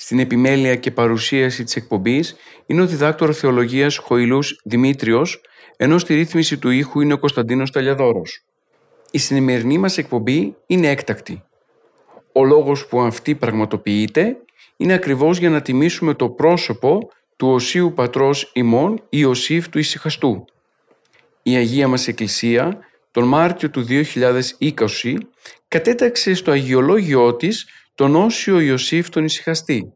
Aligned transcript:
Στην 0.00 0.18
επιμέλεια 0.18 0.76
και 0.76 0.90
παρουσίαση 0.90 1.64
της 1.64 1.76
εκπομπής 1.76 2.36
είναι 2.66 2.82
ο 2.82 2.86
διδάκτορ 2.86 3.34
θεολογίας 3.34 3.96
Χοηλούς 3.96 4.60
Δημήτριος, 4.64 5.40
ενώ 5.76 5.98
στη 5.98 6.14
ρύθμιση 6.14 6.58
του 6.58 6.70
ήχου 6.70 7.00
είναι 7.00 7.12
ο 7.12 7.18
Κωνσταντίνος 7.18 7.70
Ταλιαδόρος. 7.70 8.44
Η 9.10 9.18
σημερινή 9.18 9.78
μας 9.78 9.98
εκπομπή 9.98 10.56
είναι 10.66 10.88
έκτακτη. 10.88 11.42
Ο 12.32 12.44
λόγος 12.44 12.86
που 12.86 13.00
αυτή 13.00 13.34
πραγματοποιείται 13.34 14.36
είναι 14.76 14.92
ακριβώς 14.92 15.38
για 15.38 15.50
να 15.50 15.62
τιμήσουμε 15.62 16.14
το 16.14 16.28
πρόσωπο 16.28 17.10
του 17.36 17.48
Οσίου 17.48 17.92
Πατρός 17.94 18.50
ημών 18.54 19.02
Ιωσήφ 19.08 19.68
του 19.68 19.78
Ισυχαστού. 19.78 20.44
Η 21.42 21.56
Αγία 21.56 21.88
μας 21.88 22.08
Εκκλησία 22.08 22.78
τον 23.10 23.24
Μάρτιο 23.24 23.70
του 23.70 23.86
2020 23.88 25.16
κατέταξε 25.68 26.34
στο 26.34 26.50
αγιολόγιό 26.50 27.34
της 27.34 27.66
τον 27.98 28.16
Όσιο 28.16 28.60
Ιωσήφ 28.60 29.08
τον 29.08 29.24
Ισυχαστή. 29.24 29.92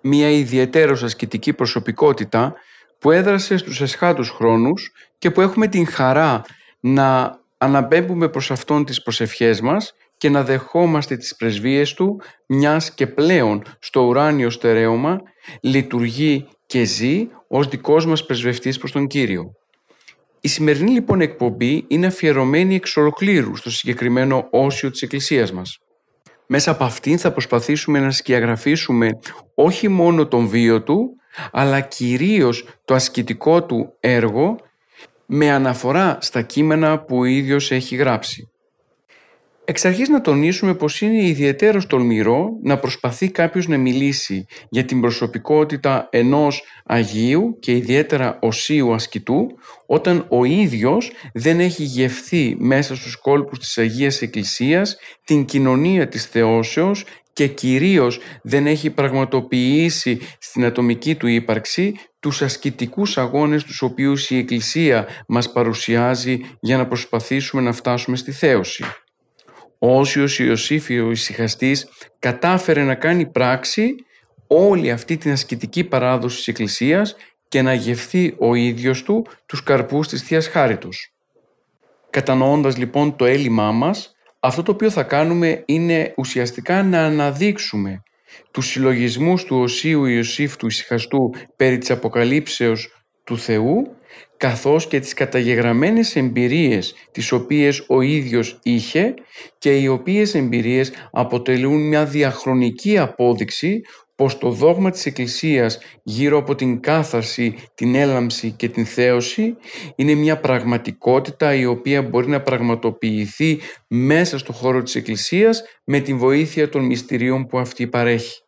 Μια 0.00 0.30
ιδιαίτερος 0.30 1.02
ασκητική 1.02 1.52
προσωπικότητα 1.52 2.54
που 2.98 3.10
έδρασε 3.10 3.56
στους 3.56 3.80
εσχάτους 3.80 4.30
χρόνους 4.30 4.92
και 5.18 5.30
που 5.30 5.40
έχουμε 5.40 5.68
την 5.68 5.86
χαρά 5.86 6.42
να 6.80 7.38
αναπέμπουμε 7.58 8.28
προς 8.28 8.50
Αυτόν 8.50 8.84
τις 8.84 9.02
προσευχές 9.02 9.60
μας 9.60 9.94
και 10.16 10.28
να 10.28 10.42
δεχόμαστε 10.42 11.16
τις 11.16 11.36
πρεσβείες 11.36 11.94
Του, 11.94 12.20
μιας 12.46 12.94
και 12.94 13.06
πλέον 13.06 13.62
στο 13.78 14.00
ουράνιο 14.00 14.50
στερέωμα 14.50 15.20
λειτουργεί 15.60 16.48
και 16.66 16.84
ζει 16.84 17.28
ως 17.48 17.68
δικός 17.68 18.06
μας 18.06 18.26
πρεσβευτής 18.26 18.78
προς 18.78 18.92
τον 18.92 19.06
Κύριο. 19.06 19.52
Η 20.40 20.48
σημερινή 20.48 20.90
λοιπόν 20.90 21.20
εκπομπή 21.20 21.84
είναι 21.88 22.06
αφιερωμένη 22.06 22.74
εξ 22.74 22.96
ολοκλήρου 22.96 23.56
στο 23.56 23.70
συγκεκριμένο 23.70 24.48
όσιο 24.50 24.90
της 24.90 25.02
Εκκλησίας 25.02 25.52
μας. 25.52 25.78
Μέσα 26.46 26.70
από 26.70 26.84
αυτήν 26.84 27.18
θα 27.18 27.32
προσπαθήσουμε 27.32 28.00
να 28.00 28.10
σκιαγραφίσουμε 28.10 29.18
όχι 29.54 29.88
μόνο 29.88 30.26
τον 30.26 30.48
βίο 30.48 30.82
του, 30.82 31.16
αλλά 31.52 31.80
κυρίως 31.80 32.68
το 32.84 32.94
ασκητικό 32.94 33.64
του 33.64 33.96
έργο 34.00 34.56
με 35.26 35.50
αναφορά 35.50 36.18
στα 36.20 36.42
κείμενα 36.42 37.00
που 37.00 37.16
ο 37.18 37.24
ίδιος 37.24 37.70
έχει 37.70 37.96
γράψει. 37.96 38.48
Εξ 39.66 39.84
αρχής 39.84 40.08
να 40.08 40.20
τονίσουμε 40.20 40.74
πως 40.74 41.00
είναι 41.00 41.26
ιδιαίτερος 41.26 41.86
τολμηρό 41.86 42.48
να 42.62 42.78
προσπαθεί 42.78 43.30
κάποιος 43.30 43.68
να 43.68 43.76
μιλήσει 43.76 44.46
για 44.68 44.84
την 44.84 45.00
προσωπικότητα 45.00 46.08
ενός 46.10 46.64
Αγίου 46.84 47.56
και 47.60 47.72
ιδιαίτερα 47.72 48.38
οσίου 48.40 48.94
ασκητού 48.94 49.46
όταν 49.86 50.26
ο 50.28 50.44
ίδιος 50.44 51.12
δεν 51.34 51.60
έχει 51.60 51.82
γευθεί 51.82 52.56
μέσα 52.58 52.96
στους 52.96 53.16
κόλπους 53.16 53.58
της 53.58 53.78
Αγίας 53.78 54.22
Εκκλησίας 54.22 54.96
την 55.24 55.44
κοινωνία 55.44 56.08
της 56.08 56.24
θεώσεως 56.24 57.04
και 57.32 57.46
κυρίως 57.46 58.20
δεν 58.42 58.66
έχει 58.66 58.90
πραγματοποιήσει 58.90 60.20
στην 60.38 60.64
ατομική 60.64 61.14
του 61.14 61.26
ύπαρξη 61.26 61.94
τους 62.20 62.42
ασκητικούς 62.42 63.18
αγώνες 63.18 63.64
τους 63.64 63.82
οποίους 63.82 64.30
η 64.30 64.38
Εκκλησία 64.38 65.06
μας 65.28 65.52
παρουσιάζει 65.52 66.40
για 66.60 66.76
να 66.76 66.86
προσπαθήσουμε 66.86 67.62
να 67.62 67.72
φτάσουμε 67.72 68.16
στη 68.16 68.32
θέωση. 68.32 68.84
Ο 69.84 69.98
Όσιος 69.98 70.38
Ιωσήφ 70.38 70.88
ο 70.88 71.10
ησυχαστής 71.10 71.88
κατάφερε 72.18 72.82
να 72.82 72.94
κάνει 72.94 73.26
πράξη 73.26 73.94
όλη 74.46 74.90
αυτή 74.90 75.16
την 75.16 75.32
ασκητική 75.32 75.84
παράδοση 75.84 76.36
της 76.36 76.48
Εκκλησίας 76.48 77.16
και 77.48 77.62
να 77.62 77.74
γευθεί 77.74 78.34
ο 78.38 78.54
ίδιος 78.54 79.02
του 79.02 79.26
τους 79.46 79.62
καρπούς 79.62 80.08
της 80.08 80.22
Θείας 80.22 80.48
Χάριτος. 80.48 81.12
Κατανοώντας 82.10 82.76
λοιπόν 82.76 83.16
το 83.16 83.24
έλλειμμά 83.24 83.72
μας, 83.72 84.14
αυτό 84.40 84.62
το 84.62 84.72
οποίο 84.72 84.90
θα 84.90 85.02
κάνουμε 85.02 85.62
είναι 85.66 86.14
ουσιαστικά 86.16 86.82
να 86.82 87.04
αναδείξουμε 87.04 88.02
τους 88.50 88.66
συλλογισμούς 88.66 89.44
του 89.44 89.60
Οσίου 89.60 90.04
Ιωσήφ 90.04 90.56
του 90.56 90.66
Ισυχαστού 90.66 91.30
περί 91.56 91.78
της 91.78 91.90
αποκαλύψεως 91.90 93.04
του 93.24 93.38
Θεού 93.38 93.96
καθώς 94.36 94.86
και 94.86 95.00
τις 95.00 95.14
καταγεγραμμένες 95.14 96.16
εμπειρίες 96.16 96.94
τις 97.10 97.32
οποίες 97.32 97.84
ο 97.88 98.00
ίδιος 98.00 98.58
είχε 98.62 99.14
και 99.58 99.78
οι 99.78 99.86
οποίες 99.86 100.34
εμπειρίες 100.34 100.92
αποτελούν 101.10 101.88
μια 101.88 102.04
διαχρονική 102.04 102.98
απόδειξη 102.98 103.82
πως 104.16 104.38
το 104.38 104.50
δόγμα 104.50 104.90
της 104.90 105.06
Εκκλησίας 105.06 105.78
γύρω 106.02 106.38
από 106.38 106.54
την 106.54 106.80
κάθαρση, 106.80 107.54
την 107.74 107.94
έλαμψη 107.94 108.50
και 108.50 108.68
την 108.68 108.86
θέωση 108.86 109.56
είναι 109.96 110.14
μια 110.14 110.38
πραγματικότητα 110.38 111.54
η 111.54 111.64
οποία 111.64 112.02
μπορεί 112.02 112.28
να 112.28 112.40
πραγματοποιηθεί 112.40 113.60
μέσα 113.88 114.38
στο 114.38 114.52
χώρο 114.52 114.82
της 114.82 114.94
Εκκλησίας 114.94 115.62
με 115.84 116.00
την 116.00 116.18
βοήθεια 116.18 116.68
των 116.68 116.84
μυστηρίων 116.84 117.46
που 117.46 117.58
αυτή 117.58 117.86
παρέχει. 117.86 118.42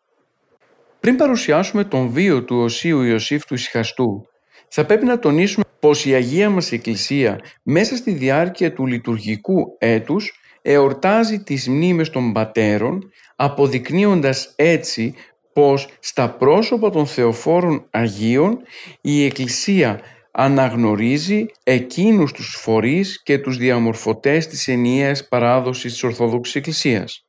Πριν 1.01 1.17
παρουσιάσουμε 1.17 1.85
τον 1.85 2.09
βίο 2.09 2.45
του 2.45 2.57
Οσίου 2.57 3.03
Ιωσήφ 3.03 3.45
του 3.45 3.55
Ισυχαστού, 3.55 4.29
θα 4.69 4.85
πρέπει 4.87 5.05
να 5.05 5.19
τονίσουμε 5.19 5.65
πως 5.81 6.07
η 6.07 6.15
Αγία 6.15 6.51
μας 6.51 6.73
Εκκλησία 6.73 7.41
μέσα 7.63 7.97
στη 7.97 8.13
διάρκεια 8.13 8.73
του 8.73 8.87
λειτουργικού 8.87 9.77
έτους 9.79 10.41
εορτάζει 10.63 11.43
τις 11.43 11.69
μνήμες 11.69 12.11
των 12.11 12.33
πατέρων 12.33 13.11
αποδεικνύοντας 13.37 14.53
έτσι 14.57 15.15
πως 15.53 15.89
στα 16.01 16.31
πρόσωπα 16.31 16.91
των 16.91 17.07
Θεοφόρων 17.07 17.87
Αγίων 17.91 18.59
η 19.01 19.25
Εκκλησία 19.25 20.01
αναγνωρίζει 20.31 21.47
εκείνους 21.63 22.33
τους 22.33 22.57
φορείς 22.61 23.23
και 23.23 23.39
τους 23.39 23.57
διαμορφωτές 23.57 24.47
της 24.47 24.69
ενιαίας 24.69 25.29
παράδοσης 25.29 25.93
της 25.93 26.03
Ορθόδοξης 26.03 26.55
Εκκλησίας. 26.55 27.27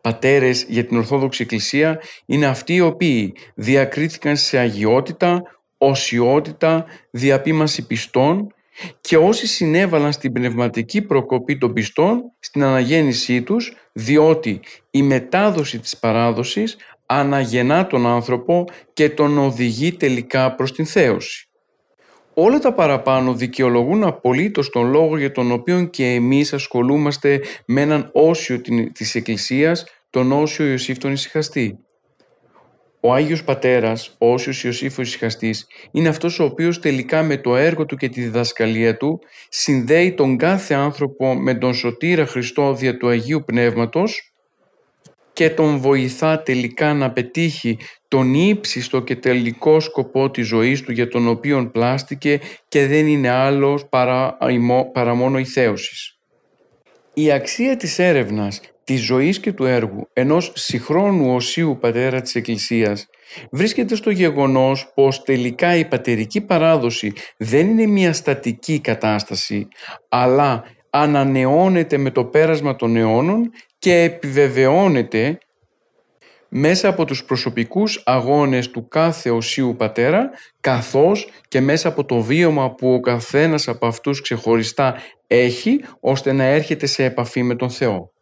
Πατέρες 0.00 0.64
για 0.68 0.84
την 0.84 0.96
Ορθόδοξη 0.96 1.42
Εκκλησία 1.42 2.00
είναι 2.26 2.46
αυτοί 2.46 2.74
οι 2.74 2.80
οποίοι 2.80 3.34
διακρίθηκαν 3.54 4.36
σε 4.36 4.58
αγιότητα, 4.58 5.42
οσιότητα, 5.78 6.84
διαπίμαση 7.10 7.86
πιστών 7.86 8.52
και 9.00 9.16
όσοι 9.16 9.46
συνέβαλαν 9.46 10.12
στην 10.12 10.32
πνευματική 10.32 11.02
προκοπή 11.02 11.58
των 11.58 11.72
πιστών 11.72 12.22
στην 12.38 12.62
αναγέννησή 12.62 13.42
τους 13.42 13.76
διότι 13.92 14.60
η 14.90 15.02
μετάδοση 15.02 15.78
της 15.78 15.96
παράδοσης 15.96 16.76
αναγεννά 17.06 17.86
τον 17.86 18.06
άνθρωπο 18.06 18.64
και 18.92 19.10
τον 19.10 19.38
οδηγεί 19.38 19.92
τελικά 19.92 20.54
προς 20.54 20.72
την 20.72 20.86
θέωση. 20.86 21.48
Όλα 22.34 22.58
τα 22.58 22.72
παραπάνω 22.72 23.34
δικαιολογούν 23.34 24.04
απολύτως 24.04 24.70
τον 24.70 24.90
λόγο 24.90 25.18
για 25.18 25.32
τον 25.32 25.52
οποίο 25.52 25.84
και 25.84 26.06
εμείς 26.06 26.52
ασχολούμαστε 26.52 27.40
με 27.66 27.80
έναν 27.80 28.10
όσιο 28.12 28.60
της 28.92 29.14
Εκκλησίας, 29.14 29.84
τον 30.10 30.32
όσιο 30.32 30.66
Ιωσήφ 30.66 30.98
τον 30.98 31.12
Ισυχαστή. 31.12 31.78
Ο 33.00 33.14
Άγιος 33.14 33.44
Πατέρας, 33.44 34.14
ο 34.18 34.32
Όσιος 34.32 34.64
Ιωσήφ 34.64 34.98
ο 34.98 35.02
Ισυχαστής, 35.02 35.66
είναι 35.90 36.08
αυτός 36.08 36.38
ο 36.38 36.44
οποίος 36.44 36.80
τελικά 36.80 37.22
με 37.22 37.36
το 37.36 37.56
έργο 37.56 37.86
του 37.86 37.96
και 37.96 38.08
τη 38.08 38.20
διδασκαλία 38.20 38.96
του 38.96 39.20
συνδέει 39.48 40.12
τον 40.12 40.36
κάθε 40.36 40.74
άνθρωπο 40.74 41.34
με 41.34 41.54
τον 41.54 41.74
Σωτήρα 41.74 42.26
Χριστό 42.26 42.74
δια 42.74 42.96
του 42.96 43.08
Αγίου 43.08 43.44
Πνεύματος 43.46 44.32
και 45.32 45.50
τον 45.50 45.78
βοηθά 45.78 46.42
τελικά 46.42 46.94
να 46.94 47.12
πετύχει 47.12 47.78
τον 48.08 48.34
ύψιστο 48.34 49.00
και 49.00 49.16
τελικό 49.16 49.80
σκοπό 49.80 50.30
της 50.30 50.46
ζωής 50.46 50.82
του 50.82 50.92
για 50.92 51.08
τον 51.08 51.28
οποίο 51.28 51.70
πλάστηκε 51.72 52.40
και 52.68 52.86
δεν 52.86 53.06
είναι 53.06 53.28
άλλος 53.28 53.88
παρά, 53.88 54.36
παρά 54.92 55.14
μόνο 55.14 55.38
η 55.38 55.44
θέωσης. 55.44 56.18
Η 57.14 57.32
αξία 57.32 57.76
της 57.76 57.98
έρευνας 57.98 58.60
της 58.88 59.00
ζωής 59.00 59.40
και 59.40 59.52
του 59.52 59.64
έργου 59.64 60.08
ενός 60.12 60.52
συγχρόνου 60.54 61.34
οσίου 61.34 61.78
πατέρα 61.80 62.20
της 62.20 62.34
Εκκλησίας 62.34 63.06
βρίσκεται 63.50 63.94
στο 63.94 64.10
γεγονός 64.10 64.92
πως 64.94 65.22
τελικά 65.22 65.76
η 65.76 65.84
πατερική 65.84 66.40
παράδοση 66.40 67.12
δεν 67.36 67.68
είναι 67.68 67.86
μια 67.86 68.12
στατική 68.12 68.80
κατάσταση 68.80 69.68
αλλά 70.08 70.64
ανανεώνεται 70.90 71.96
με 71.96 72.10
το 72.10 72.24
πέρασμα 72.24 72.76
των 72.76 72.96
αιώνων 72.96 73.50
και 73.78 73.94
επιβεβαιώνεται 74.02 75.38
μέσα 76.48 76.88
από 76.88 77.04
τους 77.04 77.24
προσωπικούς 77.24 78.02
αγώνες 78.04 78.70
του 78.70 78.88
κάθε 78.88 79.30
οσίου 79.30 79.74
πατέρα 79.78 80.30
καθώς 80.60 81.28
και 81.48 81.60
μέσα 81.60 81.88
από 81.88 82.04
το 82.04 82.20
βίωμα 82.20 82.74
που 82.74 82.92
ο 82.92 83.00
καθένας 83.00 83.68
από 83.68 83.86
αυτούς 83.86 84.20
ξεχωριστά 84.20 84.94
έχει 85.26 85.80
ώστε 86.00 86.32
να 86.32 86.44
έρχεται 86.44 86.86
σε 86.86 87.04
επαφή 87.04 87.42
με 87.42 87.54
τον 87.54 87.70
Θεό. 87.70 88.12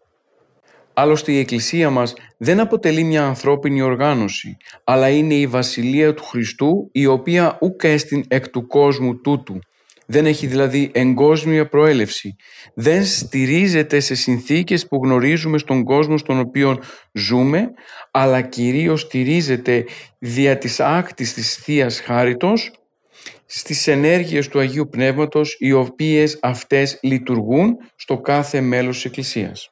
Άλλωστε 0.99 1.33
η 1.33 1.39
Εκκλησία 1.39 1.91
μας 1.91 2.15
δεν 2.37 2.61
αποτελεί 2.61 3.03
μια 3.03 3.27
ανθρώπινη 3.27 3.81
οργάνωση, 3.81 4.57
αλλά 4.85 5.09
είναι 5.09 5.35
η 5.35 5.47
Βασιλεία 5.47 6.15
του 6.15 6.25
Χριστού 6.25 6.89
η 6.93 7.07
οποία 7.07 7.59
ούκ 7.61 7.85
έστιν 7.85 8.25
εκ 8.29 8.49
του 8.49 8.67
κόσμου 8.67 9.21
τούτου. 9.21 9.59
Δεν 10.07 10.27
έχει 10.27 10.47
δηλαδή 10.47 10.91
εγκόσμια 10.95 11.69
προέλευση. 11.69 12.37
Δεν 12.75 13.05
στηρίζεται 13.05 14.01
σε 14.01 14.15
συνθήκες 14.15 14.87
που 14.87 15.01
γνωρίζουμε 15.05 15.59
στον 15.59 15.85
κόσμο 15.85 16.19
στον 16.19 16.39
οποίο 16.39 16.79
ζούμε, 17.13 17.71
αλλά 18.11 18.41
κυρίως 18.41 19.01
στηρίζεται 19.01 19.85
δια 20.19 20.59
της 20.59 20.81
άκτης 20.81 21.35
της 21.35 21.55
Θείας 21.55 22.01
Χάριτος 22.01 22.73
στις 23.47 23.87
ενέργειες 23.87 24.49
του 24.49 24.59
Αγίου 24.59 24.89
Πνεύματος 24.89 25.57
οι 25.59 25.73
οποίες 25.73 26.39
αυτές 26.43 26.99
λειτουργούν 27.03 27.77
στο 27.97 28.21
κάθε 28.21 28.61
μέλος 28.61 28.95
της 28.95 29.05
Εκκλησίας. 29.05 29.71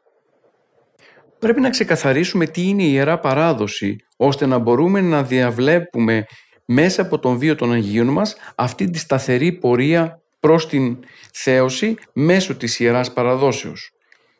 Πρέπει 1.38 1.60
να 1.60 1.70
ξεκαθαρίσουμε 1.70 2.46
τι 2.46 2.69
είναι 2.69 2.82
η 2.82 2.90
Ιερά 2.92 3.19
Παράδοση 3.19 3.96
ώστε 4.16 4.46
να 4.46 4.58
μπορούμε 4.58 5.00
να 5.00 5.22
διαβλέπουμε 5.22 6.26
μέσα 6.64 7.02
από 7.02 7.19
τον 7.19 7.38
βίο 7.38 7.54
των 7.54 7.72
Αγίων 7.72 8.06
μας 8.06 8.36
αυτή 8.54 8.90
τη 8.90 8.98
σταθερή 8.98 9.52
πορεία 9.52 10.20
προς 10.40 10.69
την 10.69 10.98
θέωση 11.32 11.94
μέσω 12.12 12.54
της 12.54 12.81
Ιεράς 12.81 13.12
Παραδόσεως. 13.12 13.92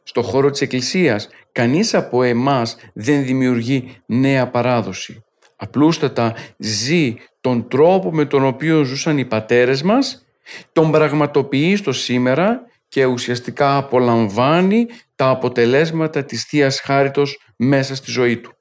Στο 0.03 0.23
χώρο 0.23 0.51
της 0.51 0.61
Εκκλησίας 0.61 1.29
κανείς 1.53 1.95
από 1.95 2.23
εμάς 2.23 2.77
δεν 2.93 3.25
δημιουργεί 3.25 4.01
νέα 4.07 4.49
παράδοση. 4.49 5.25
Απλούστατα 5.57 6.35
ζει 6.59 7.17
τον 7.41 7.69
τρόπο 7.69 8.13
με 8.13 8.25
τον 8.25 8.45
οποίο 8.45 8.83
ζούσαν 8.83 9.19
οι 9.19 9.25
πατέρες 9.25 9.83
μας, 9.83 10.27
τον 10.73 10.91
πραγματοποιεί 10.91 11.77
στο 11.77 11.93
σήμερα 11.93 12.61
και 12.89 13.05
ουσιαστικά 13.05 13.77
απολαμβάνει 13.77 14.87
τα 14.87 14.95
αποτελέσματα 15.17 16.25
της 16.25 16.45
θείας 16.45 16.81
Χάριτος 16.81 17.39
μέσα 17.57 17.95
στη 17.95 18.11
ζωή 18.11 18.37
του. 18.37 18.53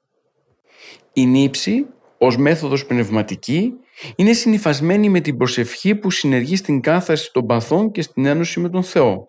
Η 1.12 1.26
νύψη 1.26 1.86
ως 2.18 2.36
μέθοδος 2.36 2.86
πνευματική 2.86 3.72
είναι 4.16 4.32
συνειφασμένη 4.32 5.08
με 5.08 5.20
την 5.20 5.36
προσευχή 5.36 5.94
που 5.94 6.10
συνεργεί 6.10 6.56
στην 6.56 6.80
κάθαρση 6.80 7.32
των 7.32 7.46
παθών 7.46 7.90
και 7.90 8.02
στην 8.02 8.26
ένωση 8.26 8.60
με 8.60 8.68
τον 8.68 8.82
Θεό. 8.82 9.28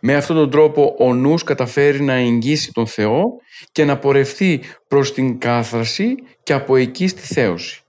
Με 0.00 0.14
αυτόν 0.14 0.36
τον 0.36 0.50
τρόπο 0.50 0.94
ο 0.98 1.14
νους 1.14 1.42
καταφέρει 1.42 2.00
να 2.00 2.12
εγγύσει 2.12 2.72
τον 2.72 2.86
Θεό 2.86 3.24
και 3.72 3.84
να 3.84 3.98
πορευθεί 3.98 4.60
προς 4.88 5.12
την 5.12 5.38
κάθαρση 5.38 6.14
και 6.42 6.52
από 6.52 6.76
εκεί 6.76 7.06
στη 7.06 7.34
θέωση. 7.34 7.82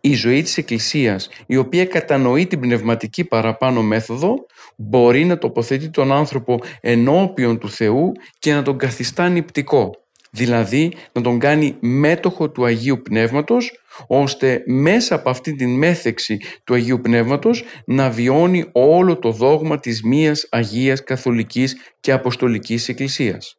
Η 0.00 0.14
ζωή 0.14 0.42
της 0.42 0.56
Εκκλησίας, 0.56 1.28
η 1.46 1.56
οποία 1.56 1.84
κατανοεί 1.86 2.46
την 2.46 2.60
πνευματική 2.60 3.24
παραπάνω 3.24 3.82
μέθοδο, 3.82 4.34
μπορεί 4.80 5.24
να 5.24 5.38
τοποθετεί 5.38 5.90
τον 5.90 6.12
άνθρωπο 6.12 6.58
ενώπιον 6.80 7.58
του 7.58 7.70
Θεού 7.70 8.12
και 8.38 8.54
να 8.54 8.62
τον 8.62 8.78
καθιστά 8.78 9.28
νηπτικό, 9.28 9.90
δηλαδή 10.30 10.92
να 11.12 11.22
τον 11.22 11.38
κάνει 11.38 11.76
μέτοχο 11.80 12.50
του 12.50 12.64
Αγίου 12.64 13.02
Πνεύματος, 13.02 13.72
ώστε 14.06 14.62
μέσα 14.66 15.14
από 15.14 15.30
αυτή 15.30 15.54
την 15.54 15.70
μέθεξη 15.70 16.38
του 16.64 16.74
Αγίου 16.74 17.00
Πνεύματος 17.00 17.64
να 17.84 18.10
βιώνει 18.10 18.68
όλο 18.72 19.18
το 19.18 19.30
δόγμα 19.30 19.78
της 19.78 20.02
μίας 20.02 20.46
Αγίας 20.50 21.04
Καθολικής 21.04 21.76
και 22.00 22.12
Αποστολικής 22.12 22.88
Εκκλησίας. 22.88 23.56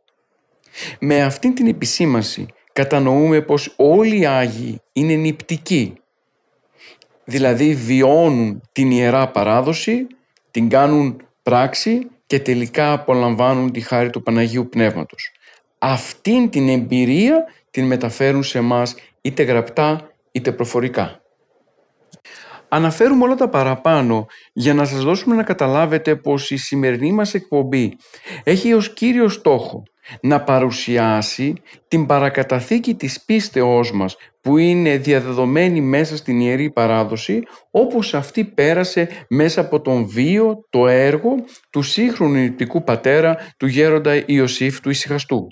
Με 1.00 1.21
αυτή 1.24 1.54
την 1.54 1.68
επισήμαση 1.68 2.45
κατανοούμε 2.74 3.42
πως 3.42 3.74
όλοι 3.77 4.19
οι 4.19 4.25
Άγιοι 4.25 4.81
είναι 4.94 5.13
νηπτικοί, 5.13 5.94
δηλαδή 7.24 7.75
βιώνουν 7.75 8.62
την 8.71 8.92
Ιερά 8.92 9.31
Παράδοση, 9.31 10.07
την 10.51 10.69
κάνουν 10.69 11.22
πράξη 11.44 12.10
και 12.25 12.40
τελικά 12.40 12.92
απολαμβάνουν 12.92 13.72
τη 13.72 13.80
χάρη 13.80 14.10
του 14.10 14.24
Παναγίου 14.24 14.69
Πνεύματος. 14.69 15.31
Αυτήν 15.78 16.50
την 16.50 16.69
εμπειρία 16.69 17.46
την 17.72 17.86
μεταφέρουν 17.86 18.44
σε 18.44 18.62
μας 18.62 18.96
είτε 19.22 19.44
γραπτά 19.44 20.10
είτε 20.31 20.51
προφορικά. 20.51 21.22
Αναφέρουμε 22.69 23.24
όλα 23.24 23.36
τα 23.36 23.50
παραπάνω 23.50 24.25
για 24.54 24.74
να 24.74 24.86
σας 24.86 25.04
δώσουμε 25.04 25.36
να 25.36 25.44
καταλάβετε 25.44 26.16
πως 26.16 26.52
η 26.52 26.57
σημερινή 26.57 27.12
μας 27.12 27.34
εκπομπή 27.34 27.98
έχει 28.44 28.74
ως 28.74 28.94
κύριο 28.94 29.30
στόχο 29.30 29.84
να 30.21 30.41
παρουσιάσει 30.41 31.53
την 31.88 32.06
παρακαταθήκη 32.06 32.94
της 32.95 33.21
πίστεώς 33.21 33.91
μας 33.91 34.15
που 34.41 34.57
είναι 34.57 34.97
διαδεδομένη 34.97 35.81
μέσα 35.81 36.17
στην 36.17 36.39
Ιερή 36.39 36.69
Παράδοση 36.71 37.44
όπως 37.71 38.13
αυτή 38.13 38.44
πέρασε 38.44 39.09
μέσα 39.29 39.61
από 39.61 39.81
τον 39.81 40.07
βίο, 40.07 40.65
το 40.69 40.88
έργο 40.88 41.35
του 41.69 41.81
σύγχρονου 41.81 42.33
νηπτικού 42.33 42.83
πατέρα 42.83 43.38
του 43.57 43.67
γέροντα 43.67 44.23
Ιωσήφ 44.25 44.79
του 44.81 44.89
Ισυχαστού. 44.89 45.47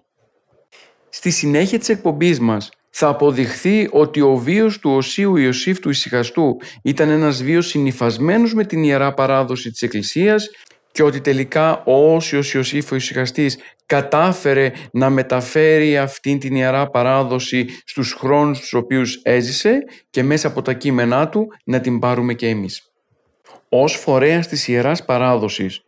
Στη 1.10 1.30
συνέχεια 1.30 1.80
της 1.80 1.90
εκπομπής 1.90 2.40
μας 2.40 2.70
θα 2.90 3.08
αποδειχθεί 3.08 3.88
ότι 3.92 4.22
ο 4.22 4.36
βίος 4.36 4.80
του 4.80 4.92
Οσίου 4.92 5.36
Ιωσήφ 5.36 5.80
του 5.80 5.90
Ισυχαστού 5.90 6.58
ήταν 6.84 7.10
ένας 7.10 7.44
βίος 7.44 7.68
συνειφασμένος 7.68 8.54
με 8.54 8.66
την 8.66 8.84
Ιερά 8.84 9.14
Παράδοση 9.14 9.72
της 9.72 9.82
Εκκλησίας 9.82 10.50
και 10.98 11.04
ότι 11.04 11.22
τελικά 11.22 11.84
ο 11.84 12.16
Όσιος 12.16 12.54
Ιωσήφ 12.54 12.92
ο 12.92 12.96
Ισυχαστής 12.96 13.58
κατάφερε 13.86 14.72
να 14.92 15.10
μεταφέρει 15.10 15.98
αυτήν 15.98 16.40
την 16.40 16.56
Ιερά 16.56 16.90
Παράδοση 16.90 17.66
στους 17.86 18.14
χρόνους 18.14 18.60
τους 18.60 18.74
οποίους 18.74 19.20
έζησε 19.24 19.80
και 20.10 20.24
μέσα 20.24 20.48
από 20.48 20.62
τα 20.62 20.74
κείμενά 20.74 21.30
του 21.30 21.48
να 21.64 21.80
την 21.80 22.00
πάρουμε 22.00 22.34
και 22.34 22.48
εμείς. 22.48 22.92
Ως 23.70 23.96
φορέας 23.96 24.48
της 24.48 24.68
Ιεράς 24.68 25.06
Παράδοσης, 25.06 25.82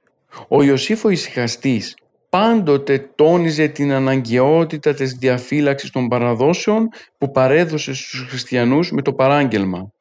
ο 0.48 0.64
Ιωσήφ 0.64 1.06
ο 1.06 1.10
Ισυχαστής 1.10 1.96
πάντοτε 2.30 3.10
τόνιζε 3.16 3.68
την 3.68 3.92
αναγκαιότητα 3.92 4.94
της 4.94 5.14
διαφύλαξης 5.14 5.90
των 5.90 6.08
παραδόσεων 6.08 6.90
που 7.18 7.32
παρέδωσε 7.32 7.94
στους 7.94 8.26
χριστιανούς 8.30 8.92
με 8.92 9.02
το 9.02 9.14
παράγγελμα. 9.14 9.92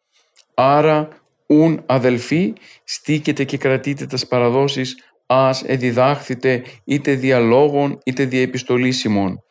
Άρα, 0.54 1.08
ουν 1.48 1.82
αδελφοί, 1.86 2.52
στήκετε 2.84 3.44
και 3.44 3.56
κρατείτε 3.56 4.06
τις 4.06 4.26
παραδόσεις, 4.26 4.96
ας 5.26 5.62
εδιδάχθητε 5.62 6.62
είτε 6.84 7.14
διαλόγων 7.14 7.98
είτε 8.04 8.24
διαεπιστολήσιμων. 8.24 9.42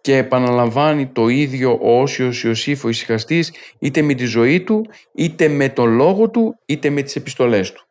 Και 0.00 0.16
επαναλαμβάνει 0.16 1.06
το 1.06 1.28
ίδιο 1.28 1.78
ο 1.82 2.00
Όσιος 2.00 2.44
Ιωσήφ 2.44 2.84
ο 2.84 2.88
Ισυχαστής 2.88 3.52
είτε 3.78 4.02
με 4.02 4.14
τη 4.14 4.24
ζωή 4.24 4.60
του, 4.60 4.86
είτε 5.14 5.48
με 5.48 5.68
τον 5.68 5.94
λόγο 5.94 6.30
του, 6.30 6.54
είτε 6.66 6.90
με 6.90 7.02
τις 7.02 7.16
επιστολές 7.16 7.72
του. 7.72 7.86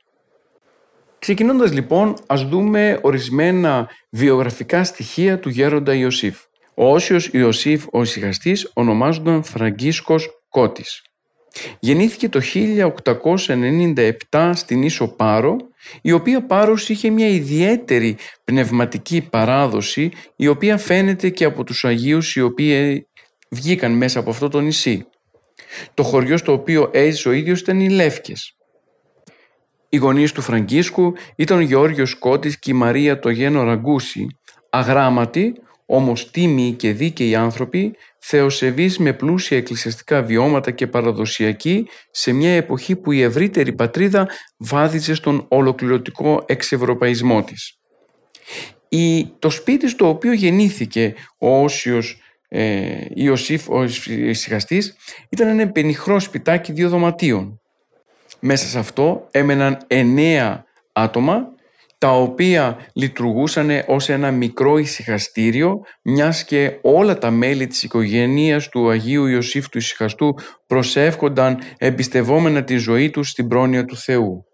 Ξεκινώντας 1.19 1.73
λοιπόν, 1.73 2.15
ας 2.27 2.47
δούμε 2.47 2.99
ορισμένα 3.01 3.89
βιογραφικά 4.09 4.83
στοιχεία 4.83 5.39
του 5.39 5.49
γέροντα 5.49 5.93
Ιωσήφ. 5.93 6.37
Ο 6.75 6.93
Όσιος 6.93 7.29
Ιωσήφ 7.31 7.85
ο 7.91 8.01
Ισυχαστής 8.01 8.71
ονομάζονταν 8.73 9.43
Φραγκίσκος 9.43 10.29
Κώτης. 10.49 11.01
Γεννήθηκε 11.79 12.29
το 12.29 12.41
1897 14.29 14.51
στην 14.53 14.83
Ίσο 14.83 15.07
Πάρο, 15.07 15.57
η 16.01 16.11
οποία 16.11 16.45
Πάρος 16.45 16.89
είχε 16.89 17.09
μια 17.09 17.27
ιδιαίτερη 17.27 18.17
πνευματική 18.43 19.27
παράδοση, 19.29 20.11
η 20.35 20.47
οποία 20.47 20.77
φαίνεται 20.77 21.29
και 21.29 21.45
από 21.45 21.63
τους 21.63 21.85
Αγίους 21.85 22.35
οι 22.35 22.41
οποίοι 22.41 23.07
βγήκαν 23.49 23.91
μέσα 23.91 24.19
από 24.19 24.29
αυτό 24.29 24.49
το 24.49 24.59
νησί. 24.59 25.07
Το 25.93 26.03
χωριό 26.03 26.37
στο 26.37 26.51
οποίο 26.51 26.89
έζησε 26.93 27.29
ο 27.29 27.31
ίδιος 27.31 27.59
ήταν 27.59 27.79
οι 27.79 27.89
Λεύκες. 27.89 28.55
Οι 29.89 29.97
γονείς 29.97 30.31
του 30.31 30.41
Φραγκίσκου 30.41 31.13
ήταν 31.35 31.57
ο 31.57 31.61
Γεώργιος 31.61 32.09
Σκότης 32.09 32.59
και 32.59 32.71
η 32.71 32.73
Μαρία 32.73 33.19
το 33.19 33.29
γένο 33.29 33.63
Ραγκούση, 33.63 34.27
αγράμματοι, 34.69 35.53
όμως 35.85 36.31
τίμοι 36.31 36.73
και 36.77 36.91
δίκαιοι 36.91 37.35
άνθρωποι, 37.35 37.95
θεοσεβείς 38.27 38.97
με 38.97 39.13
πλούσια 39.13 39.57
εκκλησιαστικά 39.57 40.21
βιώματα 40.21 40.71
και 40.71 40.87
παραδοσιακοί 40.87 41.87
σε 42.11 42.31
μια 42.31 42.55
εποχή 42.55 42.95
που 42.95 43.11
η 43.11 43.21
ευρύτερη 43.21 43.73
πατρίδα 43.73 44.27
βάδιζε 44.57 45.13
στον 45.13 45.45
ολοκληρωτικό 45.47 46.43
εξευρωπαϊσμό 46.45 47.43
της. 47.43 47.79
Η, 48.89 49.25
το 49.39 49.49
σπίτι 49.49 49.89
στο 49.89 50.07
οποίο 50.07 50.33
γεννήθηκε 50.33 51.15
ο 51.37 51.63
Όσιος 51.63 52.21
ε, 52.47 53.05
Ιωσήφ 53.13 53.69
ο 53.69 53.83
Ισυχαστής 54.07 54.95
ήταν 55.29 55.47
ένα 55.47 55.71
πενιχρό 55.71 56.19
σπιτάκι 56.19 56.71
δύο 56.71 56.89
δωματίων. 56.89 57.61
Μέσα 58.39 58.67
σε 58.67 58.79
αυτό 58.79 59.27
έμεναν 59.31 59.77
εννέα 59.87 60.65
άτομα 60.91 61.54
τα 62.05 62.11
οποία 62.11 62.77
λειτουργούσαν 62.93 63.69
ως 63.87 64.09
ένα 64.09 64.31
μικρό 64.31 64.77
ησυχαστήριο 64.77 65.81
μιας 66.01 66.43
και 66.43 66.77
όλα 66.81 67.17
τα 67.17 67.31
μέλη 67.31 67.67
της 67.67 67.83
οικογένειας 67.83 68.69
του 68.69 68.89
Αγίου 68.89 69.25
Ιωσήφ 69.25 69.69
του 69.69 69.77
Ησυχαστού 69.77 70.35
προσεύχονταν 70.67 71.59
εμπιστευόμενα 71.77 72.63
τη 72.63 72.77
ζωή 72.77 73.09
τους 73.09 73.29
στην 73.29 73.47
πρόνοια 73.47 73.85
του 73.85 73.97
Θεού. 73.97 74.45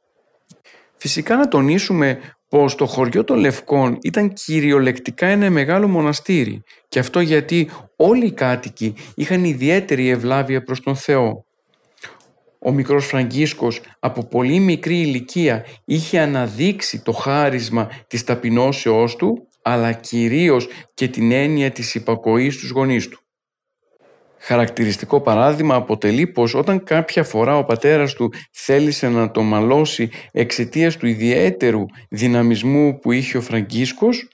Φυσικά 0.97 1.35
να 1.35 1.47
τονίσουμε 1.47 2.19
πως 2.49 2.75
το 2.75 2.85
χωριό 2.85 3.23
των 3.23 3.37
Λευκών 3.37 3.97
ήταν 4.01 4.33
κυριολεκτικά 4.33 5.27
ένα 5.27 5.49
μεγάλο 5.49 5.87
μοναστήρι 5.87 6.63
και 6.87 6.99
αυτό 6.99 7.19
γιατί 7.19 7.69
όλοι 7.95 8.25
οι 8.25 8.31
κάτοικοι 8.31 8.93
είχαν 9.15 9.43
ιδιαίτερη 9.43 10.09
ευλάβεια 10.09 10.63
προς 10.63 10.81
τον 10.81 10.95
Θεό. 10.95 11.45
Ο 12.63 12.71
μικρός 12.71 13.05
Φραγκίσκος 13.05 13.81
από 13.99 14.25
πολύ 14.25 14.59
μικρή 14.59 14.99
ηλικία 14.99 15.65
είχε 15.85 16.19
αναδείξει 16.19 17.03
το 17.03 17.11
χάρισμα 17.11 17.89
της 18.07 18.23
ταπεινώσεώς 18.23 19.15
του, 19.15 19.47
αλλά 19.61 19.91
κυρίως 19.91 20.67
και 20.93 21.07
την 21.07 21.31
έννοια 21.31 21.71
της 21.71 21.95
υπακοής 21.95 22.53
στους 22.53 22.69
γονείς 22.69 23.07
του. 23.07 23.19
Χαρακτηριστικό 24.37 25.21
παράδειγμα 25.21 25.75
αποτελεί 25.75 26.27
πως 26.27 26.53
όταν 26.53 26.83
κάποια 26.83 27.23
φορά 27.23 27.57
ο 27.57 27.63
πατέρας 27.63 28.13
του 28.13 28.33
θέλησε 28.51 29.09
να 29.09 29.31
το 29.31 29.41
μαλώσει 29.41 30.09
εξαιτίας 30.31 30.97
του 30.97 31.07
ιδιαίτερου 31.07 31.85
δυναμισμού 32.09 32.99
που 32.99 33.11
είχε 33.11 33.37
ο 33.37 33.41
Φραγκίσκος, 33.41 34.27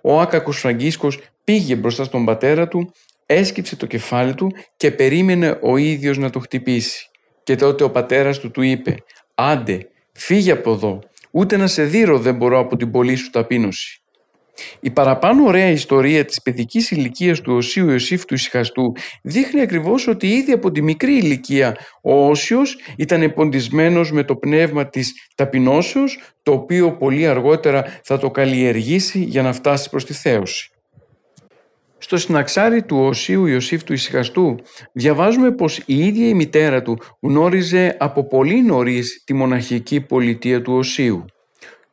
ο 0.00 0.20
άκακος 0.20 0.58
Φραγκίσκος 0.58 1.18
πήγε 1.44 1.76
μπροστά 1.76 2.04
στον 2.04 2.24
πατέρα 2.24 2.68
του, 2.68 2.92
έσκυψε 3.26 3.76
το 3.76 3.86
κεφάλι 3.86 4.34
του 4.34 4.52
και 4.76 4.90
περίμενε 4.90 5.58
ο 5.62 5.76
ίδιος 5.76 6.18
να 6.18 6.30
το 6.30 6.38
χτυπήσει. 6.38 7.06
Και 7.42 7.56
τότε 7.56 7.84
ο 7.84 7.90
πατέρας 7.90 8.38
του 8.38 8.50
του 8.50 8.62
είπε 8.62 8.96
«Άντε, 9.34 9.88
φύγε 10.12 10.52
από 10.52 10.72
εδώ, 10.72 10.98
ούτε 11.30 11.56
να 11.56 11.66
σε 11.66 11.84
δείρω 11.84 12.18
δεν 12.18 12.34
μπορώ 12.34 12.58
από 12.58 12.76
την 12.76 12.90
πολύ 12.90 13.14
σου 13.14 13.30
ταπείνωση». 13.30 14.02
Η 14.80 14.90
παραπάνω 14.90 15.44
ωραία 15.44 15.68
ιστορία 15.68 16.24
της 16.24 16.42
παιδικής 16.42 16.90
ηλικίας 16.90 17.40
του 17.40 17.54
Οσίου 17.54 17.90
Ιωσήφ 17.90 18.24
του 18.24 18.34
Ισυχαστού 18.34 18.92
δείχνει 19.22 19.60
ακριβώς 19.60 20.06
ότι 20.06 20.28
ήδη 20.28 20.52
από 20.52 20.70
τη 20.70 20.82
μικρή 20.82 21.16
ηλικία 21.16 21.76
ο 22.02 22.28
Όσιος 22.28 22.76
ήταν 22.96 23.22
εποντισμένος 23.22 24.12
με 24.12 24.24
το 24.24 24.36
πνεύμα 24.36 24.88
της 24.88 25.12
ταπεινώσεως 25.34 26.18
το 26.42 26.52
οποίο 26.52 26.96
πολύ 26.96 27.26
αργότερα 27.26 27.84
θα 28.02 28.18
το 28.18 28.30
καλλιεργήσει 28.30 29.18
για 29.18 29.42
να 29.42 29.52
φτάσει 29.52 29.90
προς 29.90 30.04
τη 30.04 30.12
θέωση. 30.12 30.71
Στο 32.02 32.16
συναξάρι 32.16 32.82
του 32.82 32.98
Οσίου 32.98 33.46
Ιωσήφ 33.46 33.84
του 33.84 33.92
Ισυχαστού 33.92 34.56
διαβάζουμε 34.92 35.50
πως 35.50 35.78
η 35.86 36.06
ίδια 36.06 36.28
η 36.28 36.34
μητέρα 36.34 36.82
του 36.82 36.98
γνώριζε 37.20 37.96
από 37.98 38.26
πολύ 38.26 38.62
νωρίς 38.62 39.22
τη 39.24 39.34
μοναχική 39.34 40.00
πολιτεία 40.00 40.62
του 40.62 40.72
Οσίου. 40.72 41.24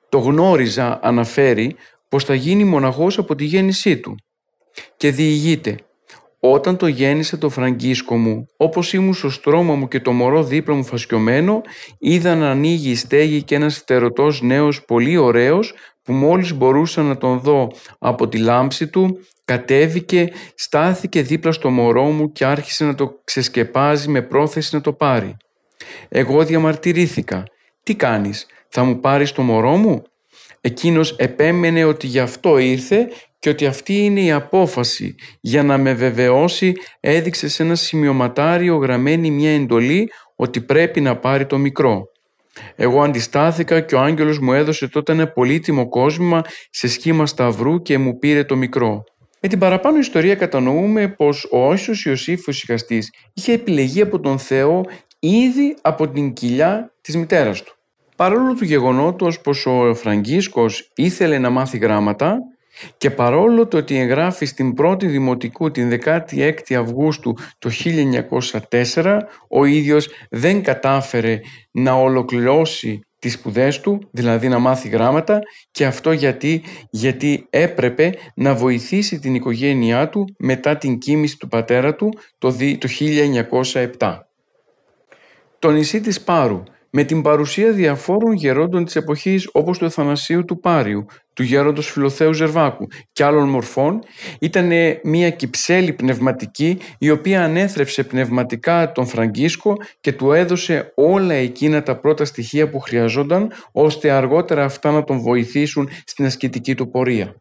Το 0.09 0.17
γνώριζα 0.17 0.99
αναφέρει 1.01 1.75
πως 2.09 2.23
θα 2.23 2.33
γίνει 2.33 2.63
μοναχός 2.63 3.17
από 3.17 3.35
τη 3.35 3.45
γέννησή 3.45 3.97
του. 3.97 4.15
Και 4.97 5.11
διηγείται 5.11 5.75
«Όταν 6.39 6.77
το 6.77 6.87
γέννησε 6.87 7.37
το 7.37 7.49
φραγκίσκο 7.49 8.17
μου, 8.17 8.45
όπως 8.57 8.93
ήμουν 8.93 9.13
στο 9.13 9.29
στρώμα 9.29 9.75
μου 9.75 9.87
και 9.87 9.99
το 9.99 10.11
μωρό 10.11 10.43
δίπλα 10.43 10.75
μου 10.75 10.83
φασκιωμένο, 10.83 11.61
είδα 11.99 12.35
να 12.35 12.49
ανοίγει 12.49 12.89
η 12.89 12.95
στέγη 12.95 13.43
και 13.43 13.55
ένας 13.55 13.77
φτερωτός 13.77 14.41
νέος 14.41 14.85
πολύ 14.85 15.17
ωραίος 15.17 15.73
που 16.03 16.13
μόλις 16.13 16.53
μπορούσα 16.53 17.01
να 17.01 17.17
τον 17.17 17.39
δω 17.39 17.71
από 17.99 18.27
τη 18.27 18.37
λάμψη 18.37 18.87
του, 18.87 19.19
κατέβηκε, 19.49 20.31
στάθηκε 20.55 21.21
δίπλα 21.21 21.51
στο 21.51 21.69
μωρό 21.69 22.03
μου 22.03 22.31
και 22.31 22.45
άρχισε 22.45 22.85
να 22.85 22.95
το 22.95 23.21
ξεσκεπάζει 23.23 24.09
με 24.09 24.21
πρόθεση 24.21 24.75
να 24.75 24.81
το 24.81 24.93
πάρει. 24.93 25.37
Εγώ 26.09 26.43
διαμαρτυρήθηκα. 26.45 27.43
«Τι 27.83 27.95
κάνεις, 27.95 28.45
θα 28.69 28.83
μου 28.83 28.99
πάρεις 28.99 29.31
το 29.31 29.41
μωρό 29.41 29.75
μου» 29.75 30.03
Εκείνος 30.61 31.15
επέμενε 31.15 31.83
ότι 31.83 32.07
γι' 32.07 32.19
αυτό 32.19 32.57
ήρθε 32.57 33.07
και 33.39 33.49
ότι 33.49 33.65
αυτή 33.65 33.93
είναι 34.05 34.21
η 34.21 34.31
απόφαση. 34.31 35.15
Για 35.41 35.63
να 35.63 35.77
με 35.77 35.93
βεβαιώσει 35.93 36.73
έδειξε 36.99 37.47
σε 37.47 37.63
ένα 37.63 37.75
σημειωματάριο 37.75 38.75
γραμμένη 38.75 39.31
μια 39.31 39.51
εντολή 39.51 40.09
ότι 40.35 40.61
πρέπει 40.61 41.01
να 41.01 41.17
πάρει 41.17 41.45
το 41.45 41.57
μικρό. 41.57 42.03
Εγώ 42.75 43.01
αντιστάθηκα 43.01 43.81
και 43.81 43.95
ο 43.95 43.99
άγγελος 43.99 44.39
μου 44.39 44.53
έδωσε 44.53 44.87
τότε 44.87 45.11
ένα 45.11 45.27
πολύτιμο 45.27 45.89
κόσμημα 45.89 46.41
σε 46.69 46.87
σχήμα 46.87 47.25
σταυρού 47.25 47.81
και 47.81 47.97
μου 47.97 48.17
πήρε 48.17 48.43
το 48.43 48.55
μικρό. 48.55 49.03
Με 49.41 49.49
την 49.49 49.59
παραπάνω 49.59 49.97
ιστορία 49.97 50.35
κατανοούμε 50.35 51.07
πως 51.07 51.47
ο 51.51 51.67
Όσιος 51.67 52.05
Ιωσήφ 52.05 52.47
ο 52.47 52.51
είχε 53.33 53.53
επιλεγεί 53.53 54.01
από 54.01 54.19
τον 54.19 54.39
Θεό 54.39 54.85
ήδη 55.19 55.75
από 55.81 56.09
την 56.09 56.33
κοιλιά 56.33 56.93
της 57.01 57.15
μητέρας 57.15 57.63
του. 57.63 57.75
Παρόλο 58.15 58.53
του 58.53 58.65
γεγονότος 58.65 59.41
πως 59.41 59.65
ο 59.65 59.93
Φραγκίσκος 59.95 60.91
ήθελε 60.95 61.37
να 61.37 61.49
μάθει 61.49 61.77
γράμματα 61.77 62.37
και 62.97 63.11
παρόλο 63.11 63.67
το 63.67 63.77
ότι 63.77 63.97
εγγράφει 63.97 64.45
στην 64.45 64.73
πρώτη 64.73 65.07
δημοτικού 65.07 65.71
την 65.71 65.99
16η 66.03 66.73
Αυγούστου 66.73 67.35
το 67.59 67.69
1904 68.93 69.19
ο 69.49 69.65
ίδιος 69.65 70.09
δεν 70.29 70.63
κατάφερε 70.63 71.39
να 71.71 71.93
ολοκληρώσει 71.93 72.99
τις 73.19 73.33
σπουδές 73.33 73.79
του, 73.79 74.07
δηλαδή 74.11 74.47
να 74.47 74.59
μάθει 74.59 74.89
γράμματα 74.89 75.39
και 75.71 75.85
αυτό 75.85 76.11
γιατί, 76.11 76.63
γιατί 76.89 77.47
έπρεπε 77.49 78.13
να 78.35 78.55
βοηθήσει 78.55 79.19
την 79.19 79.35
οικογένειά 79.35 80.09
του 80.09 80.35
μετά 80.37 80.77
την 80.77 80.97
κοίμηση 80.97 81.37
του 81.37 81.47
πατέρα 81.47 81.95
του 81.95 82.13
το 82.37 82.55
1907. 83.99 84.19
Το 85.59 85.71
νησί 85.71 86.01
της 86.01 86.21
Πάρου 86.21 86.63
με 86.89 87.03
την 87.03 87.21
παρουσία 87.21 87.71
διαφόρων 87.71 88.33
γερόντων 88.33 88.85
της 88.85 88.95
εποχής 88.95 89.49
όπως 89.51 89.77
του 89.77 89.85
Αθανασίου 89.85 90.45
του 90.45 90.59
Πάριου, 90.59 91.05
του 91.33 91.43
γέροντος 91.43 91.91
Φιλοθέου 91.91 92.33
Ζερβάκου 92.33 92.87
και 93.11 93.23
άλλων 93.23 93.49
μορφών, 93.49 93.99
ήταν 94.39 94.71
μια 95.03 95.29
κυψέλη 95.29 95.93
πνευματική 95.93 96.77
η 96.97 97.09
οποία 97.09 97.43
ανέθρεψε 97.43 98.03
πνευματικά 98.03 98.91
τον 98.91 99.07
Φραγκίσκο 99.07 99.77
και 100.01 100.13
του 100.13 100.31
έδωσε 100.31 100.91
όλα 100.95 101.33
εκείνα 101.33 101.83
τα 101.83 101.99
πρώτα 101.99 102.25
στοιχεία 102.25 102.69
που 102.69 102.79
χρειαζόταν 102.79 103.51
ώστε 103.71 104.11
αργότερα 104.11 104.63
αυτά 104.63 104.91
να 104.91 105.03
τον 105.03 105.19
βοηθήσουν 105.19 105.89
στην 106.05 106.25
ασκητική 106.25 106.75
του 106.75 106.89
πορεία. 106.89 107.35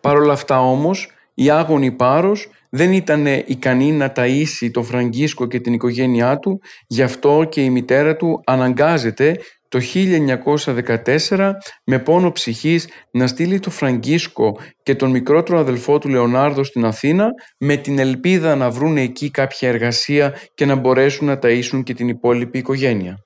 Παρ' 0.00 0.16
όλα 0.16 0.32
αυτά 0.32 0.60
όμως, 0.60 1.10
η 1.34 1.50
άγωνη 1.50 1.90
Πάρος 1.90 2.48
δεν 2.70 2.92
ήταν 2.92 3.26
ικανή 3.26 3.92
να 3.92 4.12
ταΐσει 4.16 4.70
τον 4.72 4.84
Φραγκίσκο 4.84 5.46
και 5.46 5.60
την 5.60 5.72
οικογένειά 5.72 6.38
του, 6.38 6.60
γι' 6.86 7.02
αυτό 7.02 7.46
και 7.48 7.64
η 7.64 7.70
μητέρα 7.70 8.16
του 8.16 8.40
αναγκάζεται 8.44 9.36
το 9.68 9.80
1914 9.94 11.50
με 11.84 11.98
πόνο 11.98 12.32
ψυχής 12.32 12.88
να 13.10 13.26
στείλει 13.26 13.60
τον 13.60 13.72
Φραγκίσκο 13.72 14.58
και 14.82 14.94
τον 14.94 15.10
μικρότερο 15.10 15.58
αδελφό 15.58 15.98
του 15.98 16.08
Λεωνάρδο 16.08 16.64
στην 16.64 16.84
Αθήνα 16.84 17.28
με 17.58 17.76
την 17.76 17.98
ελπίδα 17.98 18.56
να 18.56 18.70
βρουν 18.70 18.96
εκεί 18.96 19.30
κάποια 19.30 19.68
εργασία 19.68 20.34
και 20.54 20.66
να 20.66 20.74
μπορέσουν 20.74 21.26
να 21.26 21.38
ταΐσουν 21.42 21.82
και 21.82 21.94
την 21.94 22.08
υπόλοιπη 22.08 22.58
οικογένεια. 22.58 23.24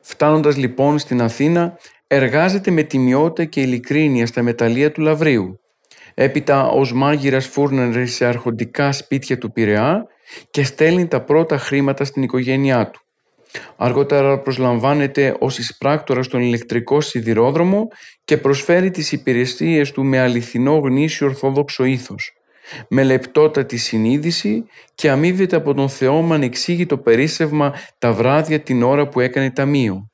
Φτάνοντας 0.00 0.56
λοιπόν 0.56 0.98
στην 0.98 1.22
Αθήνα, 1.22 1.78
εργάζεται 2.06 2.70
με 2.70 2.82
τιμιότητα 2.82 3.44
και 3.44 3.60
ειλικρίνεια 3.60 4.26
στα 4.26 4.42
μεταλλεία 4.42 4.92
του 4.92 5.00
Λαβρίου 5.00 5.60
Έπειτα 6.14 6.68
ως 6.68 6.92
μάγειρας 6.92 7.46
φούρναρε 7.46 8.06
σε 8.06 8.24
αρχοντικά 8.24 8.92
σπίτια 8.92 9.38
του 9.38 9.52
Πειραιά 9.52 10.06
και 10.50 10.64
στέλνει 10.64 11.06
τα 11.06 11.20
πρώτα 11.20 11.58
χρήματα 11.58 12.04
στην 12.04 12.22
οικογένειά 12.22 12.90
του. 12.90 13.00
Αργότερα 13.76 14.38
προσλαμβάνεται 14.38 15.36
ως 15.38 15.58
εισπράκτορας 15.58 16.26
στον 16.26 16.40
ηλεκτρικό 16.40 17.00
σιδηρόδρομο 17.00 17.88
και 18.24 18.36
προσφέρει 18.36 18.90
τις 18.90 19.12
υπηρεσίες 19.12 19.92
του 19.92 20.04
με 20.04 20.18
αληθινό 20.18 20.74
γνήσιο 20.74 21.26
ορθόδοξο 21.26 21.84
ήθος. 21.84 22.32
Με 22.88 23.02
λεπτότατη 23.02 23.76
συνείδηση 23.76 24.64
και 24.94 25.10
αμείβεται 25.10 25.56
από 25.56 25.74
τον 25.74 25.88
Θεό 25.88 26.22
με 26.22 26.34
ανεξήγητο 26.34 26.98
περίσσευμα 26.98 27.74
τα 27.98 28.12
βράδια 28.12 28.60
την 28.60 28.82
ώρα 28.82 29.08
που 29.08 29.20
έκανε 29.20 29.50
ταμείο. 29.50 30.10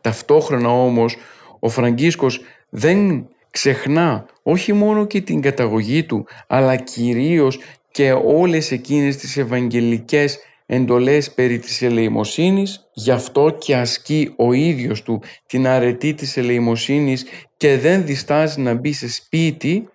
Ταυτόχρονα 0.00 0.68
όμως 0.68 1.16
ο 1.60 1.68
Φραγκίσκος 1.68 2.40
δεν 2.68 3.28
ξεχνά 3.56 4.26
όχι 4.42 4.72
μόνο 4.72 5.06
και 5.06 5.20
την 5.20 5.40
καταγωγή 5.40 6.04
του, 6.04 6.26
αλλά 6.46 6.76
κυρίως 6.76 7.58
και 7.90 8.12
όλες 8.12 8.70
εκείνες 8.70 9.16
τις 9.16 9.36
ευαγγελικές 9.36 10.38
εντολές 10.66 11.30
περί 11.30 11.58
της 11.58 11.82
ελεημοσύνης, 11.82 12.88
γι' 12.92 13.10
αυτό 13.10 13.56
και 13.58 13.76
ασκεί 13.76 14.32
ο 14.36 14.52
ίδιος 14.52 15.02
του 15.02 15.22
την 15.46 15.66
αρετή 15.66 16.14
της 16.14 16.36
ελεημοσύνης 16.36 17.26
και 17.56 17.78
δεν 17.78 18.04
διστάζει 18.04 18.60
να 18.60 18.74
μπει 18.74 18.92
σε 18.92 19.10
σπίτι 19.10 19.88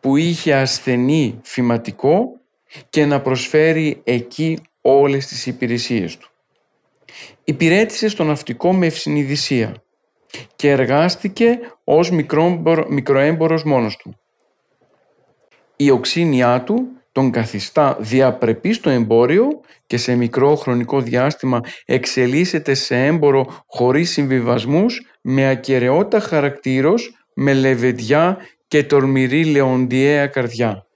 που 0.00 0.16
είχε 0.16 0.54
ασθενή 0.54 1.38
φυματικό 1.42 2.40
και 2.90 3.04
να 3.06 3.20
προσφέρει 3.20 4.00
εκεί 4.04 4.58
όλες 4.80 5.26
τις 5.26 5.46
υπηρεσίες 5.46 6.16
του. 6.16 6.30
Υπηρέτησε 7.44 8.08
στο 8.08 8.24
ναυτικό 8.24 8.72
με 8.72 8.86
ευσυνειδησία 8.86 9.82
και 10.56 10.70
εργάστηκε 10.70 11.58
ως 11.84 12.10
μικροέμπορος 12.88 13.64
μόνος 13.64 13.96
του. 13.96 14.16
Η 15.76 15.90
οξύνια 15.90 16.62
του 16.62 16.88
τον 17.12 17.30
καθιστά 17.30 17.96
διαπρεπής 18.00 18.76
στο 18.76 18.90
εμπόριο 18.90 19.48
και 19.86 19.96
σε 19.96 20.14
μικρό 20.14 20.54
χρονικό 20.54 21.00
διάστημα 21.00 21.60
εξελίσσεται 21.84 22.74
σε 22.74 23.04
έμπορο 23.04 23.64
χωρίς 23.66 24.10
συμβιβασμούς 24.10 25.06
με 25.20 25.48
ακαιρεότητα 25.48 26.20
χαρακτήρος, 26.20 27.26
με 27.34 27.54
λεβεντιά 27.54 28.38
και 28.68 28.84
τορμηρή 28.84 29.44
λεοντιαία 29.44 30.26
καρδιά. 30.26 30.86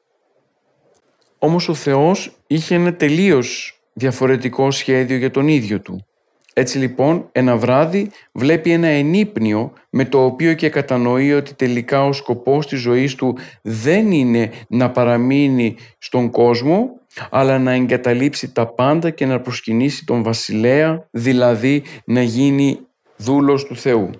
Όμως 1.39 1.69
ο 1.69 1.75
Θεός 1.75 2.37
είχε 2.47 2.75
ένα 2.75 2.95
τελείως 2.95 3.81
διαφορετικό 3.93 4.71
σχέδιο 4.71 5.17
για 5.17 5.31
τον 5.31 5.49
ίδιο 5.49 5.81
του. 5.81 6.07
Έτσι 6.55 6.79
λοιπόν 6.79 7.29
ένα 7.33 7.57
βράδυ 7.57 8.11
βλέπει 8.33 8.71
ένα 8.71 8.87
ενύπνιο 8.87 9.73
με 9.91 10.05
το 10.05 10.25
οποίο 10.25 10.55
και 10.55 10.69
κατανοεί 10.69 11.33
ότι 11.33 11.55
τελικά 11.55 12.05
ο 12.05 12.13
σκοπός 12.13 12.67
της 12.67 12.81
ζωής 12.81 13.15
του 13.15 13.39
δεν 13.63 14.13
είναι 14.13 14.51
να 14.69 14.91
παραμείνει 14.91 15.77
στον 15.99 16.31
κόσμο 16.31 17.01
αλλά 17.31 17.59
να 17.59 17.73
εγκαταλείψει 17.73 18.53
τα 18.53 18.67
πάντα 18.67 19.11
και 19.11 19.27
να 19.27 19.41
προσκυνήσει 19.41 20.05
τον 20.05 20.23
βασιλέα, 20.23 21.09
δηλαδή 21.11 21.83
να 22.05 22.23
γίνει 22.23 22.79
δούλος 23.17 23.65
του 23.65 23.77
Θεού. 23.77 24.11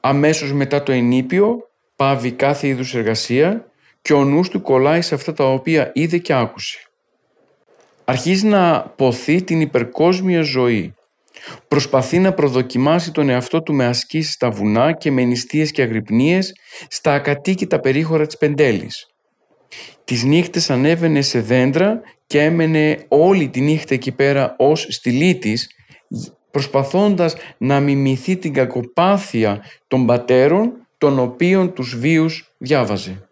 αμέσως 0.00 0.52
μετά 0.52 0.82
το 0.82 0.92
ενήπιο 0.92 1.68
πάβει 1.96 2.32
κάθε 2.32 2.66
είδους 2.66 2.94
εργασία 2.94 3.66
και 4.02 4.12
ο 4.12 4.24
νους 4.24 4.48
του 4.48 4.62
κολλάει 4.62 5.02
σε 5.02 5.14
αυτά 5.14 5.32
τα 5.32 5.44
οποία 5.52 5.90
είδε 5.94 6.18
και 6.18 6.34
άκουσε. 6.34 6.78
Αρχίζει 8.04 8.46
να 8.46 8.80
ποθεί 8.96 9.42
την 9.42 9.60
υπερκόσμια 9.60 10.42
ζωή. 10.42 10.94
Προσπαθεί 11.68 12.18
να 12.18 12.32
προδοκιμάσει 12.32 13.12
τον 13.12 13.28
εαυτό 13.28 13.62
του 13.62 13.74
με 13.74 13.84
ασκήσεις 13.84 14.32
στα 14.32 14.50
βουνά 14.50 14.92
και 14.92 15.10
με 15.10 15.22
νηστείες 15.22 15.70
και 15.70 15.82
αγρυπνίες 15.82 16.52
στα 16.88 17.14
ακατοίκητα 17.14 17.80
περίχωρα 17.80 18.26
της 18.26 18.36
Πεντέλης. 18.36 19.06
Τις 20.04 20.24
νύχτες 20.24 20.70
ανέβαινε 20.70 21.22
σε 21.22 21.40
δέντρα 21.40 22.00
και 22.26 22.42
έμενε 22.42 23.04
όλη 23.08 23.48
τη 23.48 23.60
νύχτα 23.60 23.94
εκεί 23.94 24.12
πέρα 24.12 24.54
ως 24.58 24.86
στυλή 24.88 25.34
της, 25.34 25.70
προσπαθώντας 26.50 27.36
να 27.58 27.80
μιμηθεί 27.80 28.36
την 28.36 28.52
κακοπάθεια 28.52 29.62
των 29.88 30.06
πατέρων, 30.06 30.72
των 30.98 31.18
οποίων 31.18 31.72
τους 31.72 31.98
βίους 31.98 32.54
διάβαζε. 32.58 33.28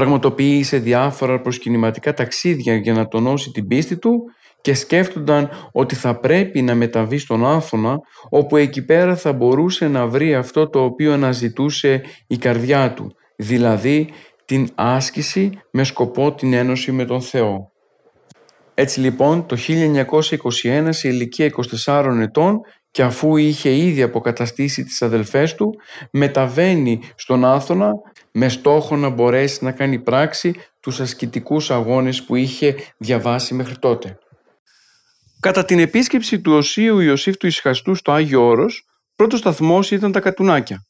Πραγματοποίησε 0.00 0.76
διάφορα 0.76 1.40
προσκυνηματικά 1.40 2.14
ταξίδια 2.14 2.74
για 2.74 2.92
να 2.92 3.08
τονώσει 3.08 3.50
την 3.50 3.66
πίστη 3.66 3.96
του 3.96 4.22
και 4.60 4.74
σκέφτονταν 4.74 5.50
ότι 5.72 5.94
θα 5.94 6.18
πρέπει 6.20 6.62
να 6.62 6.74
μεταβεί 6.74 7.18
στον 7.18 7.46
Άθωνα 7.46 7.98
όπου 8.28 8.56
εκεί 8.56 8.84
πέρα 8.84 9.16
θα 9.16 9.32
μπορούσε 9.32 9.88
να 9.88 10.06
βρει 10.06 10.34
αυτό 10.34 10.68
το 10.68 10.84
οποίο 10.84 11.12
αναζητούσε 11.12 12.02
η 12.26 12.36
καρδιά 12.36 12.92
του, 12.92 13.14
δηλαδή 13.36 14.08
την 14.44 14.68
άσκηση 14.74 15.50
με 15.70 15.84
σκοπό 15.84 16.32
την 16.32 16.52
ένωση 16.52 16.92
με 16.92 17.04
τον 17.04 17.20
Θεό. 17.20 17.70
Έτσι 18.74 19.00
λοιπόν 19.00 19.46
το 19.46 19.56
1921 20.62 20.88
σε 20.88 21.08
ηλικία 21.08 21.50
24 21.84 22.18
ετών 22.20 22.60
και 22.90 23.02
αφού 23.02 23.36
είχε 23.36 23.76
ήδη 23.76 24.02
αποκαταστήσει 24.02 24.84
τις 24.84 25.02
αδελφές 25.02 25.54
του 25.54 25.74
μεταβαίνει 26.10 27.00
στον 27.14 27.44
Άθωνα 27.44 27.92
με 28.32 28.48
στόχο 28.48 28.96
να 28.96 29.08
μπορέσει 29.08 29.64
να 29.64 29.72
κάνει 29.72 29.98
πράξη 29.98 30.54
τους 30.80 31.00
ασκητικούς 31.00 31.70
αγώνες 31.70 32.22
που 32.22 32.36
είχε 32.36 32.74
διαβάσει 32.98 33.54
μέχρι 33.54 33.78
τότε. 33.78 34.18
Κατά 35.40 35.64
την 35.64 35.78
επίσκεψη 35.78 36.40
του 36.40 36.52
Οσίου 36.52 36.98
Ιωσήφ 36.98 37.36
του 37.36 37.46
Ισχαστού 37.46 37.94
στο 37.94 38.12
Άγιο 38.12 38.46
Όρος, 38.46 38.86
πρώτος 39.16 39.38
σταθμός 39.38 39.90
ήταν 39.90 40.12
τα 40.12 40.20
Κατουνάκια. 40.20 40.84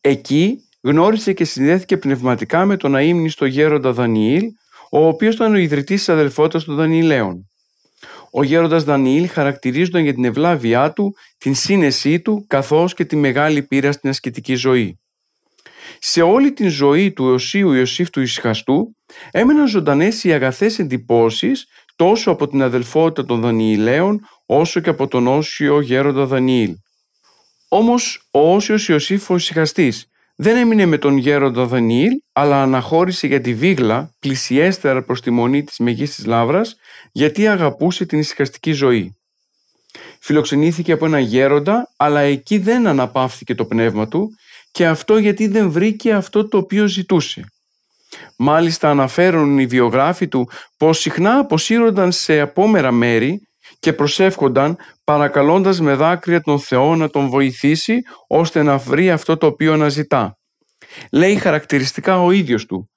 Εκεί 0.00 0.58
γνώρισε 0.82 1.32
και 1.32 1.44
συνδέθηκε 1.44 1.96
πνευματικά 1.96 2.64
με 2.64 2.76
τον 2.76 2.94
αείμνηστο 2.94 3.44
γέροντα 3.44 3.92
Δανιήλ, 3.92 4.44
ο 4.90 5.06
οποίος 5.06 5.34
ήταν 5.34 5.54
ο 5.54 5.56
ιδρυτής 5.56 5.98
της 5.98 6.08
αδελφότητας 6.08 6.64
των 6.64 6.76
Δανιηλαίων. 6.76 7.48
Ο 8.30 8.42
γέροντας 8.42 8.84
Δανιήλ 8.84 9.28
χαρακτηρίζονταν 9.28 10.02
για 10.02 10.14
την 10.14 10.24
ευλάβειά 10.24 10.92
του, 10.92 11.14
την 11.38 11.54
σύνεσή 11.54 12.20
του, 12.20 12.44
καθώς 12.46 12.94
και 12.94 13.04
τη 13.04 13.16
μεγάλη 13.16 13.62
πείρα 13.62 13.92
στην 13.92 14.10
ασκητική 14.10 14.54
ζωή. 14.54 14.98
Σε 16.06 16.22
όλη 16.22 16.52
την 16.52 16.68
ζωή 16.68 17.12
του 17.12 17.24
Οσίου 17.24 17.72
Ιωσήφ 17.72 18.10
του 18.10 18.20
Ισχαστού 18.20 18.96
έμεναν 19.30 19.68
ζωντανές 19.68 20.24
οι 20.24 20.32
αγαθές 20.32 20.78
εντυπώσεις 20.78 21.66
τόσο 21.96 22.30
από 22.30 22.48
την 22.48 22.62
αδελφότητα 22.62 23.24
των 23.26 23.40
Δανιηλαίων 23.40 24.20
όσο 24.46 24.80
και 24.80 24.90
από 24.90 25.08
τον 25.08 25.26
Όσιο 25.26 25.80
γέροντα 25.80 26.24
Δανιήλ. 26.24 26.74
Όμως 27.68 28.28
ο 28.30 28.54
Όσιος 28.54 28.88
Ιωσήφ 28.88 29.30
ο 29.30 29.34
Ισχαστής 29.34 30.06
δεν 30.36 30.56
έμεινε 30.56 30.86
με 30.86 30.98
τον 30.98 31.16
γέροντα 31.16 31.64
Δανιήλ, 31.64 32.12
αλλά 32.32 32.62
αναχώρησε 32.62 33.26
για 33.26 33.40
τη 33.40 33.54
Βίγλα, 33.54 34.10
πλησιέστερα 34.18 35.02
προς 35.02 35.20
τη 35.20 35.30
μονή 35.30 35.64
της 35.64 35.78
Μεγίστης 35.78 36.26
Λάβρας, 36.26 36.76
γιατί 37.12 37.48
αγαπούσε 37.48 38.06
την 38.06 38.18
ησυχαστική 38.18 38.72
ζωή. 38.72 39.16
Φιλοξενήθηκε 40.20 40.92
από 40.92 41.06
ένα 41.06 41.18
γέροντα, 41.18 41.92
αλλά 41.96 42.20
εκεί 42.20 42.58
δεν 42.58 42.86
αναπαύθηκε 42.86 43.54
το 43.54 43.64
πνεύμα 43.64 44.08
του 44.08 44.30
και 44.74 44.86
αυτό 44.86 45.18
γιατί 45.18 45.46
δεν 45.46 45.70
βρήκε 45.70 46.12
αυτό 46.12 46.48
το 46.48 46.58
οποίο 46.58 46.86
ζητούσε. 46.86 47.44
Μάλιστα 48.36 48.90
αναφέρουν 48.90 49.58
οι 49.58 49.66
βιογράφοι 49.66 50.28
του 50.28 50.48
πως 50.76 50.98
συχνά 50.98 51.38
αποσύρονταν 51.38 52.12
σε 52.12 52.40
απόμερα 52.40 52.90
μέρη 52.90 53.48
και 53.78 53.92
προσεύχονταν 53.92 54.76
παρακαλώντας 55.04 55.80
με 55.80 55.94
δάκρυα 55.94 56.40
τον 56.40 56.60
Θεό 56.60 56.96
να 56.96 57.10
τον 57.10 57.28
βοηθήσει 57.28 57.98
ώστε 58.26 58.62
να 58.62 58.78
βρει 58.78 59.10
αυτό 59.10 59.36
το 59.36 59.46
οποίο 59.46 59.72
αναζητά. 59.72 60.38
Λέει 61.12 61.36
χαρακτηριστικά 61.36 62.22
ο 62.22 62.30
ίδιος 62.30 62.66
του. 62.66 62.90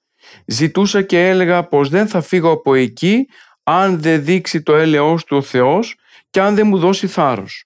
Ζητούσα 0.45 1.01
και 1.01 1.27
έλεγα 1.27 1.67
πως 1.67 1.89
δεν 1.89 2.07
θα 2.07 2.21
φύγω 2.21 2.51
από 2.51 2.73
εκεί 2.73 3.25
αν 3.63 4.01
δεν 4.01 4.23
δείξει 4.23 4.61
το 4.61 4.75
έλεος 4.75 5.23
του 5.23 5.37
ο 5.37 5.41
Θεός 5.41 5.95
και 6.29 6.41
αν 6.41 6.55
δεν 6.55 6.67
μου 6.67 6.77
δώσει 6.77 7.07
θάρρος. 7.07 7.65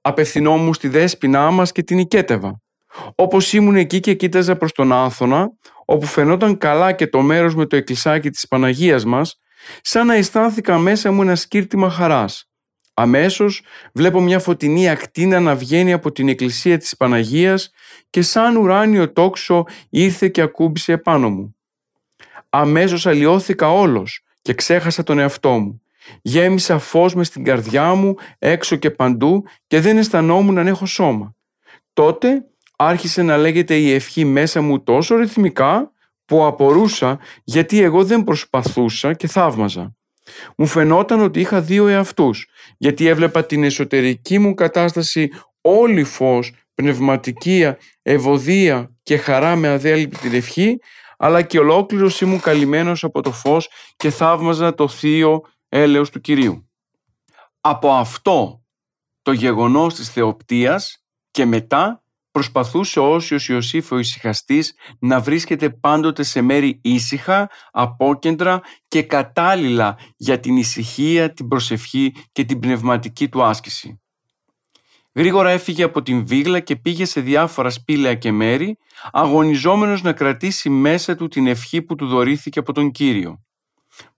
Απευθυνόμουν 0.00 0.74
στη 0.74 0.88
δέσποινά 0.88 1.50
μας 1.50 1.72
και 1.72 1.82
την 1.82 1.98
οικέτευα. 1.98 2.60
Όπως 3.14 3.52
ήμουν 3.52 3.76
εκεί 3.76 4.00
και 4.00 4.14
κοίταζα 4.14 4.56
προς 4.56 4.72
τον 4.72 4.92
Άθωνα, 4.92 5.50
όπου 5.84 6.06
φαινόταν 6.06 6.58
καλά 6.58 6.92
και 6.92 7.06
το 7.06 7.20
μέρος 7.20 7.54
με 7.54 7.66
το 7.66 7.76
εκκλησάκι 7.76 8.30
της 8.30 8.48
Παναγίας 8.48 9.04
μας, 9.04 9.40
σαν 9.82 10.06
να 10.06 10.14
αισθάνθηκα 10.14 10.78
μέσα 10.78 11.12
μου 11.12 11.22
ένα 11.22 11.34
σκύρτημα 11.34 11.90
χαράς. 11.90 12.50
Αμέσως 12.94 13.62
βλέπω 13.92 14.20
μια 14.20 14.38
φωτεινή 14.38 14.88
ακτίνα 14.88 15.40
να 15.40 15.54
βγαίνει 15.54 15.92
από 15.92 16.12
την 16.12 16.28
εκκλησία 16.28 16.78
της 16.78 16.96
Παναγίας 16.96 17.70
και 18.10 18.22
σαν 18.22 18.56
ουράνιο 18.56 19.12
τόξο 19.12 19.64
ήρθε 19.90 20.28
και 20.28 20.40
ακούμπησε 20.40 20.92
επάνω 20.92 21.30
μου. 21.30 21.56
Αμέσως 22.48 23.06
αλλοιώθηκα 23.06 23.72
όλος 23.72 24.24
και 24.42 24.54
ξέχασα 24.54 25.02
τον 25.02 25.18
εαυτό 25.18 25.58
μου. 25.58 25.82
Γέμισα 26.22 26.78
φως 26.78 27.14
μες 27.14 27.26
στην 27.26 27.44
καρδιά 27.44 27.94
μου, 27.94 28.14
έξω 28.38 28.76
και 28.76 28.90
παντού 28.90 29.44
και 29.66 29.80
δεν 29.80 29.98
αισθανόμουν 29.98 30.54
να 30.54 30.68
έχω 30.68 30.86
σώμα. 30.86 31.34
Τότε 31.92 32.44
άρχισε 32.82 33.22
να 33.22 33.36
λέγεται 33.36 33.76
η 33.76 33.92
ευχή 33.92 34.24
μέσα 34.24 34.60
μου 34.60 34.82
τόσο 34.82 35.16
ρυθμικά 35.16 35.92
που 36.24 36.44
απορούσα 36.44 37.18
γιατί 37.44 37.80
εγώ 37.82 38.04
δεν 38.04 38.24
προσπαθούσα 38.24 39.14
και 39.14 39.26
θαύμαζα. 39.26 39.96
Μου 40.56 40.66
φαινόταν 40.66 41.20
ότι 41.20 41.40
είχα 41.40 41.60
δύο 41.60 41.86
εαυτούς, 41.86 42.46
γιατί 42.78 43.06
έβλεπα 43.06 43.44
την 43.44 43.64
εσωτερική 43.64 44.38
μου 44.38 44.54
κατάσταση 44.54 45.28
όλη 45.60 46.04
φως, 46.04 46.52
πνευματική, 46.74 47.72
ευωδία 48.02 48.90
και 49.02 49.16
χαρά 49.16 49.56
με 49.56 49.68
αδέλφη 49.68 50.06
την 50.06 50.34
ευχή, 50.34 50.78
αλλά 51.16 51.42
και 51.42 51.58
ολόκληρος 51.58 52.20
ήμουν 52.20 52.40
καλυμμένος 52.40 53.04
από 53.04 53.20
το 53.20 53.32
φως 53.32 53.68
και 53.96 54.10
θαύμαζα 54.10 54.74
το 54.74 54.88
θείο 54.88 55.40
έλεος 55.68 56.10
του 56.10 56.20
Κυρίου. 56.20 56.70
Από 57.60 57.92
αυτό 57.92 58.64
το 59.22 59.32
γεγονός 59.32 59.94
της 59.94 60.10
θεοπτείας 60.10 61.04
και 61.30 61.44
μετά 61.44 61.99
προσπαθούσε 62.30 63.00
ο 63.00 63.14
Όσιος 63.14 63.48
Ιωσήφ 63.48 63.92
ο 63.92 63.98
ησυχαστής 63.98 64.74
να 64.98 65.20
βρίσκεται 65.20 65.70
πάντοτε 65.70 66.22
σε 66.22 66.40
μέρη 66.40 66.80
ήσυχα, 66.82 67.50
απόκεντρα 67.70 68.60
και 68.88 69.02
κατάλληλα 69.02 69.98
για 70.16 70.40
την 70.40 70.56
ησυχία, 70.56 71.32
την 71.32 71.48
προσευχή 71.48 72.14
και 72.32 72.44
την 72.44 72.58
πνευματική 72.58 73.28
του 73.28 73.42
άσκηση. 73.42 74.00
Γρήγορα 75.14 75.50
έφυγε 75.50 75.82
από 75.82 76.02
την 76.02 76.26
βίγλα 76.26 76.60
και 76.60 76.76
πήγε 76.76 77.04
σε 77.04 77.20
διάφορα 77.20 77.70
σπήλαια 77.70 78.14
και 78.14 78.32
μέρη, 78.32 78.78
αγωνιζόμενος 79.12 80.02
να 80.02 80.12
κρατήσει 80.12 80.70
μέσα 80.70 81.16
του 81.16 81.28
την 81.28 81.46
ευχή 81.46 81.82
που 81.82 81.94
του 81.94 82.06
δωρήθηκε 82.06 82.58
από 82.58 82.72
τον 82.72 82.90
Κύριο. 82.90 83.44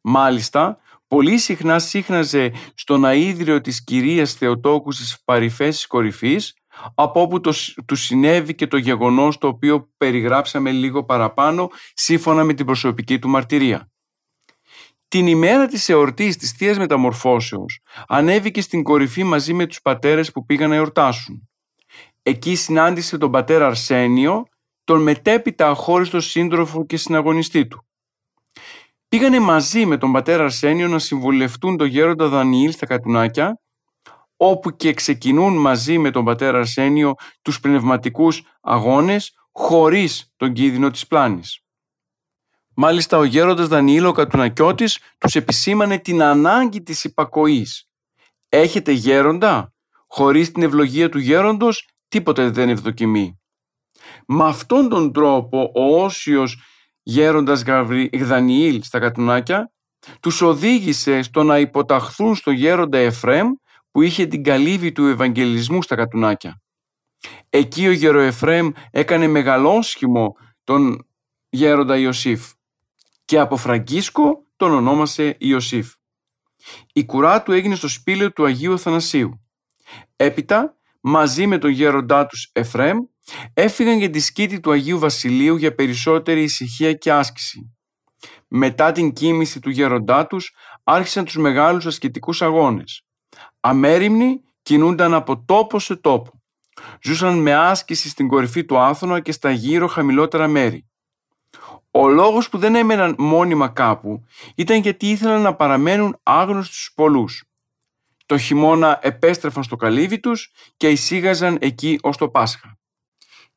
Μάλιστα, 0.00 0.78
πολύ 1.08 1.38
συχνά 1.38 1.78
σύχναζε 1.78 2.52
στον 2.74 3.04
αίδριο 3.04 3.60
της 3.60 3.84
κυρίας 3.84 4.32
Θεοτόκου 4.32 4.92
στις 4.92 5.22
παρυφές 5.24 5.86
κορυφής, 5.86 6.54
από 6.94 7.20
όπου 7.20 7.40
το, 7.40 7.54
του 7.86 7.94
συνέβη 7.94 8.54
και 8.54 8.66
το 8.66 8.76
γεγονός 8.76 9.38
το 9.38 9.46
οποίο 9.46 9.90
περιγράψαμε 9.96 10.70
λίγο 10.70 11.04
παραπάνω 11.04 11.68
σύμφωνα 11.94 12.44
με 12.44 12.54
την 12.54 12.66
προσωπική 12.66 13.18
του 13.18 13.28
μαρτυρία. 13.28 13.90
Την 15.08 15.26
ημέρα 15.26 15.66
της 15.66 15.88
εορτής 15.88 16.36
της 16.36 16.52
Θείας 16.52 16.78
Μεταμορφώσεως 16.78 17.80
ανέβηκε 18.06 18.60
στην 18.60 18.82
κορυφή 18.82 19.24
μαζί 19.24 19.52
με 19.52 19.66
τους 19.66 19.80
πατέρες 19.80 20.32
που 20.32 20.44
πήγαν 20.44 20.68
να 20.68 20.74
εορτάσουν. 20.74 21.48
Εκεί 22.22 22.54
συνάντησε 22.54 23.18
τον 23.18 23.30
πατέρα 23.30 23.66
Αρσένιο, 23.66 24.42
τον 24.84 25.02
μετέπειτα 25.02 25.68
αχώριστο 25.68 26.20
σύντροφο 26.20 26.86
και 26.86 26.96
συναγωνιστή 26.96 27.66
του. 27.66 27.86
Πήγανε 29.08 29.40
μαζί 29.40 29.86
με 29.86 29.96
τον 29.96 30.12
πατέρα 30.12 30.42
Αρσένιο 30.44 30.88
να 30.88 30.98
συμβουλευτούν 30.98 31.76
τον 31.76 31.86
γέροντα 31.86 32.28
Δανιήλ 32.28 32.72
στα 32.72 32.86
Κατουνάκια 32.86 33.60
όπου 34.44 34.76
και 34.76 34.92
ξεκινούν 34.92 35.56
μαζί 35.56 35.98
με 35.98 36.10
τον 36.10 36.24
πατέρα 36.24 36.58
Αρσένιο 36.58 37.14
τους 37.42 37.60
πνευματικούς 37.60 38.42
αγώνες 38.60 39.32
χωρίς 39.52 40.32
τον 40.36 40.52
κίνδυνο 40.52 40.90
της 40.90 41.06
πλάνης. 41.06 41.60
Μάλιστα 42.74 43.18
ο 43.18 43.24
γέροντας 43.24 43.68
Δανιήλο 43.68 44.12
Κατουνακιώτης 44.12 44.98
τους 45.18 45.34
επισήμανε 45.34 45.98
την 45.98 46.22
ανάγκη 46.22 46.82
της 46.82 47.04
υπακοής. 47.04 47.88
Έχετε 48.48 48.92
γέροντα, 48.92 49.74
χωρίς 50.06 50.52
την 50.52 50.62
ευλογία 50.62 51.08
του 51.08 51.18
γέροντος 51.18 51.88
τίποτε 52.08 52.50
δεν 52.50 52.68
ευδοκιμεί. 52.68 53.40
Με 54.26 54.44
αυτόν 54.44 54.88
τον 54.88 55.12
τρόπο 55.12 55.70
ο 55.74 56.02
όσιος 56.02 56.62
γέροντας 57.02 57.62
Δανιήλ 58.12 58.82
στα 58.82 58.98
Κατουνάκια 58.98 59.72
τους 60.20 60.40
οδήγησε 60.40 61.22
στο 61.22 61.42
να 61.42 61.58
υποταχθούν 61.58 62.34
στο 62.34 62.50
γέροντα 62.50 62.98
Εφρέμ 62.98 63.48
που 63.92 64.02
είχε 64.02 64.26
την 64.26 64.42
καλύβη 64.42 64.92
του 64.92 65.06
Ευαγγελισμού 65.06 65.82
στα 65.82 65.94
κατουνάκια. 65.94 66.60
Εκεί 67.50 67.86
ο 67.86 67.92
γεροεφρέμ 67.92 68.70
έκανε 68.90 69.26
μεγαλόσχημο 69.26 70.36
τον 70.64 71.06
γέροντα 71.48 71.96
Ιωσήφ 71.96 72.52
και 73.24 73.38
από 73.38 73.56
Φραγκίσκο 73.56 74.46
τον 74.56 74.72
ονόμασε 74.72 75.36
Ιωσήφ. 75.38 75.92
Η 76.92 77.04
κουρά 77.04 77.42
του 77.42 77.52
έγινε 77.52 77.74
στο 77.74 77.88
σπήλαιο 77.88 78.32
του 78.32 78.44
Αγίου 78.44 78.78
Θανασίου. 78.78 79.46
Έπειτα, 80.16 80.76
μαζί 81.00 81.46
με 81.46 81.58
τον 81.58 81.70
γέροντά 81.70 82.26
τους 82.26 82.50
Εφρέμ, 82.52 82.98
έφυγαν 83.54 83.98
για 83.98 84.10
τη 84.10 84.20
σκήτη 84.20 84.60
του 84.60 84.70
Αγίου 84.70 84.98
Βασιλείου 84.98 85.56
για 85.56 85.74
περισσότερη 85.74 86.42
ησυχία 86.42 86.92
και 86.92 87.12
άσκηση. 87.12 87.76
Μετά 88.48 88.92
την 88.92 89.12
κίνηση 89.12 89.60
του 89.60 89.70
γέροντά 89.70 90.26
τους, 90.26 90.54
άρχισαν 90.84 91.24
τους 91.24 91.36
μεγάλους 91.36 91.86
ασκητικούς 91.86 92.42
αγώνες. 92.42 93.06
Αμέριμνοι 93.64 94.40
κινούνταν 94.62 95.14
από 95.14 95.44
τόπο 95.44 95.78
σε 95.78 95.96
τόπο. 95.96 96.42
Ζούσαν 97.02 97.38
με 97.38 97.54
άσκηση 97.54 98.08
στην 98.08 98.28
κορυφή 98.28 98.64
του 98.64 98.78
Άθωνα 98.78 99.20
και 99.20 99.32
στα 99.32 99.50
γύρω 99.50 99.86
χαμηλότερα 99.86 100.48
μέρη. 100.48 100.86
Ο 101.90 102.08
λόγος 102.08 102.48
που 102.48 102.58
δεν 102.58 102.74
έμεναν 102.74 103.14
μόνιμα 103.18 103.68
κάπου 103.68 104.24
ήταν 104.54 104.80
γιατί 104.80 105.10
ήθελαν 105.10 105.40
να 105.40 105.54
παραμένουν 105.54 106.18
άγνωστοι 106.22 106.74
στους 106.74 106.92
πολλούς. 106.94 107.44
Το 108.26 108.38
χειμώνα 108.38 108.98
επέστρεφαν 109.02 109.62
στο 109.62 109.76
καλύβι 109.76 110.20
τους 110.20 110.52
και 110.76 110.90
εισήγαζαν 110.90 111.58
εκεί 111.60 111.98
ως 112.02 112.16
το 112.16 112.28
Πάσχα. 112.28 112.78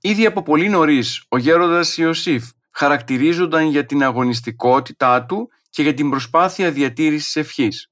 Ήδη 0.01 0.25
από 0.25 0.43
πολύ 0.43 0.69
νωρίς 0.69 1.25
ο 1.29 1.37
γέροντας 1.37 1.97
Ιωσήφ 1.97 2.49
χαρακτηρίζονταν 2.71 3.67
για 3.67 3.85
την 3.85 4.03
αγωνιστικότητά 4.03 5.25
του 5.25 5.49
και 5.69 5.81
για 5.81 5.93
την 5.93 6.09
προσπάθεια 6.09 6.71
διατήρησης 6.71 7.35
ευχής. 7.35 7.89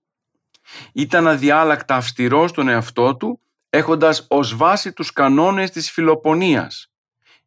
Ήταν 0.93 1.27
αδιάλακτα 1.27 1.95
αυστηρός 1.95 2.49
στον 2.49 2.67
εαυτό 2.67 3.15
του, 3.15 3.39
έχοντας 3.69 4.25
ως 4.29 4.55
βάση 4.55 4.93
τους 4.93 5.11
κανόνες 5.11 5.71
της 5.71 5.91
φιλοπονίας. 5.91 6.91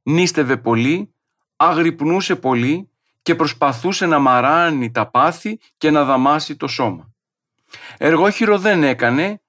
Νίστευε 0.03 0.57
πολύ, 0.57 1.15
αγρυπνούσε 1.57 2.37
πολύ 2.37 2.91
και 3.23 3.35
προσπαθούσε 3.35 4.07
να 4.07 4.19
μαράνει 4.19 4.91
τα 4.91 5.11
πάθη 5.11 5.59
και 5.77 5.91
να 5.91 6.05
δαμάσει 6.05 6.57
το 6.57 6.67
σώμα. 6.67 7.11
Εργόχειρο 7.99 8.59
δεν 8.59 8.83
έκανε 8.83 9.41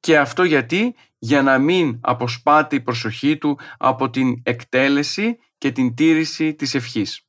και 0.00 0.18
αυτό 0.18 0.44
γιατί 0.44 0.94
για 1.18 1.42
να 1.42 1.58
μην 1.58 1.98
αποσπάται 2.00 2.76
η 2.76 2.80
προσοχή 2.80 3.38
του 3.38 3.58
από 3.78 4.10
την 4.10 4.40
εκτέλεση 4.42 5.38
και 5.58 5.72
την 5.72 5.94
τήρηση 5.94 6.54
της 6.54 6.74
ευχής. 6.74 7.26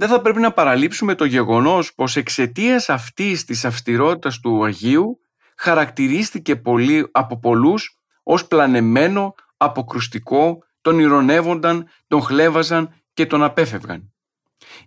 Δεν 0.00 0.08
θα 0.08 0.20
πρέπει 0.20 0.40
να 0.40 0.52
παραλείψουμε 0.52 1.14
το 1.14 1.24
γεγονός 1.24 1.94
πως 1.94 2.16
εξαιτίας 2.16 2.88
αυτής 2.88 3.44
της 3.44 3.64
αυστηρότητας 3.64 4.40
του 4.40 4.64
Αγίου 4.64 5.20
χαρακτηρίστηκε 5.56 6.56
πολύ, 6.56 7.08
από 7.12 7.38
πολλούς 7.38 7.98
ως 8.22 8.46
πλανεμένο, 8.46 9.34
αποκρουστικό, 9.56 10.62
τον 10.80 10.98
ηρωνεύονταν, 10.98 11.88
τον 12.06 12.22
χλέβαζαν 12.22 12.94
και 13.12 13.26
τον 13.26 13.42
απέφευγαν. 13.42 14.12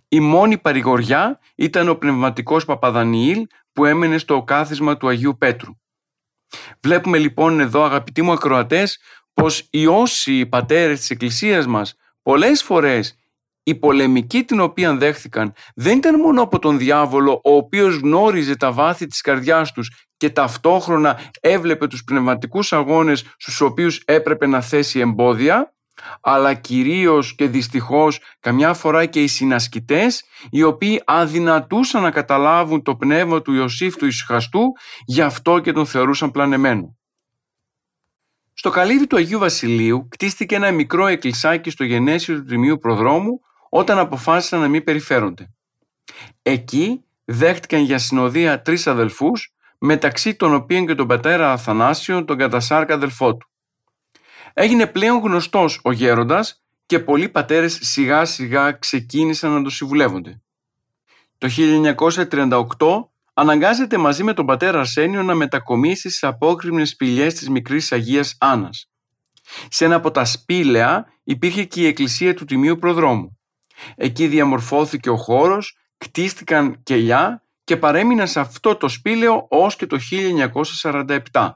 Η 0.08 0.20
μόνη 0.20 0.58
παρηγοριά 0.58 1.38
ήταν 1.54 1.88
ο 1.88 1.94
πνευματικός 1.94 2.64
Παπαδανιήλ 2.64 3.46
που 3.72 3.84
έμενε 3.84 4.18
στο 4.18 4.42
κάθισμα 4.42 4.96
του 4.96 5.08
Αγίου 5.08 5.36
Πέτρου. 5.38 5.72
Βλέπουμε 6.80 7.18
λοιπόν 7.18 7.60
εδώ 7.60 7.84
αγαπητοί 7.84 8.22
μου 8.22 8.32
ακροατές 8.32 8.98
πως 9.34 9.68
οι 9.70 9.86
όσοι 9.86 10.46
πατέρες 10.46 10.98
της 10.98 11.10
Εκκλησίας 11.10 11.66
μας 11.66 11.96
πολλές 12.22 12.62
φορές 12.62 13.16
η 13.62 13.74
πολεμική 13.74 14.44
την 14.44 14.60
οποία 14.60 14.96
δέχθηκαν 14.96 15.52
δεν 15.74 15.96
ήταν 15.96 16.20
μόνο 16.20 16.42
από 16.42 16.58
τον 16.58 16.78
διάβολο 16.78 17.40
ο 17.44 17.54
οποίος 17.54 17.96
γνώριζε 17.96 18.56
τα 18.56 18.72
βάθη 18.72 19.06
της 19.06 19.20
καρδιάς 19.20 19.72
τους 19.72 19.90
και 20.16 20.30
ταυτόχρονα 20.30 21.20
έβλεπε 21.40 21.86
τους 21.86 22.04
πνευματικούς 22.04 22.72
αγώνες 22.72 23.24
στους 23.36 23.60
οποίους 23.60 24.02
έπρεπε 24.04 24.46
να 24.46 24.60
θέσει 24.60 25.00
εμπόδια 25.00 25.74
αλλά 26.20 26.54
κυρίως 26.54 27.34
και 27.34 27.46
δυστυχώς 27.46 28.20
καμιά 28.40 28.74
φορά 28.74 29.06
και 29.06 29.22
οι 29.22 29.26
συνασκητές 29.26 30.24
οι 30.50 30.62
οποίοι 30.62 31.02
αδυνατούσαν 31.04 32.02
να 32.02 32.10
καταλάβουν 32.10 32.82
το 32.82 32.96
πνεύμα 32.96 33.42
του 33.42 33.52
Ιωσήφ 33.52 33.96
του 33.96 34.06
Ισχαστού 34.06 34.72
γι' 35.04 35.20
αυτό 35.20 35.58
και 35.58 35.72
τον 35.72 35.86
θεωρούσαν 35.86 36.30
πλανεμένο. 36.30 36.96
Στο 38.54 38.70
καλύβι 38.70 39.06
του 39.06 39.16
Αγίου 39.16 39.38
Βασιλείου 39.38 40.08
κτίστηκε 40.08 40.54
ένα 40.54 40.70
μικρό 40.70 41.06
εκκλησάκι 41.06 41.70
στο 41.70 41.84
γενέσιο 41.84 42.34
του 42.34 42.44
Τριμίου 42.44 42.78
Προδρόμου 42.78 43.40
όταν 43.74 43.98
αποφάσισαν 43.98 44.60
να 44.60 44.68
μην 44.68 44.84
περιφέρονται. 44.84 45.50
Εκεί 46.42 47.04
δέχτηκαν 47.24 47.80
για 47.80 47.98
συνοδεία 47.98 48.62
τρεις 48.62 48.86
αδελφούς 48.86 49.54
μεταξύ 49.78 50.34
των 50.34 50.54
οποίων 50.54 50.86
και 50.86 50.94
τον 50.94 51.06
πατέρα 51.06 51.52
Αθανάσιο 51.52 52.24
τον 52.24 52.38
κατασάρκα 52.38 52.94
αδελφό 52.94 53.36
του. 53.36 53.50
Έγινε 54.52 54.86
πλέον 54.86 55.20
γνωστός 55.20 55.80
ο 55.82 55.92
γέροντας 55.92 56.62
και 56.86 56.98
πολλοί 56.98 57.28
πατέρες 57.28 57.78
σιγά 57.80 58.24
σιγά 58.24 58.72
ξεκίνησαν 58.72 59.50
να 59.52 59.62
τον 59.62 59.70
συμβουλεύονται. 59.70 60.42
Το 61.38 61.48
1938 61.48 62.64
αναγκάζεται 63.34 63.98
μαζί 63.98 64.22
με 64.22 64.34
τον 64.34 64.46
πατέρα 64.46 64.78
Αρσένιο 64.78 65.22
να 65.22 65.34
μετακομίσει 65.34 66.08
στις 66.08 66.22
απόκριμνες 66.22 66.88
σπηλιές 66.88 67.34
της 67.34 67.48
μικρής 67.48 67.92
Αγίας 67.92 68.36
Άννας. 68.40 68.90
Σε 69.68 69.84
ένα 69.84 69.94
από 69.94 70.10
τα 70.10 70.24
σπήλαια 70.24 71.06
υπήρχε 71.24 71.64
και 71.64 71.80
η 71.80 71.86
εκκλησία 71.86 72.34
του 72.34 72.44
Τιμίου 72.44 72.76
Προδρόμου. 72.78 73.36
Εκεί 73.96 74.26
διαμορφώθηκε 74.26 75.10
ο 75.10 75.16
χώρος, 75.16 75.76
κτίστηκαν 75.98 76.82
κελιά 76.82 77.42
και 77.64 77.76
παρέμειναν 77.76 78.28
σε 78.28 78.40
αυτό 78.40 78.76
το 78.76 78.88
σπήλαιο 78.88 79.46
ως 79.50 79.76
και 79.76 79.86
το 79.86 79.98
1947. 81.32 81.50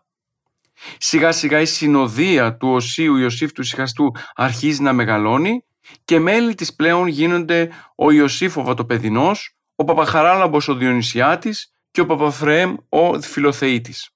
Σιγά 0.98 1.33
σιγά 1.33 1.61
η 1.61 1.64
συνοδεία 1.64 2.57
του 2.57 2.68
Οσίου 2.68 3.16
Ιωσήφ 3.16 3.52
του 3.52 3.62
Σιχαστού 3.62 4.12
αρχίζει 4.35 4.83
να 4.83 4.92
μεγαλώνει 4.92 5.64
και 6.05 6.18
μέλη 6.18 6.55
της 6.55 6.74
πλέον 6.74 7.07
γίνονται 7.07 7.70
ο 7.96 8.11
Ιωσήφ 8.11 8.57
ο 8.57 8.62
Βατοπεδινός, 8.62 9.57
ο 9.74 9.85
Παπαχαράλαμπος 9.85 10.68
ο 10.68 10.74
Διονυσιάτης 10.74 11.72
και 11.90 12.00
ο 12.00 12.07
Παπαφρέμ 12.07 12.74
ο 12.88 13.20
Φιλοθεήτης. 13.20 14.11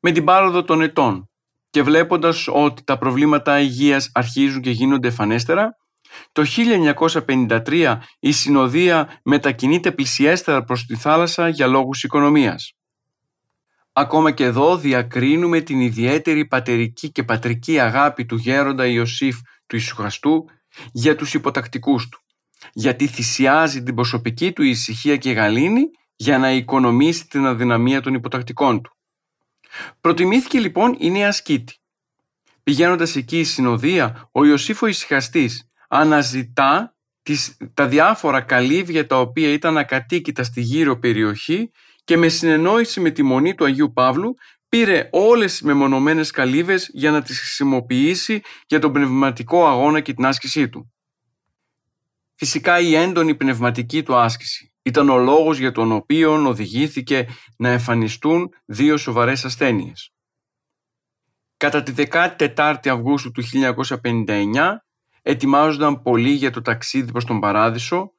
Με 0.00 0.12
την 0.12 0.24
πάροδο 0.24 0.64
των 0.64 0.82
ετών 0.82 1.30
και 1.70 1.82
βλέποντας 1.82 2.48
ότι 2.48 2.84
τα 2.84 2.98
προβλήματα 2.98 3.60
υγείας 3.60 4.10
αρχίζουν 4.14 4.60
και 4.60 4.70
γίνονται 4.70 5.08
εφανέστερα, 5.08 5.76
το 6.32 6.44
1953 7.26 7.98
η 8.18 8.32
συνοδεία 8.32 9.20
μετακινείται 9.22 9.92
πλησιέστερα 9.92 10.64
προς 10.64 10.86
τη 10.86 10.96
θάλασσα 10.96 11.48
για 11.48 11.66
λόγους 11.66 12.02
οικονομίας. 12.04 12.74
Ακόμα 13.92 14.30
και 14.30 14.44
εδώ 14.44 14.76
διακρίνουμε 14.76 15.60
την 15.60 15.80
ιδιαίτερη 15.80 16.46
πατερική 16.46 17.10
και 17.10 17.22
πατρική 17.22 17.78
αγάπη 17.78 18.26
του 18.26 18.36
γέροντα 18.36 18.86
Ιωσήφ 18.86 19.38
του 19.66 19.76
Ισουχαστού 19.76 20.44
για 20.92 21.16
τους 21.16 21.34
υποτακτικούς 21.34 22.08
του, 22.08 22.20
γιατί 22.72 23.06
θυσιάζει 23.06 23.82
την 23.82 23.94
προσωπική 23.94 24.52
του 24.52 24.62
ησυχία 24.62 25.16
και 25.16 25.32
γαλήνη 25.32 25.82
για 26.16 26.38
να 26.38 26.52
οικονομήσει 26.52 27.26
την 27.26 27.46
αδυναμία 27.46 28.00
των 28.00 28.14
υποτακτικών 28.14 28.82
του. 28.82 28.96
Προτιμήθηκε 30.00 30.58
λοιπόν 30.58 30.96
η 30.98 31.10
νέα 31.10 31.32
σκήτη. 31.32 31.74
Πηγαίνοντας 32.62 33.16
εκεί 33.16 33.38
η 33.38 33.44
συνοδεία, 33.44 34.28
ο 34.32 34.44
Ιωσήφ 34.44 34.82
ο 34.82 34.86
Ισυχαστής 34.86 35.69
αναζητά 35.90 36.96
τις, 37.22 37.56
τα 37.74 37.86
διάφορα 37.88 38.40
καλύβια 38.40 39.06
τα 39.06 39.20
οποία 39.20 39.52
ήταν 39.52 39.78
ακατοίκητα 39.78 40.42
στη 40.42 40.60
γύρω 40.60 40.98
περιοχή 40.98 41.70
και 42.04 42.16
με 42.16 42.28
συνεννόηση 42.28 43.00
με 43.00 43.10
τη 43.10 43.22
μονή 43.22 43.54
του 43.54 43.64
Αγίου 43.64 43.92
Παύλου 43.92 44.34
πήρε 44.68 45.08
όλες 45.12 45.50
τις 45.50 45.62
μεμονωμένες 45.62 46.30
καλύβες 46.30 46.90
για 46.92 47.10
να 47.10 47.22
τις 47.22 47.38
χρησιμοποιήσει 47.38 48.40
για 48.66 48.78
τον 48.78 48.92
πνευματικό 48.92 49.66
αγώνα 49.66 50.00
και 50.00 50.14
την 50.14 50.26
άσκησή 50.26 50.68
του. 50.68 50.92
Φυσικά 52.34 52.80
η 52.80 52.94
έντονη 52.94 53.34
πνευματική 53.34 54.02
του 54.02 54.16
άσκηση 54.16 54.72
ήταν 54.82 55.08
ο 55.08 55.18
λόγος 55.18 55.58
για 55.58 55.72
τον 55.72 55.92
οποίο 55.92 56.46
οδηγήθηκε 56.46 57.26
να 57.56 57.68
εμφανιστούν 57.68 58.48
δύο 58.64 58.96
σοβαρές 58.96 59.44
ασθένειες. 59.44 60.12
Κατά 61.56 61.82
τη 61.82 61.92
14η 61.96 62.88
Αυγούστου 62.88 63.30
του 63.30 63.42
1959 64.02 64.76
ετοιμάζονταν 65.22 66.02
πολύ 66.02 66.30
για 66.30 66.50
το 66.50 66.62
ταξίδι 66.62 67.12
προς 67.12 67.24
τον 67.24 67.40
Παράδεισο 67.40 68.12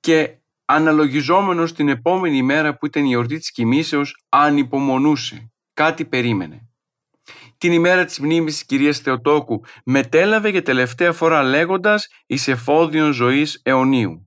και 0.00 0.36
αναλογιζόμενος 0.64 1.72
την 1.72 1.88
επόμενη 1.88 2.42
μέρα 2.42 2.76
που 2.76 2.86
ήταν 2.86 3.04
η 3.04 3.12
εορτή 3.12 3.38
της 3.38 3.52
κοιμήσεως 3.52 4.24
ανυπομονούσε, 4.28 5.52
κάτι 5.74 6.04
περίμενε. 6.04 6.66
Την 7.58 7.72
ημέρα 7.72 8.04
της 8.04 8.18
μνήμης 8.18 8.52
της 8.52 8.64
κυρίας 8.64 8.98
Θεοτόκου 8.98 9.60
μετέλαβε 9.84 10.48
για 10.48 10.62
τελευταία 10.62 11.12
φορά 11.12 11.42
λέγοντας 11.42 12.08
«Εις 12.26 12.48
εφόδιον 12.48 13.12
ζωής 13.12 13.60
αιωνίου». 13.62 14.26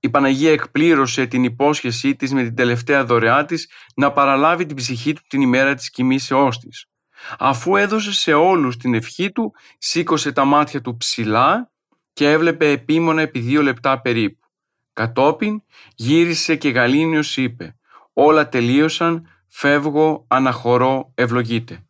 Η 0.00 0.10
Παναγία 0.10 0.52
εκπλήρωσε 0.52 1.26
την 1.26 1.44
υπόσχεσή 1.44 2.16
της 2.16 2.32
με 2.32 2.42
την 2.42 2.54
τελευταία 2.54 3.04
δωρεά 3.04 3.44
της 3.44 3.70
να 3.94 4.12
παραλάβει 4.12 4.66
την 4.66 4.76
ψυχή 4.76 5.12
του 5.12 5.22
την 5.28 5.40
ημέρα 5.40 5.74
της 5.74 5.90
κοιμήσεώς 5.90 6.58
της. 6.58 6.91
Αφού 7.38 7.76
έδωσε 7.76 8.12
σε 8.12 8.32
όλους 8.32 8.76
την 8.76 8.94
ευχή 8.94 9.32
του, 9.32 9.54
σήκωσε 9.78 10.32
τα 10.32 10.44
μάτια 10.44 10.80
του 10.80 10.96
ψηλά 10.96 11.70
και 12.12 12.30
έβλεπε 12.30 12.70
επίμονα 12.70 13.22
επί 13.22 13.38
δύο 13.38 13.62
λεπτά 13.62 14.00
περίπου. 14.00 14.46
Κατόπιν 14.92 15.62
γύρισε 15.94 16.56
και 16.56 16.68
γαλήνιος 16.68 17.36
είπε 17.36 17.76
«Όλα 18.12 18.48
τελείωσαν, 18.48 19.28
φεύγω, 19.48 20.24
αναχωρώ, 20.28 21.12
ευλογείτε». 21.14 21.86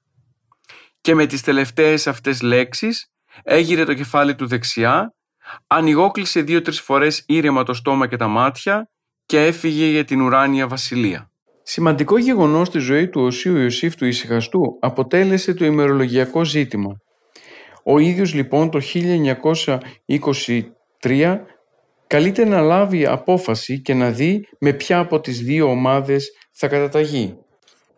και 1.00 1.14
με 1.14 1.26
τις 1.26 1.42
τελευταίες 1.42 2.06
αυτές 2.06 2.42
λέξεις 2.42 3.12
έγειρε 3.42 3.84
το 3.84 3.94
κεφάλι 3.94 4.34
του 4.34 4.46
δεξιά, 4.46 5.14
ανοιγόκλεισε 5.66 6.40
δύο-τρεις 6.40 6.80
φορές 6.80 7.24
ήρεμα 7.26 7.62
το 7.62 7.74
στόμα 7.74 8.06
και 8.06 8.16
τα 8.16 8.28
μάτια 8.28 8.90
και 9.26 9.46
έφυγε 9.46 9.86
για 9.86 10.04
την 10.04 10.20
ουράνια 10.20 10.68
βασιλεία. 10.68 11.31
Σημαντικό 11.62 12.18
γεγονός 12.18 12.68
στη 12.68 12.78
ζωή 12.78 13.08
του 13.08 13.20
Οσίου 13.22 13.56
Ιωσήφ 13.56 13.94
του 13.94 14.06
Ισυχαστού 14.06 14.78
αποτέλεσε 14.80 15.54
το 15.54 15.64
ημερολογιακό 15.64 16.44
ζήτημα. 16.44 17.00
Ο 17.84 17.98
ίδιος 17.98 18.34
λοιπόν 18.34 18.70
το 18.70 18.80
1923 21.02 21.38
καλείται 22.06 22.44
να 22.44 22.60
λάβει 22.60 23.06
απόφαση 23.06 23.80
και 23.80 23.94
να 23.94 24.10
δει 24.10 24.48
με 24.58 24.72
ποια 24.72 24.98
από 24.98 25.20
τις 25.20 25.40
δύο 25.40 25.70
ομάδες 25.70 26.30
θα 26.52 26.68
καταταγεί. 26.68 27.36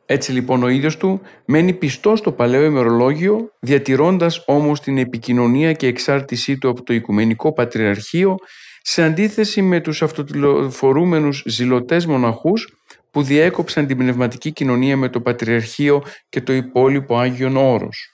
Έτσι 0.07 0.33
λοιπόν 0.33 0.63
ο 0.63 0.69
ίδιος 0.69 0.97
του 0.97 1.21
μένει 1.45 1.73
πιστός 1.73 2.19
στο 2.19 2.33
παλαιό 2.33 2.65
ημερολόγιο, 2.65 3.53
διατηρώντας 3.61 4.43
όμως 4.47 4.81
την 4.81 4.99
επικοινωνία 4.99 5.73
και 5.73 5.87
εξάρτησή 5.87 6.59
του 6.59 6.69
από 6.69 6.83
το 6.83 6.93
Οικουμενικό 6.93 7.53
Πατριαρχείο, 7.53 8.37
σε 8.83 9.03
αντίθεση 9.03 9.63
με 9.63 9.81
τους 9.81 10.03
αυτοτηλοφορούμενους 10.03 11.43
ζηλωτές 11.47 12.07
μοναχούς 12.07 12.84
που 13.15 13.23
διέκοψαν 13.23 13.87
την 13.87 13.97
πνευματική 13.97 14.53
κοινωνία 14.53 14.97
με 14.97 15.09
το 15.09 15.21
Πατριαρχείο 15.21 16.03
και 16.29 16.41
το 16.41 16.53
υπόλοιπο 16.53 17.19
Άγιον 17.19 17.57
Όρος. 17.57 18.13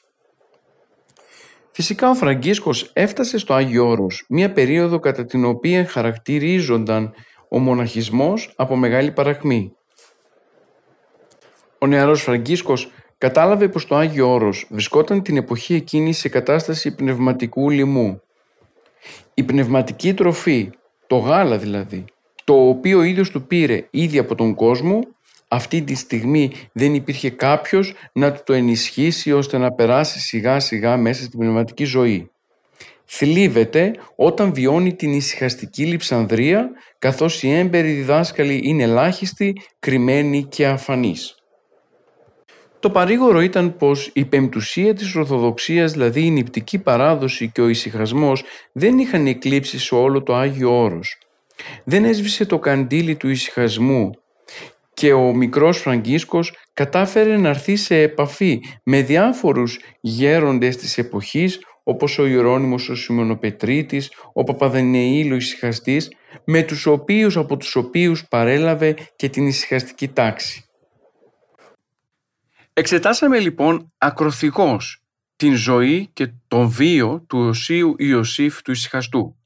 Φυσικά 1.71 2.11
ο 2.11 2.15
Φραγκίσκος 2.15 2.91
έφτασε 2.93 3.39
στο 3.39 3.55
Άγιο 3.55 3.89
Όρος, 3.89 4.25
μια 4.29 4.53
περίοδο 4.53 4.99
κατά 4.99 5.25
την 5.25 5.45
οποία 5.45 5.87
χαρακτηρίζονταν 5.87 7.15
ο 7.49 7.59
μοναχισμός 7.59 8.53
από 8.57 8.77
μεγάλη 8.77 9.11
παραχμή. 9.11 9.73
Ο 11.79 11.87
νεαρός 11.87 12.23
Φραγκίσκος 12.23 12.91
κατάλαβε 13.19 13.69
πως 13.69 13.87
το 13.87 13.97
Άγιο 13.97 14.33
Όρος 14.33 14.67
βρισκόταν 14.71 15.23
την 15.23 15.37
εποχή 15.37 15.75
εκείνη 15.75 16.13
σε 16.13 16.29
κατάσταση 16.29 16.95
πνευματικού 16.95 17.71
λοιμού. 17.71 18.23
Η 19.35 19.43
πνευματική 19.43 20.15
τροφή, 20.15 20.71
το 21.07 21.17
γάλα 21.17 21.59
δηλαδή, 21.59 22.05
το 22.51 22.69
οποίο 22.69 22.99
ο 22.99 23.03
ίδιος 23.03 23.31
του 23.31 23.47
πήρε 23.47 23.87
ήδη 23.91 24.19
από 24.19 24.35
τον 24.35 24.55
κόσμο, 24.55 25.01
αυτή 25.49 25.83
τη 25.83 25.95
στιγμή 25.95 26.51
δεν 26.73 26.95
υπήρχε 26.95 27.31
κάποιος 27.31 27.95
να 28.13 28.33
του 28.33 28.41
το 28.45 28.53
ενισχύσει 28.53 29.33
ώστε 29.33 29.59
να 29.59 29.73
περάσει 29.73 30.21
σιγά 30.21 30.61
σιγά 30.61 30.97
μέσα 30.97 31.23
στην 31.23 31.39
πνευματική 31.39 31.85
ζωή. 31.85 32.31
Θλίβεται 33.05 33.93
όταν 34.17 34.55
βιώνει 34.55 34.95
την 34.95 35.13
ησυχαστική 35.13 35.87
λειψανδρία 35.87 36.71
καθώς 36.99 37.43
οι 37.43 37.51
έμπεροι 37.53 37.93
διδάσκαλοι 37.93 38.61
είναι 38.65 38.83
ελάχιστοι, 38.83 39.61
κρυμμένοι 39.79 40.45
και 40.45 40.67
αφανείς. 40.67 41.35
Το 42.81 42.91
παρήγορο 42.91 43.41
ήταν 43.41 43.77
πως 43.77 44.11
η 44.15 44.25
πεμπτουσία 44.25 44.95
της 44.95 45.15
Ορθοδοξίας, 45.15 45.93
δηλαδή 45.93 46.25
η 46.25 46.31
νηπτική 46.31 46.79
παράδοση 46.79 47.51
και 47.51 47.61
ο 47.61 47.69
ησυχασμός 47.69 48.43
δεν 48.73 48.99
είχαν 48.99 49.27
εκλείψει 49.27 49.79
σε 49.79 49.95
όλο 49.95 50.23
το 50.23 50.35
Άγιο 50.35 50.83
Όρος. 50.83 51.19
Δεν 51.85 52.05
έσβησε 52.05 52.47
το 52.47 52.59
καντήλι 52.59 53.17
του 53.17 53.29
ησυχασμού 53.29 54.11
και 54.95 55.13
ο 55.13 55.35
μικρός 55.35 55.79
Φραγκίσκος 55.79 56.57
κατάφερε 56.73 57.37
να 57.37 57.49
έρθει 57.49 57.77
σε 57.77 57.97
επαφή 57.97 58.61
με 58.83 59.03
διάφορους 59.03 59.79
γέροντες 60.01 60.77
της 60.77 60.99
εποχής 60.99 61.61
όπως 61.83 62.19
ο 62.19 62.27
Ιερώνυμος 62.27 62.89
ο 62.89 62.95
Σιμωνοπετρίτης, 62.95 64.13
ο 64.33 64.45
Παπαδενεήλ 64.45 65.33
ο 65.33 65.35
ησυχαστής, 65.35 66.13
με 66.45 66.63
τους 66.63 66.87
οποίους, 66.87 67.37
από 67.37 67.57
τους 67.57 67.77
οποίους 67.77 68.29
παρέλαβε 68.29 68.97
και 69.17 69.29
την 69.29 69.47
ησυχαστική 69.47 70.09
τάξη. 70.09 70.65
Εξετάσαμε 72.73 73.39
λοιπόν 73.39 73.93
ακροθυγώς 73.99 75.03
την 75.37 75.55
ζωή 75.55 76.11
και 76.13 76.33
τον 76.49 76.69
βίο 76.69 77.25
του 77.29 77.39
Οσίου 77.39 77.95
Ιωσήφ 77.99 78.63
του 78.63 78.71
Ισυχαστού. 78.71 79.40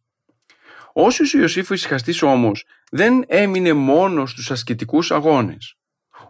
Ο 0.96 1.04
Όσιος 1.04 1.33
Ιωσήφ 1.33 1.70
ο 1.70 1.74
Ισυχαστής 1.74 2.22
όμως 2.22 2.64
δεν 2.90 3.24
έμεινε 3.26 3.72
μόνος 3.72 4.30
στους 4.30 4.50
ασκητικούς 4.50 5.11
αγώνες. 5.11 5.76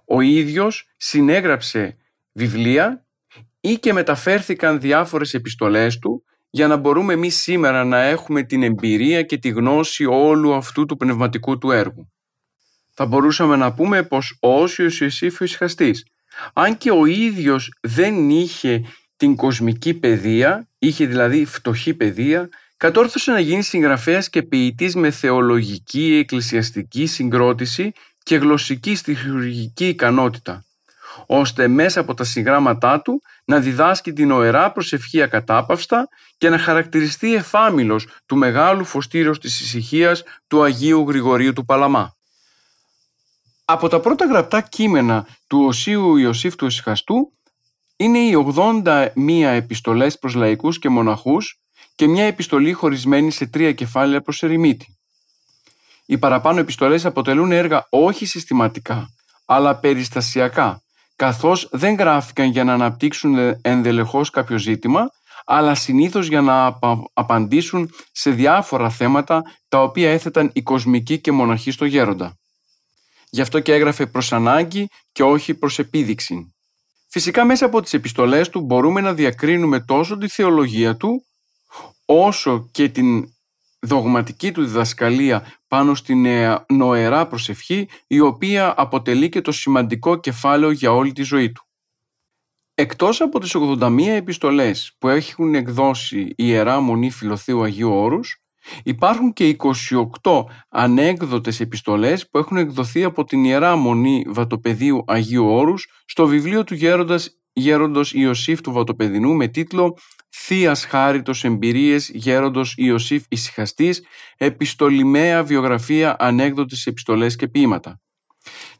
Ο 0.04 0.20
ίδιος 0.20 0.88
συνέγραψε 0.96 1.96
βιβλία 2.32 3.06
ή 3.60 3.78
και 3.78 3.92
μεταφέρθηκαν 3.92 4.80
διάφορες 4.80 5.34
επιστολές 5.34 5.98
του 5.98 6.24
για 6.50 6.66
να 6.66 6.76
μπορούμε 6.76 7.12
εμείς 7.12 7.36
σήμερα 7.36 7.84
να 7.84 8.02
έχουμε 8.02 8.42
την 8.42 8.62
εμπειρία 8.62 9.22
και 9.22 9.38
τη 9.38 9.48
γνώση 9.48 10.04
όλου 10.04 10.54
αυτού 10.54 10.86
του 10.86 10.96
πνευματικού 10.96 11.58
του 11.58 11.70
έργου. 11.70 12.12
Θα 12.92 13.06
μπορούσαμε 13.06 13.56
να 13.56 13.74
πούμε 13.74 14.02
πως 14.02 14.38
ο 14.40 14.62
Όσιος 14.62 15.00
Ιωσήφ 15.00 15.40
ο 15.40 15.44
Ισυχαστής 15.44 16.04
αν 16.52 16.76
και 16.76 16.90
ο 16.90 17.06
ίδιος 17.06 17.72
δεν 17.80 18.30
είχε 18.30 18.84
την 19.16 19.36
κοσμική 19.36 19.94
παιδεία, 19.94 20.68
είχε 20.78 21.06
δηλαδή 21.06 21.44
φτωχή 21.44 21.94
παιδεία, 21.94 22.48
κατόρθωσε 22.76 23.32
να 23.32 23.40
γίνει 23.40 23.62
συγγραφέας 23.62 24.28
και 24.30 24.42
ποιητής 24.42 24.94
με 24.94 25.10
θεολογική, 25.10 26.16
εκκλησιαστική 26.20 27.06
συγκρότηση 27.06 27.92
και 28.22 28.36
γλωσσική 28.36 28.94
στοιχουργική 28.94 29.88
ικανότητα, 29.88 30.64
ώστε 31.26 31.68
μέσα 31.68 32.00
από 32.00 32.14
τα 32.14 32.24
συγγράμματά 32.24 33.00
του 33.00 33.22
να 33.44 33.60
διδάσκει 33.60 34.12
την 34.12 34.30
οερά 34.30 34.72
προσευχή 34.72 35.22
ακατάπαυστα 35.22 36.08
και 36.38 36.48
να 36.48 36.58
χαρακτηριστεί 36.58 37.34
εφάμιλος 37.34 38.08
του 38.26 38.36
μεγάλου 38.36 38.84
φωστήρος 38.84 39.38
της 39.40 39.60
ησυχίας 39.60 40.22
του 40.46 40.62
Αγίου 40.62 41.08
Γρηγορίου 41.08 41.52
του 41.52 41.64
Παλαμά. 41.64 42.16
Από 43.64 43.88
τα 43.88 44.00
πρώτα 44.00 44.26
γραπτά 44.26 44.60
κείμενα 44.60 45.26
του 45.46 45.64
Οσίου 45.64 46.16
Ιωσήφ 46.16 46.56
του 46.56 46.66
Ισυχαστού 46.66 47.32
είναι 47.96 48.18
οι 48.18 48.32
81 48.56 49.10
επιστολές 49.42 50.18
προς 50.18 50.34
λαϊκούς 50.34 50.78
και 50.78 50.88
μοναχούς 50.88 51.63
και 51.94 52.06
μια 52.06 52.24
επιστολή 52.24 52.72
χωρισμένη 52.72 53.30
σε 53.30 53.46
τρία 53.46 53.72
κεφάλαια 53.72 54.20
προς 54.20 54.42
ερημίτη. 54.42 54.86
Οι 56.06 56.18
παραπάνω 56.18 56.60
επιστολές 56.60 57.04
αποτελούν 57.04 57.52
έργα 57.52 57.86
όχι 57.90 58.26
συστηματικά, 58.26 59.08
αλλά 59.44 59.76
περιστασιακά, 59.76 60.82
καθώς 61.16 61.68
δεν 61.72 61.94
γράφηκαν 61.94 62.46
για 62.46 62.64
να 62.64 62.72
αναπτύξουν 62.72 63.56
ενδελεχώς 63.62 64.30
κάποιο 64.30 64.58
ζήτημα, 64.58 65.08
αλλά 65.44 65.74
συνήθως 65.74 66.26
για 66.26 66.40
να 66.40 66.78
απαντήσουν 67.12 67.90
σε 68.12 68.30
διάφορα 68.30 68.90
θέματα 68.90 69.42
τα 69.68 69.82
οποία 69.82 70.12
έθεταν 70.12 70.50
οι 70.52 70.62
κοσμικοί 70.62 71.20
και 71.20 71.32
μοναχοί 71.32 71.70
στο 71.70 71.84
γέροντα. 71.84 72.34
Γι' 73.30 73.40
αυτό 73.40 73.60
και 73.60 73.72
έγραφε 73.72 74.06
προς 74.06 74.32
ανάγκη 74.32 74.88
και 75.12 75.22
όχι 75.22 75.54
προς 75.54 75.78
επίδειξη. 75.78 76.54
Φυσικά 77.08 77.44
μέσα 77.44 77.66
από 77.66 77.82
τις 77.82 77.92
επιστολές 77.92 78.48
του 78.48 78.60
μπορούμε 78.60 79.00
να 79.00 79.14
διακρίνουμε 79.14 79.80
τόσο 79.80 80.18
τη 80.18 80.28
θεολογία 80.28 80.96
του, 80.96 81.24
όσο 82.04 82.68
και 82.70 82.88
την 82.88 83.32
δογματική 83.80 84.52
του 84.52 84.64
διδασκαλία 84.64 85.46
πάνω 85.68 85.94
στην 85.94 86.26
νοερά 86.68 87.26
προσευχή, 87.26 87.88
η 88.06 88.20
οποία 88.20 88.74
αποτελεί 88.76 89.28
και 89.28 89.40
το 89.40 89.52
σημαντικό 89.52 90.16
κεφάλαιο 90.16 90.70
για 90.70 90.92
όλη 90.92 91.12
τη 91.12 91.22
ζωή 91.22 91.52
του. 91.52 91.66
Εκτός 92.74 93.20
από 93.20 93.40
τις 93.40 93.54
81 93.56 94.06
επιστολές 94.06 94.96
που 94.98 95.08
έχουν 95.08 95.54
εκδώσει 95.54 96.20
η 96.20 96.34
Ιερά 96.36 96.80
Μονή 96.80 97.10
Φιλοθείου 97.10 97.62
Αγίου 97.62 97.92
Όρους, 97.92 98.44
Υπάρχουν 98.82 99.32
και 99.32 99.56
28 100.22 100.44
ανέκδοτες 100.68 101.60
επιστολές 101.60 102.28
που 102.28 102.38
έχουν 102.38 102.56
εκδοθεί 102.56 103.04
από 103.04 103.24
την 103.24 103.44
Ιερά 103.44 103.76
Μονή 103.76 104.24
Βατοπεδίου 104.28 105.04
Αγίου 105.06 105.46
Όρους 105.46 105.88
στο 106.04 106.26
βιβλίο 106.26 106.64
του 106.64 106.74
γέροντας, 106.74 107.43
γέροντος 107.54 108.12
Ιωσήφ 108.12 108.60
του 108.60 108.72
Βατοπεδινού 108.72 109.34
με 109.34 109.48
τίτλο 109.48 109.96
«Θείας 110.28 110.84
χάριτος 110.84 111.44
εμπειρίες 111.44 112.10
γέροντος 112.14 112.74
Ιωσήφ 112.76 113.24
Ισυχαστής, 113.28 114.02
επιστολημαία 114.36 115.42
βιογραφία 115.42 116.16
ανέκδοτες 116.18 116.86
επιστολές 116.86 117.36
και 117.36 117.48
ποίηματα». 117.48 118.00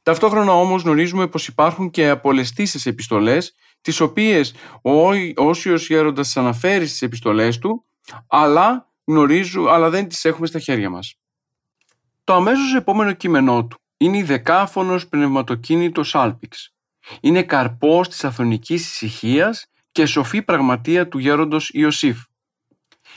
Ταυτόχρονα 0.03 0.53
όμως 0.53 0.83
γνωρίζουμε 0.83 1.27
πως 1.29 1.47
υπάρχουν 1.47 1.91
και 1.91 2.09
απολεστήσεις 2.09 2.87
επιστολές 2.87 3.55
τις 3.81 4.01
οποίες 4.01 4.55
ο 4.83 5.09
Όσιος 5.35 5.87
Γέροντας 5.87 6.37
αναφέρει 6.37 6.87
στις 6.87 7.03
επιστολές 7.03 7.59
του 7.59 7.85
αλλά 8.27 8.93
γνωρίζω 9.05 9.65
αλλά 9.65 9.91
δεν 9.91 10.09
τις 10.09 10.25
έχουμε 10.25 10.47
στα 10.47 10.59
χέρια 10.59 10.91
μας. 10.91 11.15
Το 12.25 12.35
αμέσως 12.35 12.75
επόμενο 12.75 13.13
κείμενό 13.13 13.67
του 13.67 13.79
είναι 13.97 14.19
η 14.19 14.23
δεκάφωνος 14.23 15.09
πνευματοκίνητος 15.09 16.15
Άλπιξ. 16.15 16.74
Είναι 17.21 17.43
καρπός 17.43 18.09
της 18.09 18.25
αθωνικής 18.25 18.91
ησυχίας 18.91 19.67
και 19.93 20.07
σοφή 20.07 20.43
πραγματεία 20.43 21.09
του 21.09 21.19
γέροντος 21.19 21.71
Ιωσήφ. 21.73 22.19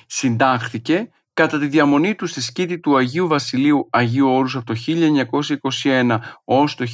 Συντάχθηκε 0.05 1.09
κατά 1.33 1.59
τη 1.59 1.67
διαμονή 1.67 2.15
του 2.15 2.25
στη 2.25 2.41
σκήτη 2.41 2.79
του 2.79 2.97
Αγίου 2.97 3.27
Βασιλείου 3.27 3.87
Αγίου 3.91 4.29
Όρους 4.29 4.55
από 4.55 4.65
το 4.65 4.75
1921 5.83 6.19
ως 6.43 6.75
το 6.75 6.85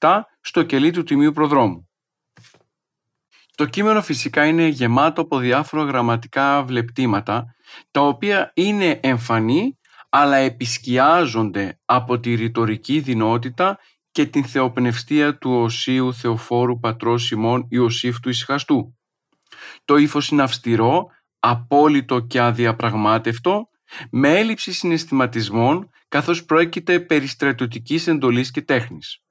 1937 0.00 0.20
στο 0.40 0.62
κελί 0.62 0.90
του 0.90 1.02
Τιμίου 1.02 1.32
Προδρόμου. 1.32 1.88
Το 3.54 3.66
κείμενο 3.66 4.02
φυσικά 4.02 4.46
είναι 4.46 4.66
γεμάτο 4.66 5.20
από 5.20 5.38
διάφορα 5.38 5.82
γραμματικά 5.82 6.62
βλεπτήματα, 6.62 7.54
τα 7.90 8.00
οποία 8.00 8.52
είναι 8.54 9.00
εμφανή 9.02 9.76
αλλά 10.14 10.36
επισκιάζονται 10.36 11.78
από 11.84 12.20
τη 12.20 12.34
ρητορική 12.34 13.00
δυνότητα 13.00 13.78
και 14.12 14.26
την 14.26 14.44
θεοπνευστία 14.44 15.38
του 15.38 15.52
Οσίου 15.52 16.14
Θεοφόρου 16.14 16.78
Πατρός 16.78 17.24
Σιμών 17.24 17.66
Ιωσήφ 17.68 18.20
του 18.20 18.28
Ισχαστού. 18.28 18.98
Το 19.84 19.96
ύφος 19.96 20.28
είναι 20.28 20.42
αυστηρό, 20.42 21.06
απόλυτο 21.38 22.20
και 22.20 22.40
αδιαπραγμάτευτο, 22.40 23.68
με 24.10 24.38
έλλειψη 24.38 24.72
συναισθηματισμών 24.72 25.90
καθώς 26.08 26.44
πρόκειται 26.44 27.00
περί 27.00 27.26
στρατιωτικής 27.26 28.06
εντολής 28.06 28.50
και 28.50 28.62
τέχνης. 28.62 29.22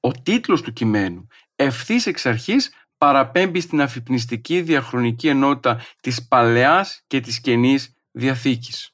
Ο 0.00 0.12
τίτλος 0.12 0.62
του 0.62 0.72
κειμένου 0.72 1.26
ευθύς 1.56 2.06
εξ 2.06 2.26
αρχής 2.26 2.72
παραπέμπει 2.98 3.60
στην 3.60 3.80
αφυπνιστική 3.80 4.60
διαχρονική 4.60 5.28
ενότητα 5.28 5.80
της 6.00 6.28
Παλαιάς 6.28 7.02
και 7.06 7.20
της 7.20 7.40
Καινής 7.40 7.94
Διαθήκης. 8.10 8.90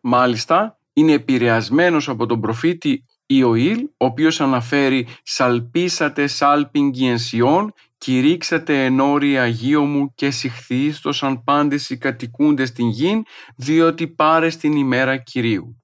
Μάλιστα, 0.00 0.78
είναι 0.92 1.12
επηρεασμένος 1.12 2.08
από 2.08 2.26
τον 2.26 2.40
προφήτη 2.40 3.04
Ιωήλ, 3.32 3.78
ο 3.96 4.04
οποίος 4.04 4.40
αναφέρει 4.40 5.06
«Σαλπίσατε 5.22 6.26
σάλπιν 6.26 6.92
ενσιών, 7.02 7.72
κηρύξατε 7.98 8.84
ενόρι 8.84 9.38
Αγίο 9.38 9.84
μου 9.84 10.12
και 10.14 10.30
συχθίστοσαν 10.30 11.44
πάντες 11.44 11.90
οι 11.90 11.98
κατοικούντες 11.98 12.68
στην 12.68 12.88
γην, 12.88 13.22
διότι 13.56 14.08
πάρες 14.08 14.52
στην 14.52 14.72
ημέρα 14.72 15.16
Κυρίου». 15.16 15.82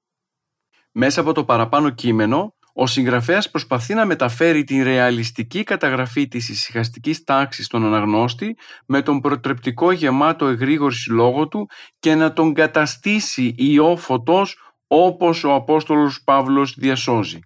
Μέσα 0.91 1.21
από 1.21 1.33
το 1.33 1.45
παραπάνω 1.45 1.89
κείμενο, 1.89 2.55
ο 2.73 2.87
συγγραφέας 2.87 3.49
προσπαθεί 3.49 3.93
να 3.93 4.05
μεταφέρει 4.05 4.63
την 4.63 4.83
ρεαλιστική 4.83 5.63
καταγραφή 5.63 6.27
της 6.27 6.49
ησυχαστικής 6.49 7.23
τάξης 7.23 7.67
των 7.67 7.85
αναγνώστη 7.85 8.57
με 8.85 9.01
τον 9.01 9.19
προτρεπτικό 9.19 9.91
γεμάτο 9.91 10.45
εγρήγορση 10.47 11.11
λόγο 11.11 11.47
του 11.47 11.69
και 11.99 12.15
να 12.15 12.33
τον 12.33 12.53
καταστήσει 12.53 13.53
ιό 13.57 13.95
φωτός 13.95 14.66
όπως 14.87 15.43
ο 15.43 15.53
Απόστολος 15.53 16.21
Παύλος 16.23 16.73
διασώζει. 16.77 17.39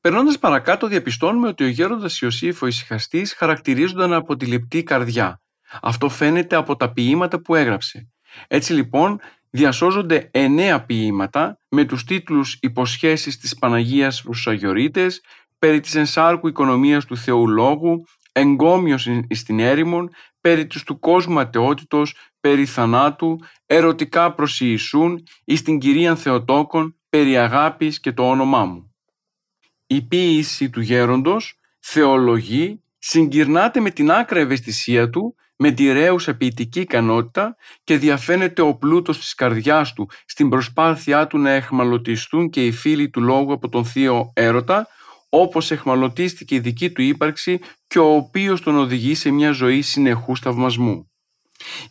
Περνώντας 0.00 0.38
παρακάτω 0.38 0.86
διαπιστώνουμε 0.86 1.48
ότι 1.48 1.64
ο 1.64 1.68
γέροντας 1.68 2.20
Ιωσήφ 2.20 2.62
ο 2.62 2.66
ησυχαστής 2.66 3.34
χαρακτηρίζονταν 3.34 4.12
από 4.12 4.36
τη 4.36 4.46
λεπτή 4.46 4.82
καρδιά. 4.82 5.40
Αυτό 5.82 6.08
φαίνεται 6.08 6.56
από 6.56 6.76
τα 6.76 6.92
ποίηματα 6.92 7.40
που 7.40 7.54
έγραψε. 7.54 8.08
Έτσι 8.48 8.72
λοιπόν 8.72 9.20
διασώζονται 9.50 10.28
εννέα 10.32 10.84
ποίηματα 10.84 11.58
με 11.68 11.84
τους 11.84 12.04
τίτλους 12.04 12.58
«Υποσχέσεις 12.60 13.38
της 13.38 13.58
Παναγίας 13.58 14.16
στους 14.16 14.46
Αγιορείτες», 14.46 15.20
«Περί 15.58 15.80
της 15.80 15.94
ενσάρκου 15.94 16.48
οικονομίας 16.48 17.04
του 17.04 17.16
Θεού 17.16 17.48
Λόγου», 17.48 18.04
«Εγκόμιος 18.32 19.08
στην 19.30 19.60
έρημον», 19.60 20.10
«Περί 20.40 20.66
τους 20.66 20.82
του 20.82 20.98
κόσμου 20.98 21.40
ατεότητος», 21.40 22.14
«Περί 22.40 22.66
θανάτου», 22.66 23.38
«Ερωτικά 23.66 24.34
προς 24.34 24.60
Ιησούν» 24.60 25.22
ή 25.44 25.56
στην 25.56 25.78
Κυρίαν 25.78 26.16
Θεοτόκον, 26.16 26.96
«Περί 27.08 27.38
αγάπης 27.38 28.00
και 28.00 28.12
το 28.12 28.28
όνομά 28.28 28.64
μου». 28.64 28.94
Η 29.86 30.02
ποίηση 30.02 30.70
του 30.70 30.80
γέροντος 30.80 31.58
θεολογεί, 31.78 32.82
συγκυρνάται 32.98 33.80
με 33.80 33.90
την 33.90 34.10
άκρα 34.10 34.40
ευαισθησία 34.40 35.10
του 35.10 35.34
με 35.58 35.70
τη 35.70 35.92
ρέουσα 35.92 36.36
ποιητική 36.36 36.80
ικανότητα 36.80 37.56
και 37.84 37.98
διαφαίνεται 37.98 38.62
ο 38.62 38.74
πλούτος 38.74 39.18
της 39.18 39.34
καρδιάς 39.34 39.92
του 39.92 40.08
στην 40.26 40.48
προσπάθειά 40.48 41.26
του 41.26 41.38
να 41.38 41.50
εχμαλωτιστούν 41.50 42.50
και 42.50 42.66
οι 42.66 42.72
φίλοι 42.72 43.10
του 43.10 43.20
λόγου 43.20 43.52
από 43.52 43.68
τον 43.68 43.84
θείο 43.84 44.32
έρωτα, 44.34 44.86
όπως 45.28 45.70
εχμαλωτίστηκε 45.70 46.54
η 46.54 46.58
δική 46.58 46.90
του 46.90 47.02
ύπαρξη 47.02 47.58
και 47.86 47.98
ο 47.98 48.14
οποίος 48.14 48.60
τον 48.60 48.76
οδηγεί 48.78 49.14
σε 49.14 49.30
μια 49.30 49.50
ζωή 49.50 49.82
συνεχούς 49.82 50.40
θαυμασμού. 50.40 51.10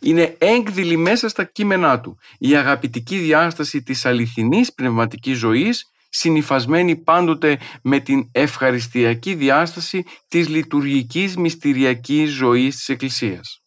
Είναι 0.00 0.36
έγκδηλη 0.38 0.96
μέσα 0.96 1.28
στα 1.28 1.44
κείμενά 1.44 2.00
του 2.00 2.18
η 2.38 2.56
αγαπητική 2.56 3.18
διάσταση 3.18 3.82
της 3.82 4.06
αληθινής 4.06 4.74
πνευματικής 4.74 5.38
ζωής 5.38 5.84
συνυφασμένη 6.08 6.96
πάντοτε 6.96 7.58
με 7.82 7.98
την 7.98 8.28
ευχαριστιακή 8.32 9.34
διάσταση 9.34 10.04
της 10.28 10.48
λειτουργικής 10.48 11.36
μυστηριακής 11.36 12.30
ζωής 12.30 12.76
της 12.76 12.88
Εκκλησίας. 12.88 13.62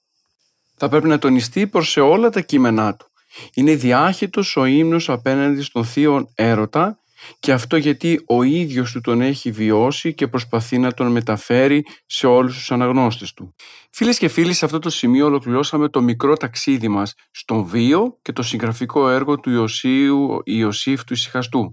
Θα 0.78 0.90
πρέπει 0.90 1.08
να 1.08 1.18
τονιστεί 1.18 1.68
προς 1.68 1.90
σε 1.90 2.02
όλα 2.02 2.30
τα 2.30 2.42
κείμενά 2.42 2.96
του. 2.96 3.06
Είναι 3.54 3.76
διάχυτος 3.76 4.58
ο 4.58 4.66
ύμνος 4.66 5.10
απέναντι 5.10 5.62
στον 5.62 5.86
θείο 5.86 6.32
έρωτα 6.36 7.01
και 7.40 7.52
αυτό 7.52 7.78
γιατί 7.78 8.24
ο 8.28 8.44
ίδιος 8.44 8.92
του 8.92 9.02
τον 9.02 9.22
έχει 9.22 9.52
βιώσει 9.52 10.14
και 10.14 10.28
προσπαθεί 10.28 10.78
να 10.78 10.92
τον 10.92 11.12
μεταφέρει 11.12 11.86
σε 12.06 12.28
όλους 12.28 12.56
τους 12.58 12.72
αναγνώστες 12.72 13.34
του. 13.34 13.56
Φίλες 13.92 14.18
και 14.18 14.28
φίλοι, 14.28 14.54
σε 14.54 14.66
αυτό 14.66 14.80
το 14.80 14.90
σημείο 14.90 15.26
ολοκληρώσαμε 15.26 15.90
το 15.90 16.02
μικρό 16.02 16.38
ταξίδι 16.38 16.88
μας 16.88 17.14
στον 17.32 17.64
βίο 17.64 18.18
και 18.22 18.32
το 18.32 18.44
συγγραφικό 18.44 19.10
έργο 19.10 19.40
του 19.40 19.50
Ιωσίου 19.50 20.42
Ιωσήφ 20.44 21.04
του 21.04 21.14
Ισυχαστού. 21.14 21.72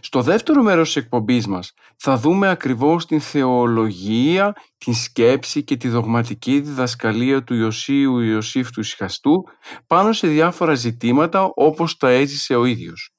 Στο 0.00 0.22
δεύτερο 0.22 0.62
μέρος 0.62 0.86
της 0.86 0.96
εκπομπής 0.96 1.46
μας 1.46 1.72
θα 1.96 2.16
δούμε 2.16 2.48
ακριβώς 2.48 3.06
την 3.06 3.20
θεολογία, 3.20 4.52
την 4.78 4.94
σκέψη 4.94 5.64
και 5.64 5.76
τη 5.76 5.88
δογματική 5.88 6.60
διδασκαλία 6.60 7.44
του 7.44 7.54
Ιωσίου 7.54 8.18
Ιωσήφ 8.18 8.70
του 8.70 8.80
Ισχαστού 8.80 9.44
πάνω 9.86 10.12
σε 10.12 10.26
διάφορα 10.26 10.74
ζητήματα 10.74 11.50
όπως 11.54 11.96
τα 11.96 12.08
έζησε 12.08 12.54
ο 12.54 12.64
ίδιος. 12.64 13.10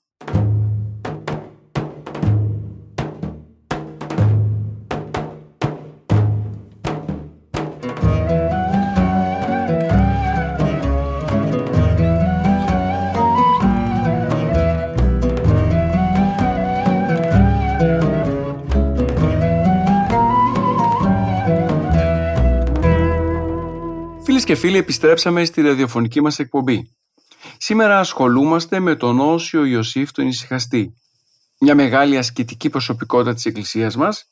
Και 24.54 24.60
φίλοι, 24.60 24.78
επιστρέψαμε 24.78 25.46
στη 25.46 25.62
ραδιοφωνική 25.62 26.22
μας 26.22 26.40
εκπομπή. 26.40 26.96
Σήμερα 27.58 28.00
ασχολούμαστε 28.00 28.80
με 28.80 28.96
τον 28.96 29.20
Όσιο 29.20 29.66
Ιωσήφ 29.66 30.12
τον 30.12 30.28
Ισυχαστή, 30.28 30.94
μια 31.60 31.76
μεγάλη 31.76 32.18
ασκητική 32.18 32.70
προσωπικότητα 32.70 33.34
της 33.34 33.46
Εκκλησίας 33.46 33.96
μας 33.96 34.24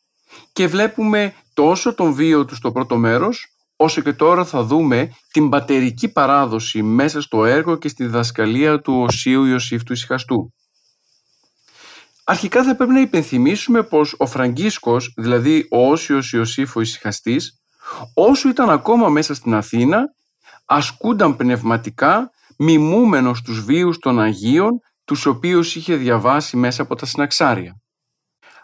και 0.54 0.68
βλέπουμε 0.68 1.34
τόσο 1.54 1.94
τον 1.94 2.14
βίο 2.14 2.46
του 2.46 2.56
στο 2.56 2.72
πρώτο 2.72 2.98
μέρος, 2.98 3.48
όσο 3.76 4.02
και 4.02 4.14
τώρα 4.14 4.46
θα 4.46 4.64
δούμε 4.64 5.12
την 5.32 5.50
πατερική 5.50 6.10
παράδοση 6.10 6.84
μέσα 6.84 7.22
στο 7.22 7.46
έργο 7.46 7.76
και 7.78 7.88
στη 7.88 8.04
διδασκαλία 8.04 8.82
του 8.82 9.02
Οσίου 9.02 9.46
Ιωσήφ 9.46 9.84
του 9.84 9.94
Ισυχαστού. 9.94 10.54
Αρχικά 12.24 12.64
θα 12.64 12.76
πρέπει 12.76 12.92
να 12.92 13.02
υπενθυμίσουμε 13.02 13.84
πως 13.84 14.16
ο 14.18 14.26
Φραγκίσκος, 14.26 15.14
δηλαδή 15.18 15.68
ο 15.72 15.90
Όσιος 15.90 16.32
Ιωσήφ 16.32 16.76
ο 16.76 16.82
Ισυχαστής, 16.82 17.61
όσο 18.14 18.50
ήταν 18.50 18.70
ακόμα 18.70 19.10
μέσα 19.10 19.34
στην 19.34 19.54
Αθήνα, 19.54 20.04
ασκούνταν 20.66 21.36
πνευματικά 21.36 22.30
μιμούμενος 22.58 23.42
τους 23.42 23.64
βίους 23.64 23.98
των 23.98 24.20
Αγίων, 24.20 24.80
τους 25.06 25.26
οποίους 25.26 25.76
είχε 25.76 25.96
διαβάσει 25.96 26.58
μέσα 26.58 26.82
από 26.82 26.96
τα 26.96 27.06
συναξάρια. 27.06 27.82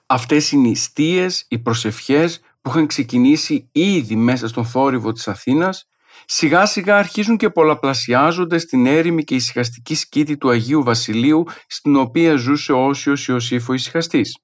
Αυτές 0.05 0.51
οι 0.51 0.57
νηστείες, 0.57 1.45
οι 1.47 1.59
προσευχές 1.59 2.39
που 2.61 2.69
είχαν 2.69 2.87
ξεκινήσει 2.87 3.69
ήδη 3.71 4.15
μέσα 4.15 4.47
στον 4.47 4.65
θόρυβο 4.65 5.11
της 5.11 5.27
Αθήνας, 5.27 5.87
σιγά 6.25 6.65
σιγά 6.65 6.97
αρχίζουν 6.97 7.37
και 7.37 7.49
πολλαπλασιάζονται 7.49 8.57
στην 8.57 8.85
έρημη 8.85 9.23
και 9.23 9.35
ησυχαστική 9.35 9.95
σκήτη 9.95 10.37
του 10.37 10.49
Αγίου 10.49 10.83
Βασιλείου, 10.83 11.43
στην 11.67 11.95
οποία 11.95 12.35
ζούσε 12.35 12.71
ο 12.71 12.85
Όσιος 12.85 13.27
Ιωσήφ 13.27 13.69
ο 13.69 13.73
ησυχαστής. 13.73 14.37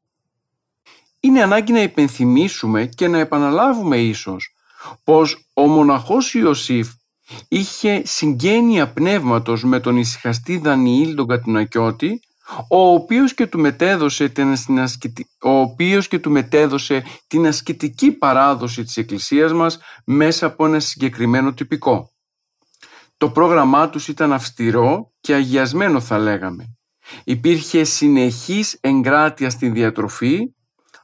Είναι 1.20 1.42
ανάγκη 1.42 1.72
να 1.72 1.82
υπενθυμίσουμε 1.82 2.86
και 2.86 3.08
να 3.08 3.18
επαναλάβουμε 3.18 3.98
ίσως 3.98 4.53
πως 5.04 5.50
ο 5.54 5.68
μοναχός 5.68 6.34
Ιωσήφ 6.34 6.90
είχε 7.48 8.02
συγγένεια 8.06 8.92
πνεύματος 8.92 9.64
με 9.64 9.80
τον 9.80 9.98
ησυχαστή 9.98 10.58
Δανιήλ 10.58 11.16
τον 11.16 11.28
Κατουνακιώτη 11.28 12.20
ο 12.70 12.94
οποίος 12.94 13.34
και 13.34 13.48
του 13.48 13.60
μετέδωσε 13.60 14.30
την, 14.30 14.54
ο 15.42 15.50
οποίος 15.50 16.08
και 16.08 16.20
του 16.20 16.32
μετέδωσε 16.32 17.04
την 17.28 17.48
ασκητική 17.48 18.12
παράδοση 18.12 18.84
της 18.84 18.98
Εκκλησίας 18.98 19.54
μας 19.54 19.80
μέσα 20.06 20.46
από 20.46 20.66
ένα 20.66 20.80
συγκεκριμένο 20.80 21.54
τυπικό. 21.54 22.12
Το 23.18 23.30
πρόγραμμά 23.30 23.90
τους 23.90 24.08
ήταν 24.08 24.34
αυστηρό 24.34 25.12
και 25.20 25.34
αγιασμένο 25.34 26.00
θα 26.00 26.18
λέγαμε. 26.18 26.78
Υπήρχε 27.24 27.84
συνεχής 27.84 28.78
εγκράτεια 28.82 29.50
στη 29.50 29.70
διατροφή, 29.70 30.54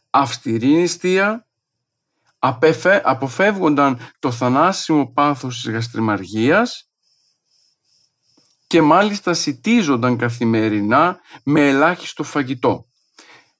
αυστηρή 0.09 0.67
νηστεία, 0.67 1.47
αποφεύγονταν 3.03 3.99
το 4.19 4.31
θανάσιμο 4.31 5.11
πάθος 5.11 5.61
της 5.61 5.71
γαστριμαργίας 5.71 6.89
και 8.67 8.81
μάλιστα 8.81 9.33
σιτίζονταν 9.33 10.17
καθημερινά 10.17 11.19
με 11.43 11.67
ελάχιστο 11.67 12.23
φαγητό. 12.23 12.87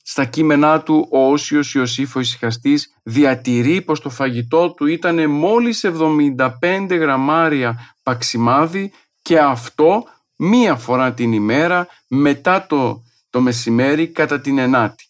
Στα 0.03 0.25
κείμενά 0.25 0.82
του 0.82 1.07
ο 1.11 1.32
Όσιος 1.32 1.73
Ιωσήφ 1.73 2.15
ο 2.15 2.19
Ισυχαστής 2.19 2.93
διατηρεί 3.03 3.82
πως 3.82 4.01
το 4.01 4.09
φαγητό 4.09 4.73
του 4.73 4.86
ήταν 4.86 5.30
μόλις 5.30 5.86
75 5.86 6.88
γραμμάρια 6.89 7.95
παξιμάδι 8.03 8.91
και 9.21 9.39
αυτό 9.39 10.03
μία 10.36 10.75
φορά 10.75 11.13
την 11.13 11.34
ημέρα 11.34 11.88
μετά 12.07 12.65
το, 12.65 13.03
το 13.30 13.41
μεσημέρι 13.41 14.07
κατά 14.07 14.41
την 14.41 14.57
ενάτη. 14.57 15.05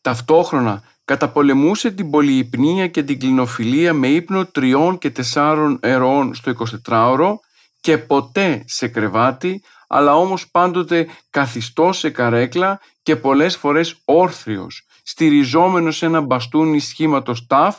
Ταυτόχρονα 0.00 0.82
καταπολεμούσε 1.10 1.90
την 1.90 2.10
πολυυπνία 2.10 2.86
και 2.86 3.02
την 3.02 3.18
κλινοφιλία 3.18 3.92
με 3.92 4.08
ύπνο 4.08 4.46
τριών 4.46 4.98
και 4.98 5.10
τεσσάρων 5.10 5.78
ερών 5.82 6.34
στο 6.34 6.52
24ωρο 6.88 7.32
και 7.80 7.98
ποτέ 7.98 8.64
σε 8.66 8.88
κρεβάτι, 8.88 9.62
αλλά 9.88 10.16
όμως 10.16 10.50
πάντοτε 10.50 11.06
καθιστό 11.30 11.92
σε 11.92 12.10
καρέκλα 12.10 12.80
και 13.02 13.16
πολλές 13.16 13.56
φορές 13.56 13.96
όρθριος, 14.04 14.86
στηριζόμενος 15.02 15.96
σε 15.96 16.06
ένα 16.06 16.20
μπαστούνι 16.20 16.78
σχήματος 16.78 17.46
ταφ 17.46 17.76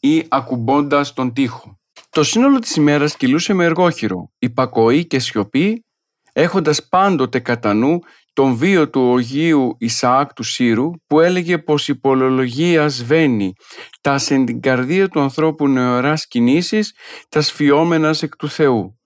ή 0.00 0.24
ακουμπώντας 0.28 1.12
τον 1.12 1.32
τοίχο. 1.32 1.78
Το 2.10 2.22
σύνολο 2.22 2.58
της 2.58 2.76
ημέρας 2.76 3.16
κυλούσε 3.16 3.52
με 3.52 3.64
εργόχειρο, 3.64 4.30
υπακοή 4.38 5.06
και 5.06 5.18
σιωπή, 5.18 5.84
έχοντας 6.32 6.88
πάντοτε 6.88 7.38
κατά 7.38 7.74
νου 7.74 8.00
τον 8.32 8.54
βίο 8.54 8.90
του 8.90 9.10
Ογίου 9.10 9.76
Ισαάκ 9.78 10.32
του 10.32 10.42
Σύρου 10.42 10.90
που 11.06 11.20
έλεγε 11.20 11.58
πως 11.58 11.88
η 11.88 11.94
πολεολογία 11.94 12.88
σβαίνει 12.88 13.52
τα 14.00 14.20
εν 14.28 14.44
την 14.44 14.60
καρδία 14.60 15.08
του 15.08 15.20
ανθρώπου 15.20 15.68
νεοράς 15.68 16.26
κινήσεις 16.26 16.94
τα 17.28 17.40
σφιόμενας 17.40 18.22
εκ 18.22 18.36
του 18.36 18.48
Θεού. 18.48 19.00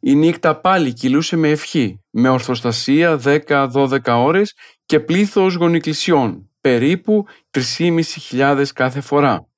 Η 0.00 0.14
νύχτα 0.14 0.60
πάλι 0.60 0.92
κυλούσε 0.92 1.36
με 1.36 1.48
ευχή, 1.48 2.04
με 2.10 2.28
ορθοστασία 2.28 3.20
10-12 3.24 3.98
ώρες 4.04 4.54
και 4.86 5.00
πλήθος 5.00 5.54
γονικλησιών, 5.54 6.50
περίπου 6.60 7.24
3.500 7.50 8.64
κάθε 8.74 9.00
φορά. 9.00 9.48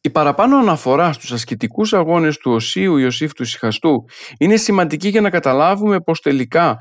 Η 0.00 0.10
παραπάνω 0.10 0.56
αναφορά 0.56 1.12
στους 1.12 1.32
ασκητικούς 1.32 1.92
αγώνες 1.92 2.36
του 2.36 2.52
Οσίου 2.52 2.96
Ιωσήφ 2.96 3.32
του 3.32 3.44
Σιχαστού 3.44 4.04
είναι 4.38 4.56
σημαντική 4.56 5.08
για 5.08 5.20
να 5.20 5.30
καταλάβουμε 5.30 6.00
πως 6.00 6.20
τελικά 6.20 6.78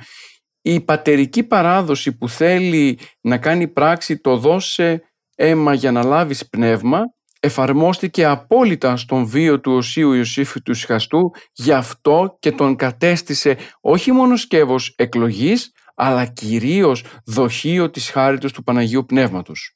η 0.66 0.82
πατερική 0.82 1.44
παράδοση 1.44 2.18
που 2.18 2.30
θέλει 2.30 3.00
να 3.22 3.38
κάνει 3.38 3.68
πράξη 3.68 4.20
το 4.20 4.38
δώσε 4.38 5.02
αίμα 5.36 5.74
για 5.74 5.92
να 5.92 6.04
λάβεις 6.04 6.50
πνεύμα 6.50 7.00
εφαρμόστηκε 7.40 8.26
απόλυτα 8.26 8.98
στον 8.98 9.26
βίο 9.26 9.60
του 9.60 9.72
Οσίου 9.72 10.14
Ιωσήφ 10.14 10.56
του 10.64 10.74
Σιχαστού 10.74 11.32
γι' 11.54 11.72
αυτό 11.72 12.38
και 12.40 12.52
τον 12.52 12.76
κατέστησε 12.76 13.58
όχι 13.82 14.12
μόνο 14.12 14.36
σκεύος 14.36 14.94
εκλογής 14.98 15.72
αλλά 15.96 16.26
κυρίως 16.26 17.04
δοχείο 17.26 17.90
της 17.90 18.10
χάριτος 18.10 18.52
του 18.52 18.64
Παναγίου 18.64 19.06
Πνεύματος. 19.06 19.73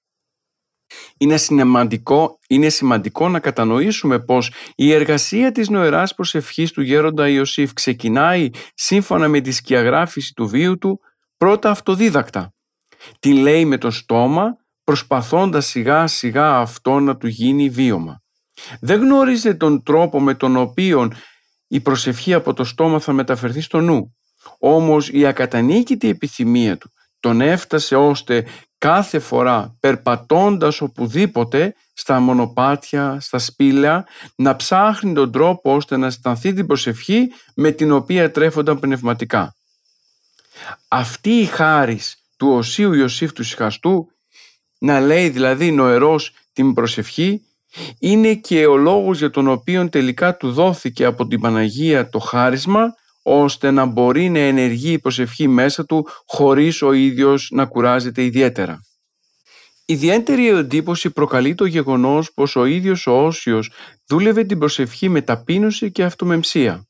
Είναι 1.18 1.38
σημαντικό, 1.38 2.40
είναι 2.48 2.70
σημαντικό 2.70 3.30
να 3.30 3.40
κατανοήσουμε 3.40 4.20
πως 4.20 4.52
η 4.76 4.92
εργασία 4.94 5.52
της 5.52 5.70
νοεράς 5.70 6.14
προσευχής 6.14 6.72
του 6.72 6.82
γέροντα 6.82 7.30
Ιωσήφ 7.30 7.74
ξεκινάει 7.74 8.50
σύμφωνα 8.74 9.28
με 9.28 9.42
τη 9.42 9.52
σκιαγράφηση 9.52 10.34
του 10.34 10.48
βίου 10.48 10.78
του 10.78 11.00
πρώτα 11.38 11.70
αυτοδίδακτα. 11.70 12.54
Την 13.20 13.38
λέει 13.38 13.66
με 13.66 13.78
το 13.78 13.92
στόμα 13.92 14.58
προσπαθώντας 14.84 15.66
σιγά 15.66 16.08
σιγά 16.08 16.58
αυτό 16.58 17.00
να 17.00 17.18
του 17.18 17.28
γίνει 17.28 17.70
βίωμα. 17.70 18.22
Δεν 18.80 19.00
γνώριζε 19.00 19.54
τον 19.54 19.84
τρόπο 19.84 20.22
με 20.22 20.34
τον 20.34 20.58
οποίο 20.58 21.12
η 21.68 21.80
προσευχή 21.80 22.34
από 22.34 22.54
το 22.54 22.64
στόμα 22.64 23.00
θα 23.00 23.14
μεταφερθεί 23.14 23.62
στο 23.62 23.80
νου. 23.82 24.16
Όμως 24.60 25.10
η 25.10 25.26
ακατανίκητη 25.26 26.10
επιθυμία 26.10 26.78
του 26.78 26.92
τον 27.20 27.42
έφτασε 27.42 27.96
ώστε 27.96 28.46
κάθε 28.78 29.19
φορά 29.19 29.78
περπατώντας 29.80 30.82
οπουδήποτε 30.82 31.75
στα 31.93 32.19
μονοπάτια, 32.19 33.17
στα 33.19 33.39
σπήλαια 33.39 34.05
να 34.36 34.55
ψάχνει 34.55 35.13
τον 35.13 35.32
τρόπο 35.32 35.75
ώστε 35.75 35.97
να 35.97 36.05
αισθανθεί 36.05 36.53
την 36.53 36.67
προσευχή 36.67 37.32
με 37.55 37.71
την 37.71 37.91
οποία 37.91 38.32
τρέφονταν 38.32 38.80
πνευματικά. 38.80 39.55
Αυτή 40.88 41.30
η 41.30 41.45
χάρις 41.45 42.15
του 42.38 42.49
Οσίου 42.49 42.93
Ιωσήφ 42.93 43.34
του 43.34 43.43
Σιχαστού 43.43 44.07
να 44.80 44.99
λέει 44.99 45.30
δηλαδή 45.30 45.71
νοερός 45.71 46.34
την 46.53 46.73
προσευχή 46.73 47.41
είναι 47.99 48.34
και 48.36 48.65
ο 48.65 48.78
λόγος 48.78 49.17
για 49.17 49.30
τον 49.30 49.47
οποίο 49.47 49.89
τελικά 49.89 50.38
του 50.38 50.51
δόθηκε 50.51 51.05
από 51.05 51.28
την 51.28 51.39
Παναγία 51.39 52.09
το 52.09 52.19
χάρισμα 52.19 52.95
ώστε 53.30 53.71
να 53.71 53.86
μπορεί 53.86 54.30
να 54.30 54.39
ενεργεί 54.39 54.91
η 54.91 54.99
προσευχή 54.99 55.47
μέσα 55.47 55.86
του 55.86 56.07
χωρίς 56.25 56.82
ο 56.82 56.91
ίδιος 56.93 57.49
να 57.51 57.65
κουράζεται 57.65 58.23
ιδιαίτερα. 58.23 58.80
Ιδιαίτερη 59.86 60.47
εντύπωση 60.47 61.09
προκαλεί 61.09 61.55
το 61.55 61.65
γεγονός 61.65 62.34
πως 62.34 62.55
ο 62.55 62.65
ίδιος 62.65 63.07
ο 63.07 63.25
Όσιος 63.25 63.71
δούλευε 64.07 64.43
την 64.43 64.59
προσευχή 64.59 65.09
με 65.09 65.21
ταπείνωση 65.21 65.91
και 65.91 66.03
αυτομεμψία. 66.03 66.88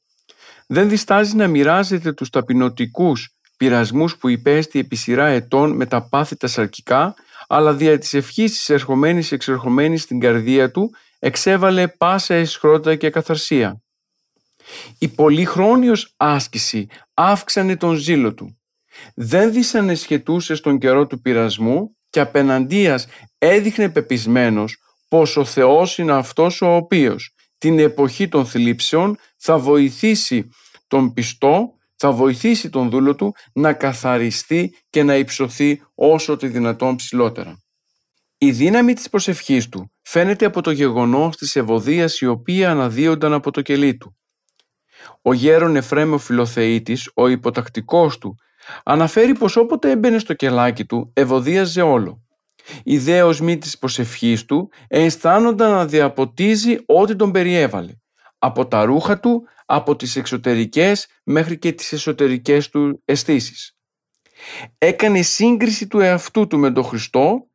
Δεν 0.67 0.89
διστάζει 0.89 1.35
να 1.35 1.47
μοιράζεται 1.47 2.13
τους 2.13 2.29
ταπεινωτικούς 2.29 3.29
πειρασμούς 3.57 4.17
που 4.17 4.29
υπέστη 4.29 4.79
επί 4.79 4.95
σειρά 4.95 5.27
ετών 5.27 5.75
με 5.75 5.85
τα 5.85 6.07
πάθη 6.09 6.35
τα 6.35 6.47
σαρκικά, 6.47 7.13
αλλά 7.47 7.73
δια 7.73 7.97
της 7.97 8.13
ευχής 8.13 8.51
της 8.51 8.69
ερχομένης 8.69 9.31
εξερχομένης 9.31 10.01
στην 10.01 10.19
καρδία 10.19 10.71
του 10.71 10.91
εξέβαλε 11.19 11.88
πάσα 11.88 12.33
εσχρότητα 12.33 12.95
και 12.95 13.09
καθαρσία. 13.09 13.81
Η 14.99 15.07
πολυχρόνιος 15.07 16.13
άσκηση 16.18 16.88
αύξανε 17.13 17.76
τον 17.78 17.95
ζήλο 17.95 18.34
του. 18.34 18.57
Δεν 19.15 19.51
δυσανεσχετούσε 19.51 20.55
στον 20.55 20.78
καιρό 20.78 21.07
του 21.07 21.22
πειρασμού 21.22 21.97
και 22.09 22.20
απέναντίας 22.20 23.07
έδειχνε 23.38 23.89
πεπισμένος 23.89 24.78
πως 25.07 25.38
ο 25.38 25.45
Θεός 25.45 25.97
είναι 25.97 26.13
αυτός 26.13 26.61
ο 26.61 26.76
οποίος 26.76 27.32
την 27.57 27.80
εποχή 27.80 28.28
των 28.28 28.45
θλίψεων 28.45 29.18
θα 29.38 29.57
βοηθήσει 29.57 30.49
τον 30.88 31.13
πιστό, 31.13 31.74
θα 31.95 32.11
βοηθήσει 32.11 32.70
τον 32.70 32.89
δούλο 32.89 33.15
του 33.15 33.34
να 33.53 33.74
καθαριστεί 33.74 34.76
και 34.89 35.03
να 35.03 35.15
υψωθεί 35.15 35.82
όσο 35.95 36.38
το 36.38 36.47
δυνατόν 36.47 36.95
ψηλότερα. 36.95 37.61
Η 38.38 38.51
δύναμη 38.51 38.93
της 38.93 39.09
προσευχής 39.09 39.70
του 39.70 39.91
φαίνεται 40.01 40.45
από 40.45 40.61
το 40.61 40.72
γεγονός 40.72 41.38
της 41.38 41.55
ευωδίας 41.55 42.20
η 42.20 42.26
οποία 42.26 42.72
αναδύονταν 42.72 43.34
από 43.34 43.51
το 43.51 43.61
κελί 43.61 43.97
του. 43.97 44.18
Ο 45.22 45.34
γέρον 45.34 45.76
Εφραίμ 45.76 46.14
ο 46.14 46.18
Φιλοθεήτης, 46.18 47.12
ο 47.14 47.28
υποτακτικός 47.28 48.18
του, 48.18 48.36
αναφέρει 48.84 49.34
πως 49.34 49.55
όποτε 49.55 49.91
έμπαινε 49.91 50.20
στο 50.20 50.34
κελάκι 50.34 50.86
του 50.86 51.12
ευωδίαζε 51.14 51.82
όλο. 51.82 52.22
Η 52.84 52.97
δε 52.97 53.22
οσμή 53.22 53.58
της 53.58 53.78
προσευχής 53.78 54.45
του 54.45 54.70
αισθάνονταν 54.88 55.72
να 55.72 55.86
διαποτίζει 55.86 56.78
ό,τι 56.86 57.16
τον 57.16 57.32
περιέβαλε. 57.32 57.91
Από 58.39 58.68
τα 58.68 58.84
ρούχα 58.84 59.20
του, 59.20 59.47
από 59.66 59.95
τις 59.95 60.16
εξωτερικές 60.16 61.08
μέχρι 61.24 61.58
και 61.58 61.72
τις 61.72 61.93
εσωτερικές 61.93 62.70
του 62.70 63.01
αισθήσεις. 63.05 63.78
Έκανε 64.78 65.22
σύγκριση 65.22 65.88
του 65.88 65.99
εαυτού 65.99 66.47
του 66.47 66.58
με 66.58 66.72
τον 66.72 66.84
Χριστό 66.84 67.47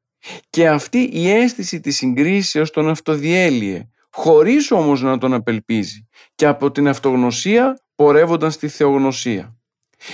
και 0.50 0.68
αυτή 0.68 1.11
η 1.12 1.30
αίσθηση 1.30 1.80
της 1.80 1.96
συγκρίσεως 1.96 2.70
τον 2.70 2.88
αυτοδιέλυε 2.88 3.86
χωρίς 4.12 4.70
όμως 4.70 5.03
να 5.03 5.18
τον 5.18 5.34
απελπίζει 5.34 6.07
και 6.43 6.49
από 6.49 6.70
την 6.70 6.88
αυτογνωσία 6.88 7.78
πορεύονταν 7.95 8.51
στη 8.51 8.68
θεογνωσία. 8.68 9.57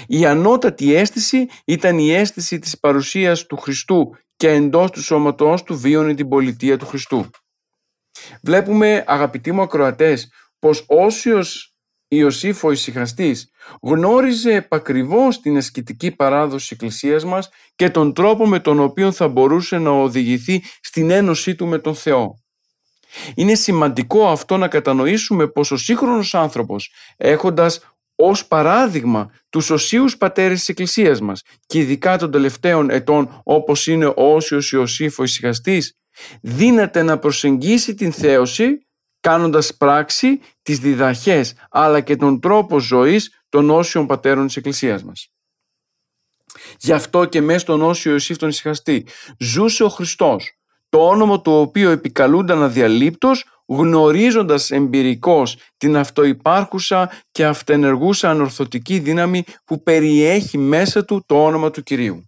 Η 0.06 0.26
ανώτατη 0.26 0.94
αίσθηση 0.94 1.46
ήταν 1.64 1.98
η 1.98 2.10
αίσθηση 2.10 2.58
της 2.58 2.78
παρουσίας 2.78 3.46
του 3.46 3.56
Χριστού 3.56 4.16
και 4.36 4.50
εντός 4.50 4.90
του 4.90 5.02
σώματός 5.02 5.62
του 5.62 5.78
βίωνε 5.78 6.14
την 6.14 6.28
πολιτεία 6.28 6.78
του 6.78 6.86
Χριστού. 6.86 7.30
Βλέπουμε 8.42 9.04
αγαπητοί 9.06 9.52
μου 9.52 9.62
ακροατές 9.62 10.32
πως 10.58 10.84
όσιος 10.88 11.76
Ιωσήφ 12.08 12.64
ο 12.64 12.70
ησυχαστής 12.70 13.50
γνώριζε 13.82 14.54
επακριβώς 14.54 15.40
την 15.40 15.56
ασκητική 15.56 16.10
παράδοση 16.10 16.58
της 16.58 16.70
Εκκλησίας 16.70 17.24
μας 17.24 17.48
και 17.74 17.90
τον 17.90 18.12
τρόπο 18.14 18.46
με 18.46 18.60
τον 18.60 18.80
οποίο 18.80 19.12
θα 19.12 19.28
μπορούσε 19.28 19.78
να 19.78 19.90
οδηγηθεί 19.90 20.62
στην 20.80 21.10
ένωσή 21.10 21.54
του 21.54 21.66
με 21.66 21.78
τον 21.78 21.94
Θεό. 21.94 22.34
Είναι 23.34 23.54
σημαντικό 23.54 24.28
αυτό 24.28 24.56
να 24.56 24.68
κατανοήσουμε 24.68 25.46
πως 25.46 25.70
ο 25.70 25.76
σύγχρονος 25.76 26.34
άνθρωπος 26.34 26.92
έχοντας 27.16 27.80
ως 28.14 28.46
παράδειγμα 28.46 29.30
τους 29.48 29.70
οσίους 29.70 30.16
πατέρες 30.16 30.58
της 30.58 30.68
Εκκλησίας 30.68 31.20
μας 31.20 31.42
και 31.66 31.78
ειδικά 31.78 32.18
των 32.18 32.30
τελευταίων 32.30 32.90
ετών 32.90 33.40
όπως 33.44 33.86
είναι 33.86 34.06
ο 34.06 34.14
Όσιος 34.16 34.72
Ιωσήφ 34.72 35.18
ο 35.18 35.22
Ισυχαστής 35.22 35.96
δύναται 36.40 37.02
να 37.02 37.18
προσεγγίσει 37.18 37.94
την 37.94 38.12
θέωση 38.12 38.86
κάνοντας 39.20 39.76
πράξη 39.76 40.40
τις 40.62 40.78
διδαχές 40.78 41.54
αλλά 41.70 42.00
και 42.00 42.16
τον 42.16 42.40
τρόπο 42.40 42.80
ζωής 42.80 43.42
των 43.48 43.70
όσιων 43.70 44.06
πατέρων 44.06 44.46
της 44.46 44.56
Εκκλησίας 44.56 45.04
μας. 45.04 45.32
Γι' 46.78 46.92
αυτό 46.92 47.24
και 47.24 47.40
μέσα 47.40 47.58
στον 47.58 47.82
Όσιο 47.82 48.12
Ιωσήφ 48.12 48.36
τον 48.36 48.48
Ισυχαστή 48.48 49.06
ζούσε 49.38 49.84
ο 49.84 49.88
Χριστός 49.88 50.57
το 50.88 51.08
όνομα 51.08 51.40
του 51.40 51.52
οποίου 51.52 51.90
επικαλούνταν 51.90 52.62
αδιαλείπτως 52.62 53.44
γνωρίζοντας 53.66 54.70
εμπειρικώς 54.70 55.56
την 55.76 55.96
αυτοϋπάρχουσα 55.96 57.10
και 57.30 57.44
αυτενεργούσα 57.46 58.30
ανορθωτική 58.30 58.98
δύναμη 58.98 59.44
που 59.64 59.82
περιέχει 59.82 60.58
μέσα 60.58 61.04
του 61.04 61.22
το 61.26 61.44
όνομα 61.44 61.70
του 61.70 61.82
Κυρίου. 61.82 62.22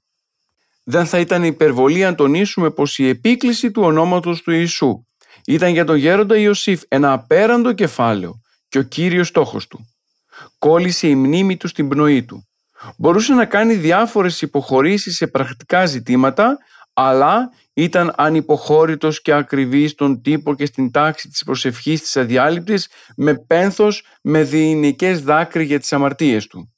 Δεν 0.85 1.07
θα 1.07 1.19
ήταν 1.19 1.45
υπερβολή 1.45 2.05
αν 2.05 2.15
τονίσουμε 2.15 2.71
πως 2.71 2.99
η 2.99 3.09
επίκληση 3.09 3.71
του 3.71 3.83
ονόματος 3.83 4.43
του 4.43 4.51
Ιησού 4.51 5.05
ήταν 5.47 5.73
για 5.73 5.85
τον 5.85 5.97
γέροντα 5.97 6.37
Ιωσήφ 6.37 6.83
ένα 6.89 7.13
απέραντο 7.13 7.73
κεφάλαιο 7.73 8.41
και 8.69 8.79
ο 8.79 8.83
κύριος 8.83 9.29
στόχος 9.29 9.67
του. 9.67 9.89
Κόλλησε 10.59 11.09
η 11.09 11.15
μνήμη 11.15 11.57
του 11.57 11.69
στην 11.69 11.89
πνοή 11.89 12.25
του. 12.25 12.49
Μπορούσε 12.97 13.35
να 13.35 13.45
κάνει 13.45 13.75
διάφορες 13.75 14.43
υποχωρήσεις 14.43 15.17
σε 15.17 15.27
πρακτικά 15.27 15.87
ζητήματα 15.87 16.59
αλλά 16.93 17.51
ήταν 17.83 18.13
ανυποχώρητος 18.17 19.23
και 19.23 19.33
ακριβής 19.33 19.91
στον 19.91 20.23
τύπο 20.23 20.55
και 20.55 20.67
στην 20.67 20.91
τάξη 20.91 21.29
της 21.29 21.45
προσευχής 21.45 22.01
της 22.01 22.17
αδιάλειπτης 22.17 22.89
με 23.17 23.35
πένθος 23.35 24.05
με 24.23 24.43
διηνικές 24.43 25.23
δάκρυ 25.23 25.65
για 25.65 25.79
τις 25.79 25.93
αμαρτίες 25.93 26.47
του. 26.47 26.73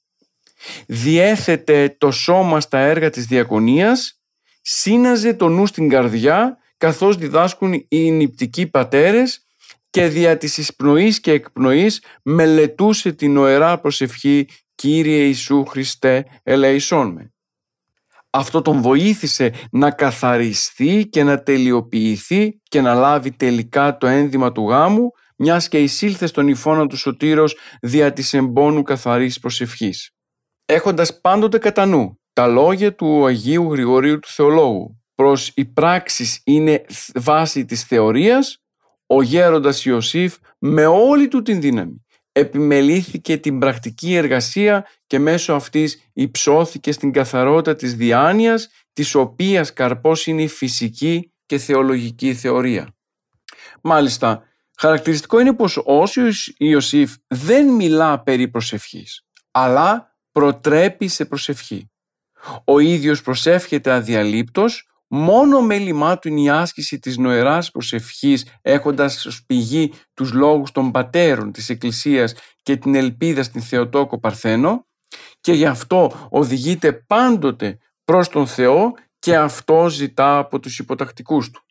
Διέθετε 0.87 1.97
το 1.99 2.11
σώμα 2.11 2.61
στα 2.61 2.79
έργα 2.79 3.11
της 3.11 3.27
διακονίας, 3.27 4.21
σύναζε 4.61 5.35
το 5.35 5.49
νου 5.49 5.67
στην 5.67 5.89
καρδιά 5.89 6.57
καθώς 6.77 7.17
διδάσκουν 7.17 7.87
οι 7.89 8.11
νηπτικοί 8.11 8.67
πατέρες 8.67 9.47
και 9.91 10.07
δια 10.07 10.37
της 10.37 10.59
εισπνοής 10.59 11.21
και 11.21 11.33
εκπνοής 11.33 12.03
μελετούσε 12.23 13.13
την 13.13 13.37
οερά 13.37 13.79
προσευχή 13.81 14.49
«Κύριε 14.75 15.25
Ιησού 15.25 15.65
Χριστέ, 15.65 16.27
ελεησόν 16.43 17.13
με». 17.13 17.33
Αυτό 18.35 18.63
τον 18.63 18.81
βοήθησε 18.81 19.53
να 19.71 19.91
καθαριστεί 19.91 21.09
και 21.11 21.23
να 21.23 21.43
τελειοποιηθεί 21.43 22.61
και 22.63 22.81
να 22.81 22.95
λάβει 22.95 23.31
τελικά 23.31 23.97
το 23.97 24.07
ένδυμα 24.07 24.53
του 24.53 24.69
γάμου, 24.69 25.11
μιας 25.37 25.69
και 25.69 25.79
εισήλθε 25.83 26.27
στον 26.27 26.49
υφώνα 26.49 26.87
του 26.87 26.97
Σωτήρος 26.97 27.57
δια 27.81 28.13
της 28.13 28.35
εμπόνου 28.35 28.83
καθαρής 28.83 29.39
προσευχής. 29.39 30.11
Έχοντας 30.67 31.21
πάντοτε 31.21 31.59
κατά 31.59 31.87
νου 31.87 32.21
τα 32.33 32.47
λόγια 32.47 32.95
του 32.95 33.27
Αγίου 33.27 33.73
Γρηγορίου 33.73 34.19
του 34.19 34.29
Θεολόγου 34.29 35.03
προς 35.15 35.53
οι 35.55 35.65
πράξεις 35.65 36.41
είναι 36.45 36.85
βάση 37.15 37.65
της 37.65 37.85
θεωρίας, 37.85 38.59
ο 39.07 39.23
γέροντας 39.23 39.85
Ιωσήφ 39.85 40.37
με 40.59 40.87
όλη 40.87 41.29
του 41.29 41.43
την 41.43 41.61
δύναμη 41.61 42.05
επιμελήθηκε 42.33 43.37
την 43.37 43.59
πρακτική 43.59 44.15
εργασία 44.15 44.87
και 45.07 45.19
μέσω 45.19 45.53
αυτής 45.53 46.11
υψώθηκε 46.13 46.93
στην 46.93 47.13
καθαρότητα 47.13 47.75
της 47.75 47.95
διάνοιας, 47.95 48.69
της 48.93 49.15
οποίας 49.15 49.73
καρπός 49.73 50.27
είναι 50.27 50.43
η 50.43 50.49
φυσική 50.49 51.33
και 51.47 51.59
θεολογική 51.59 52.35
θεωρία. 52.35 52.95
Μάλιστα, 53.83 54.43
χαρακτηριστικό 54.79 55.41
είναι 55.41 55.55
πως 55.55 55.77
ο 55.77 55.83
Όσιος 55.85 56.55
Ιωσήφ 56.59 57.15
δεν 57.27 57.69
μιλά 57.69 58.23
περί 58.23 58.49
προσευχής, 58.49 59.27
αλλά 59.51 60.17
προτρέπει 60.33 61.09
σε 61.09 61.25
προσευχή. 61.25 61.91
Ο 62.65 62.79
ίδιος 62.79 63.23
προσεύχεται 63.23 63.91
αδιαλείπτος 63.91 64.92
Μόνο 65.15 65.61
μέλημά 65.61 66.19
του 66.19 66.29
είναι 66.29 66.41
η 66.41 66.49
άσκηση 66.49 66.99
της 66.99 67.17
νοεράς 67.17 67.71
προσευχής 67.71 68.47
έχοντας 68.63 69.27
ως 69.27 69.45
πηγή 69.47 69.93
τους 70.15 70.33
λόγους 70.33 70.73
των 70.73 70.91
πατέρων 70.91 71.53
της 71.53 71.69
Εκκλησίας 71.69 72.35
και 72.63 72.77
την 72.77 72.95
ελπίδα 72.95 73.43
στην 73.43 73.63
Θεοτόκο 73.63 74.19
Παρθένο 74.21 74.87
και 75.41 75.53
γι' 75.53 75.67
αυτό 75.67 76.29
οδηγείται 76.31 76.93
πάντοτε 76.93 77.79
προς 78.05 78.29
τον 78.29 78.47
Θεό 78.47 78.93
και 79.19 79.37
αυτό 79.37 79.89
ζητά 79.89 80.39
από 80.39 80.61
τους 80.61 80.79
υποτακτικούς 80.79 81.51
του. 81.51 81.65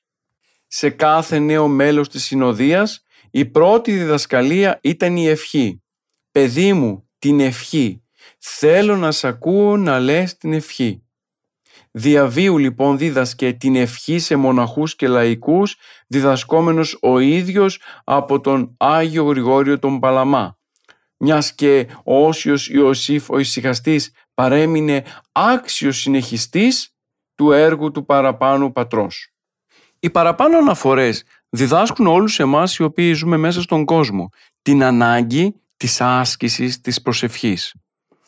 Σε 0.67 0.89
κάθε 0.89 1.39
νέο 1.39 1.67
μέλος 1.67 2.09
της 2.09 2.23
συνοδείας 2.23 3.03
η 3.31 3.45
πρώτη 3.45 3.91
διδασκαλία 3.91 4.79
ήταν 4.81 5.15
η 5.15 5.27
ευχή. 5.27 5.83
«Παιδί 6.31 6.73
μου, 6.73 7.09
την 7.19 7.39
ευχή. 7.39 8.03
Θέλω 8.39 8.95
να 8.95 9.11
σ' 9.11 9.23
ακούω 9.23 9.77
να 9.77 9.99
λες 9.99 10.37
την 10.37 10.53
ευχή». 10.53 11.00
Διαβίου 11.91 12.57
λοιπόν 12.57 12.97
δίδασκε 12.97 13.53
την 13.53 13.75
ευχή 13.75 14.19
σε 14.19 14.35
μοναχούς 14.35 14.95
και 14.95 15.07
λαϊκούς 15.07 15.75
διδασκόμενος 16.07 16.97
ο 17.01 17.19
ίδιος 17.19 17.81
από 18.03 18.39
τον 18.39 18.75
Άγιο 18.77 19.23
Γρηγόριο 19.23 19.79
τον 19.79 19.99
Παλαμά. 19.99 20.57
Μιας 21.17 21.55
και 21.55 21.87
ο 22.03 22.27
Όσιος 22.27 22.69
Ιωσήφ 22.69 23.29
ο 23.29 23.39
ησυχαστής 23.39 24.11
παρέμεινε 24.33 25.03
άξιος 25.31 25.97
συνεχιστής 25.97 26.95
του 27.35 27.51
έργου 27.51 27.91
του 27.91 28.05
παραπάνω 28.05 28.71
πατρός. 28.71 29.33
Οι 29.99 30.09
παραπάνω 30.09 30.57
αναφορές 30.57 31.23
διδάσκουν 31.49 32.07
όλους 32.07 32.39
εμάς 32.39 32.77
οι 32.77 32.83
οποίοι 32.83 33.13
ζούμε 33.13 33.37
μέσα 33.37 33.61
στον 33.61 33.85
κόσμο 33.85 34.29
την 34.61 34.83
ανάγκη 34.83 35.55
της 35.77 36.01
άσκησης 36.01 36.81
της 36.81 37.01
προσευχής. 37.01 37.75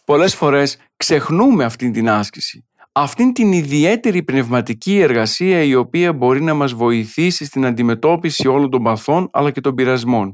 Πολλές 0.05 0.35
φορές 0.35 0.77
ξεχνούμε 0.97 1.63
αυτή 1.63 1.91
την 1.91 2.09
άσκηση 2.09 2.65
αυτήν 2.95 3.33
την 3.33 3.51
ιδιαίτερη 3.51 4.23
πνευματική 4.23 4.99
εργασία 4.99 5.63
η 5.63 5.75
οποία 5.75 6.13
μπορεί 6.13 6.41
να 6.41 6.53
μας 6.53 6.73
βοηθήσει 6.73 7.45
στην 7.45 7.65
αντιμετώπιση 7.65 8.47
όλων 8.47 8.69
των 8.69 8.83
παθών 8.83 9.29
αλλά 9.31 9.51
και 9.51 9.61
των 9.61 9.75
πειρασμών. 9.75 10.33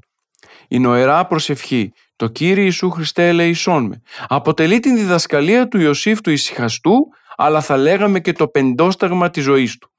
Η 0.68 0.80
νοερά 0.80 1.28
προσευχή, 1.28 1.92
το 2.16 2.28
Κύριε 2.28 2.64
Ιησού 2.64 2.90
Χριστέ 2.90 3.28
ελεησόν 3.28 3.86
με, 3.86 4.02
αποτελεί 4.28 4.80
την 4.80 4.96
διδασκαλία 4.96 5.68
του 5.68 5.80
Ιωσήφ 5.80 6.22
του 6.22 6.30
Ισυχαστού 6.30 6.96
αλλά 7.36 7.62
θα 7.62 7.78
λέγαμε 7.78 8.20
και 8.20 8.32
το 8.32 8.48
πεντόσταγμα 8.48 9.30
της 9.30 9.44
ζωής 9.44 9.78
του. 9.78 9.92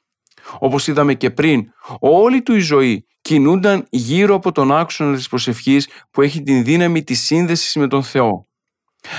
Όπως 0.59 0.87
είδαμε 0.87 1.15
και 1.15 1.31
πριν, 1.31 1.65
όλη 2.01 2.43
του 2.43 2.55
η 2.55 2.61
ζωή 2.61 3.07
κινούνταν 3.21 3.87
γύρω 3.91 4.35
από 4.35 4.53
τον 4.53 4.77
άξονα 4.77 5.17
της 5.17 5.29
προσευχής 5.29 5.89
που 6.11 6.23
έχει 6.23 6.43
την 6.43 6.65
δύναμη 6.65 7.03
της 7.03 7.21
σύνδεσης 7.21 7.75
με 7.75 7.87
τον 7.89 8.03
Θεό. 8.03 8.50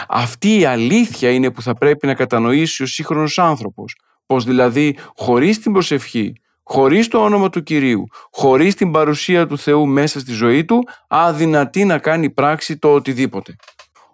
Αυτή 0.07 0.59
η 0.59 0.65
αλήθεια 0.65 1.31
είναι 1.31 1.51
που 1.51 1.61
θα 1.61 1.73
πρέπει 1.73 2.07
να 2.07 2.13
κατανοήσει 2.13 2.83
ο 2.83 2.85
σύγχρονος 2.85 3.39
άνθρωπος, 3.39 3.95
πως 4.25 4.43
δηλαδή 4.43 4.97
χωρίς 5.15 5.59
την 5.59 5.71
προσευχή, 5.71 6.33
χωρίς 6.63 7.07
το 7.07 7.23
όνομα 7.23 7.49
του 7.49 7.63
Κυρίου, 7.63 8.03
χωρίς 8.31 8.75
την 8.75 8.91
παρουσία 8.91 9.47
του 9.47 9.57
Θεού 9.57 9.87
μέσα 9.87 10.19
στη 10.19 10.31
ζωή 10.31 10.65
του, 10.65 10.83
αδυνατεί 11.07 11.85
να 11.85 11.97
κάνει 11.97 12.29
πράξη 12.29 12.77
το 12.77 12.93
οτιδήποτε. 12.93 13.55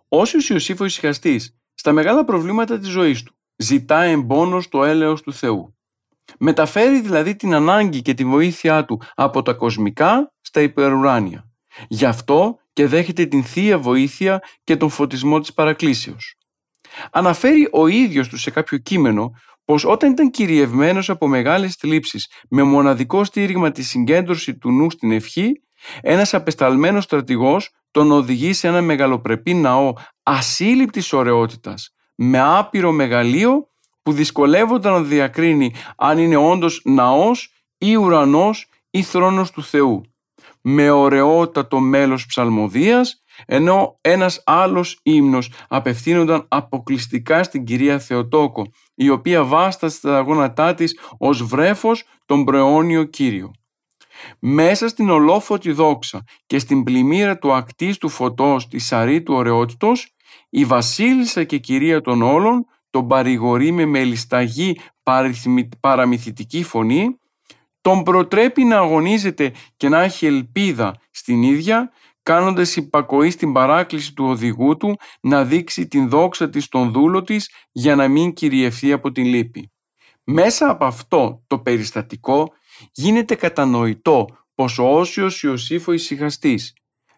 Όσιος 0.07 0.49
Ιωσήφ 0.49 0.79
ο 0.79 0.85
ησυχαστής, 0.85 1.55
στα 1.73 1.91
μεγάλα 1.91 2.23
προβλήματα 2.25 2.79
της 2.79 2.89
ζωής 2.89 3.23
του, 3.23 3.35
ζητά 3.55 4.01
εμπόνος 4.01 4.67
το 4.69 4.83
έλεος 4.83 5.21
του 5.21 5.33
Θεού. 5.33 5.77
Μεταφέρει 6.39 7.01
δηλαδή 7.01 7.35
την 7.35 7.53
ανάγκη 7.53 8.01
και 8.01 8.13
τη 8.13 8.25
βοήθειά 8.25 8.85
του 8.85 9.01
από 9.15 9.41
τα 9.41 9.53
κοσμικά 9.53 10.33
στα 10.41 10.61
υπερουράνια. 10.61 11.49
Γι' 11.87 12.05
αυτό 12.05 12.59
και 12.73 12.87
δέχεται 12.87 13.25
την 13.25 13.43
θεία 13.43 13.77
βοήθεια 13.79 14.41
και 14.63 14.75
τον 14.75 14.89
φωτισμό 14.89 15.39
της 15.39 15.53
παρακλήσεως. 15.53 16.35
Αναφέρει 17.11 17.69
ο 17.71 17.87
ίδιος 17.87 18.27
του 18.27 18.37
σε 18.37 18.51
κάποιο 18.51 18.77
κείμενο 18.77 19.31
πως 19.65 19.85
όταν 19.85 20.11
ήταν 20.11 20.29
κυριευμένος 20.31 21.09
από 21.09 21.27
μεγάλες 21.27 21.75
θλίψεις 21.75 22.31
με 22.49 22.63
μοναδικό 22.63 23.23
στήριγμα 23.23 23.71
τη 23.71 23.83
συγκέντρωση 23.83 24.57
του 24.57 24.71
νου 24.71 24.91
στην 24.91 25.11
ευχή, 25.11 25.51
ένας 26.01 26.33
απεσταλμένος 26.33 27.03
στρατηγός 27.03 27.69
τον 27.91 28.11
οδηγεί 28.11 28.53
σε 28.53 28.67
ένα 28.67 28.81
μεγαλοπρεπή 28.81 29.53
ναό 29.53 29.93
ασύλληπτης 30.23 31.13
ωραιότητας, 31.13 31.95
με 32.15 32.39
άπειρο 32.39 32.91
μεγαλείο 32.91 33.67
που 34.03 34.11
δυσκολεύονταν 34.11 34.93
να 34.93 35.01
διακρίνει 35.01 35.73
αν 35.97 36.17
είναι 36.17 36.35
όντως 36.35 36.81
ναός 36.83 37.53
ή 37.77 37.95
ουρανός 37.95 38.69
ή 38.89 39.03
θρόνος 39.03 39.51
του 39.51 39.63
Θεού 39.63 40.01
με 40.69 40.89
ωραιότατο 40.89 41.79
μέλος 41.79 42.25
ψαλμοδίας, 42.25 43.23
ενώ 43.45 43.95
ένας 44.01 44.41
άλλος 44.45 44.99
ύμνος 45.03 45.51
απευθύνονταν 45.67 46.45
αποκλειστικά 46.47 47.43
στην 47.43 47.63
κυρία 47.63 47.99
Θεοτόκο, 47.99 48.65
η 48.95 49.09
οποία 49.09 49.43
βάστασε 49.43 49.97
στα 49.97 50.19
γόνατά 50.19 50.73
της 50.73 50.99
ως 51.17 51.43
βρέφος 51.43 52.03
τον 52.25 52.43
προαιώνιο 52.43 53.03
Κύριο. 53.03 53.51
Μέσα 54.39 54.87
στην 54.87 55.09
ολόφωτη 55.09 55.71
δόξα 55.71 56.23
και 56.45 56.59
στην 56.59 56.83
πλημμύρα 56.83 57.37
του 57.37 57.53
ακτής 57.53 57.97
φωτός 58.07 58.67
της 58.67 58.93
του 59.23 59.33
ωραιότητος, 59.33 60.15
η 60.49 60.65
βασίλισσα 60.65 61.43
και 61.43 61.57
κυρία 61.57 62.01
των 62.01 62.21
όλων 62.21 62.65
τον 62.89 63.07
παρηγορεί 63.07 63.71
με 63.71 63.85
μελισταγή 63.85 64.79
παραμυθιτική 65.79 66.63
φωνή 66.63 67.17
τον 67.87 68.03
προτρέπει 68.03 68.63
να 68.63 68.77
αγωνίζεται 68.77 69.51
και 69.77 69.89
να 69.89 70.01
έχει 70.01 70.25
ελπίδα 70.25 70.99
στην 71.11 71.43
ίδια, 71.43 71.91
κάνοντας 72.23 72.75
υπακοή 72.75 73.29
στην 73.29 73.53
παράκληση 73.53 74.13
του 74.13 74.25
οδηγού 74.25 74.77
του 74.77 74.95
να 75.21 75.43
δείξει 75.43 75.87
την 75.87 76.09
δόξα 76.09 76.49
της 76.49 76.63
στον 76.63 76.91
δούλο 76.91 77.21
της 77.21 77.49
για 77.71 77.95
να 77.95 78.07
μην 78.07 78.33
κυριευθεί 78.33 78.91
από 78.91 79.11
την 79.11 79.25
λύπη. 79.25 79.71
Μέσα 80.23 80.69
από 80.69 80.85
αυτό 80.85 81.43
το 81.47 81.59
περιστατικό 81.59 82.53
γίνεται 82.91 83.35
κατανοητό 83.35 84.25
πως 84.55 84.79
ο 84.79 84.97
Όσιος 84.97 85.43
Ιωσήφ 85.43 85.87
ο 85.87 85.91
Ισυχαστής 85.91 86.73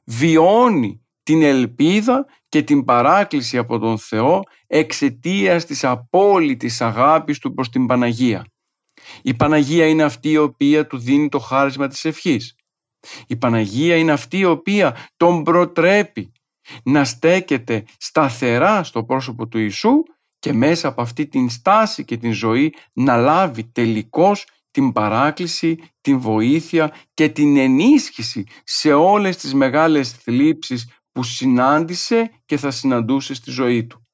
βιώνει 0.05 1.05
την 1.23 1.41
ελπίδα 1.41 2.25
και 2.49 2.63
την 2.63 2.83
παράκληση 2.83 3.57
από 3.57 3.79
τον 3.79 3.97
Θεό 3.97 4.41
εξαιτίας 4.67 5.65
της 5.65 5.83
απόλυτης 5.83 6.81
αγάπης 6.81 7.39
του 7.39 7.53
προς 7.53 7.69
την 7.69 7.85
Παναγία. 7.85 8.45
Η 9.21 9.33
Παναγία 9.33 9.87
είναι 9.87 10.03
αυτή 10.03 10.29
η 10.29 10.37
οποία 10.37 10.87
του 10.87 10.97
δίνει 10.97 11.29
το 11.29 11.39
χάρισμα 11.39 11.87
της 11.87 12.05
ευχής. 12.05 12.55
Η 13.27 13.35
Παναγία 13.35 13.95
είναι 13.95 14.11
αυτή 14.11 14.37
η 14.37 14.45
οποία 14.45 14.95
τον 15.17 15.43
προτρέπει 15.43 16.31
να 16.83 17.05
στέκεται 17.05 17.85
σταθερά 17.97 18.83
στο 18.83 19.03
πρόσωπο 19.03 19.47
του 19.47 19.57
Ιησού 19.57 20.03
και 20.39 20.53
μέσα 20.53 20.87
από 20.87 21.01
αυτή 21.01 21.27
την 21.27 21.49
στάση 21.49 22.05
και 22.05 22.17
την 22.17 22.31
ζωή 22.31 22.73
να 22.93 23.17
λάβει 23.17 23.63
τελικώς 23.63 24.45
την 24.71 24.91
παράκληση, 24.91 25.79
την 26.01 26.19
βοήθεια 26.19 26.93
και 27.13 27.29
την 27.29 27.57
ενίσχυση 27.57 28.43
σε 28.63 28.93
όλες 28.93 29.37
τις 29.37 29.53
μεγάλες 29.53 30.11
θλίψεις 30.11 30.89
που 31.11 31.23
συνάντησε 31.23 32.31
και 32.45 32.57
θα 32.57 32.71
συναντούσε 32.71 33.33
στη 33.33 33.51
ζωή 33.51 33.85
του. 33.85 34.08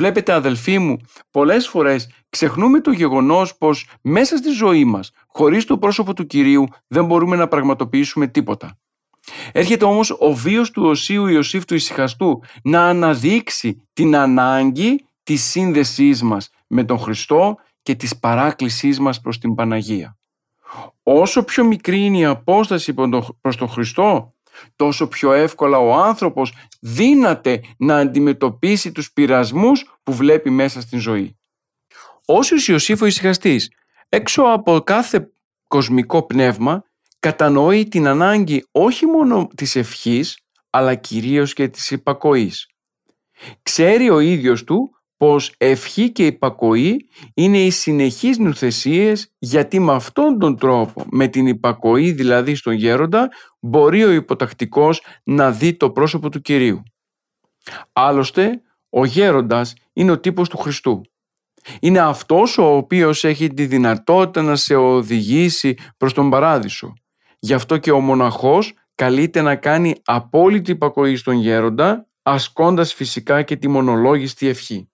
Βλέπετε 0.00 0.32
αδελφοί 0.32 0.78
μου, 0.78 0.96
πολλές 1.30 1.68
φορές 1.68 2.10
ξεχνούμε 2.28 2.80
το 2.80 2.90
γεγονός 2.90 3.56
πως 3.56 3.88
μέσα 4.02 4.36
στη 4.36 4.50
ζωή 4.50 4.84
μας, 4.84 5.10
χωρίς 5.26 5.64
το 5.64 5.78
πρόσωπο 5.78 6.14
του 6.14 6.26
Κυρίου, 6.26 6.66
δεν 6.86 7.04
μπορούμε 7.04 7.36
να 7.36 7.48
πραγματοποιήσουμε 7.48 8.26
τίποτα. 8.26 8.78
Έρχεται 9.52 9.84
όμως 9.84 10.16
ο 10.18 10.34
βίος 10.34 10.70
του 10.70 10.82
Οσίου 10.82 11.26
Ιωσήφ 11.26 11.64
του 11.64 11.74
Ισυχαστού 11.74 12.42
να 12.62 12.88
αναδείξει 12.88 13.88
την 13.92 14.16
ανάγκη 14.16 15.04
της 15.22 15.42
σύνδεσής 15.42 16.22
μας 16.22 16.50
με 16.66 16.84
τον 16.84 16.98
Χριστό 16.98 17.56
και 17.82 17.94
της 17.94 18.18
παράκλησής 18.18 19.00
μας 19.00 19.20
προς 19.20 19.38
την 19.38 19.54
Παναγία. 19.54 20.18
Όσο 21.02 21.44
πιο 21.44 21.64
μικρή 21.64 22.04
είναι 22.04 22.18
η 22.18 22.24
απόσταση 22.24 22.94
προς 23.40 23.56
τον 23.56 23.68
Χριστό, 23.68 24.34
τόσο 24.76 25.08
πιο 25.08 25.32
εύκολα 25.32 25.78
ο 25.78 25.94
άνθρωπος 25.94 26.54
δύναται 26.80 27.60
να 27.78 27.96
αντιμετωπίσει 27.96 28.92
τους 28.92 29.12
πειρασμούς 29.12 29.98
που 30.02 30.12
βλέπει 30.12 30.50
μέσα 30.50 30.80
στην 30.80 30.98
ζωή. 30.98 31.38
Όσιος 32.24 32.68
Ιωσήφ 32.68 33.02
ο 33.02 33.06
ησυχαστής, 33.06 33.70
έξω 34.08 34.42
από 34.42 34.80
κάθε 34.80 35.30
κοσμικό 35.66 36.22
πνεύμα, 36.22 36.84
κατανοεί 37.18 37.88
την 37.88 38.06
ανάγκη 38.06 38.64
όχι 38.70 39.06
μόνο 39.06 39.48
της 39.54 39.76
ευχής, 39.76 40.38
αλλά 40.70 40.94
κυρίως 40.94 41.52
και 41.52 41.68
της 41.68 41.90
υπακοής. 41.90 42.66
Ξέρει 43.62 44.10
ο 44.10 44.20
ίδιος 44.20 44.64
του 44.64 44.99
πως 45.20 45.54
ευχή 45.58 46.10
και 46.10 46.26
υπακοή 46.26 47.08
είναι 47.34 47.58
οι 47.58 47.70
συνεχείς 47.70 48.38
νουθεσίες 48.38 49.34
γιατί 49.38 49.78
με 49.78 49.92
αυτόν 49.92 50.38
τον 50.38 50.56
τρόπο, 50.56 51.04
με 51.10 51.28
την 51.28 51.46
υπακοή 51.46 52.12
δηλαδή 52.12 52.54
στον 52.54 52.72
γέροντα, 52.72 53.28
μπορεί 53.60 54.04
ο 54.04 54.10
υποτακτικός 54.10 55.02
να 55.24 55.50
δει 55.50 55.74
το 55.74 55.90
πρόσωπο 55.90 56.28
του 56.28 56.40
Κυρίου. 56.40 56.82
Άλλωστε, 57.92 58.62
ο 58.88 59.04
γέροντας 59.04 59.74
είναι 59.92 60.10
ο 60.10 60.20
τύπος 60.20 60.48
του 60.48 60.56
Χριστού. 60.56 61.00
Είναι 61.80 61.98
αυτός 61.98 62.58
ο 62.58 62.76
οποίος 62.76 63.24
έχει 63.24 63.54
τη 63.54 63.66
δυνατότητα 63.66 64.42
να 64.42 64.56
σε 64.56 64.74
οδηγήσει 64.74 65.74
προς 65.96 66.12
τον 66.12 66.30
παράδεισο. 66.30 66.92
Γι' 67.38 67.54
αυτό 67.54 67.78
και 67.78 67.90
ο 67.90 68.00
μοναχός 68.00 68.74
καλείται 68.94 69.42
να 69.42 69.56
κάνει 69.56 69.94
απόλυτη 70.04 70.70
υπακοή 70.70 71.16
στον 71.16 71.34
γέροντα, 71.34 72.08
ασκώντας 72.22 72.94
φυσικά 72.94 73.42
και 73.42 73.56
τη 73.56 73.68
μονολόγιστη 73.68 74.48
ευχή. 74.48 74.89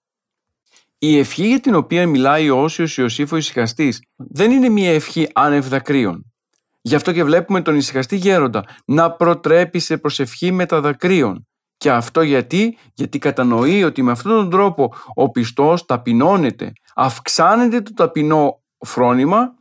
Η 0.99 1.17
ευχή 1.17 1.47
για 1.47 1.59
την 1.59 1.75
οποία 1.75 2.07
μιλάει 2.07 2.49
ο 2.49 2.61
Όσιος 2.61 2.97
Ιωσήφ 2.97 3.31
ο 3.31 3.37
ησυχαστής 3.37 4.01
δεν 4.15 4.51
είναι 4.51 4.69
μια 4.69 4.93
ευχή 4.93 5.29
άνευ 5.33 5.67
δακρύων. 5.67 6.31
Γι' 6.81 6.95
αυτό 6.95 7.11
και 7.11 7.23
βλέπουμε 7.23 7.61
τον 7.61 7.75
ησυχαστή 7.75 8.15
γέροντα 8.15 8.63
να 8.85 9.11
προτρέπει 9.11 9.79
σε 9.79 9.97
προσευχή 9.97 10.51
με 10.51 10.65
τα 10.65 10.81
δακρύων. 10.81 11.47
Και 11.77 11.91
αυτό 11.91 12.21
γιατί, 12.21 12.77
γιατί 12.93 13.17
κατανοεί 13.17 13.83
ότι 13.83 14.01
με 14.01 14.11
αυτόν 14.11 14.31
τον 14.31 14.49
τρόπο 14.49 14.93
ο 15.13 15.29
πιστός 15.29 15.85
ταπεινώνεται, 15.85 16.71
αυξάνεται 16.95 17.81
το 17.81 17.93
ταπεινό 17.93 18.61
φρόνημα, 18.79 19.53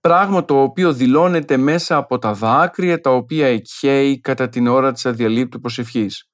πράγμα 0.00 0.44
το 0.44 0.62
οποίο 0.62 0.92
δηλώνεται 0.92 1.56
μέσα 1.56 1.96
από 1.96 2.18
τα 2.18 2.32
δάκρυα 2.32 3.00
τα 3.00 3.10
οποία 3.10 3.46
εκχέει 3.46 4.20
κατά 4.20 4.48
την 4.48 4.66
ώρα 4.66 4.92
της 4.92 5.06
αδιαλείπτου 5.06 5.60
προσευχής. 5.60 6.24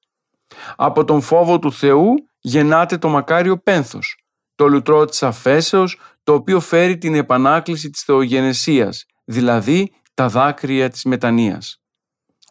Από 0.75 1.03
τον 1.03 1.21
φόβο 1.21 1.59
του 1.59 1.71
Θεού 1.71 2.13
γεννάται 2.47 2.97
το 2.97 3.09
μακάριο 3.09 3.57
πένθος, 3.57 4.17
το 4.55 4.67
λουτρό 4.67 5.05
της 5.05 5.23
αφέσεως, 5.23 5.99
το 6.23 6.33
οποίο 6.33 6.59
φέρει 6.59 6.97
την 6.97 7.15
επανάκληση 7.15 7.89
της 7.89 8.01
θεογενεσίας, 8.01 9.05
δηλαδή 9.25 9.91
τα 10.13 10.27
δάκρυα 10.27 10.89
της 10.89 11.03
μετανοίας. 11.03 11.81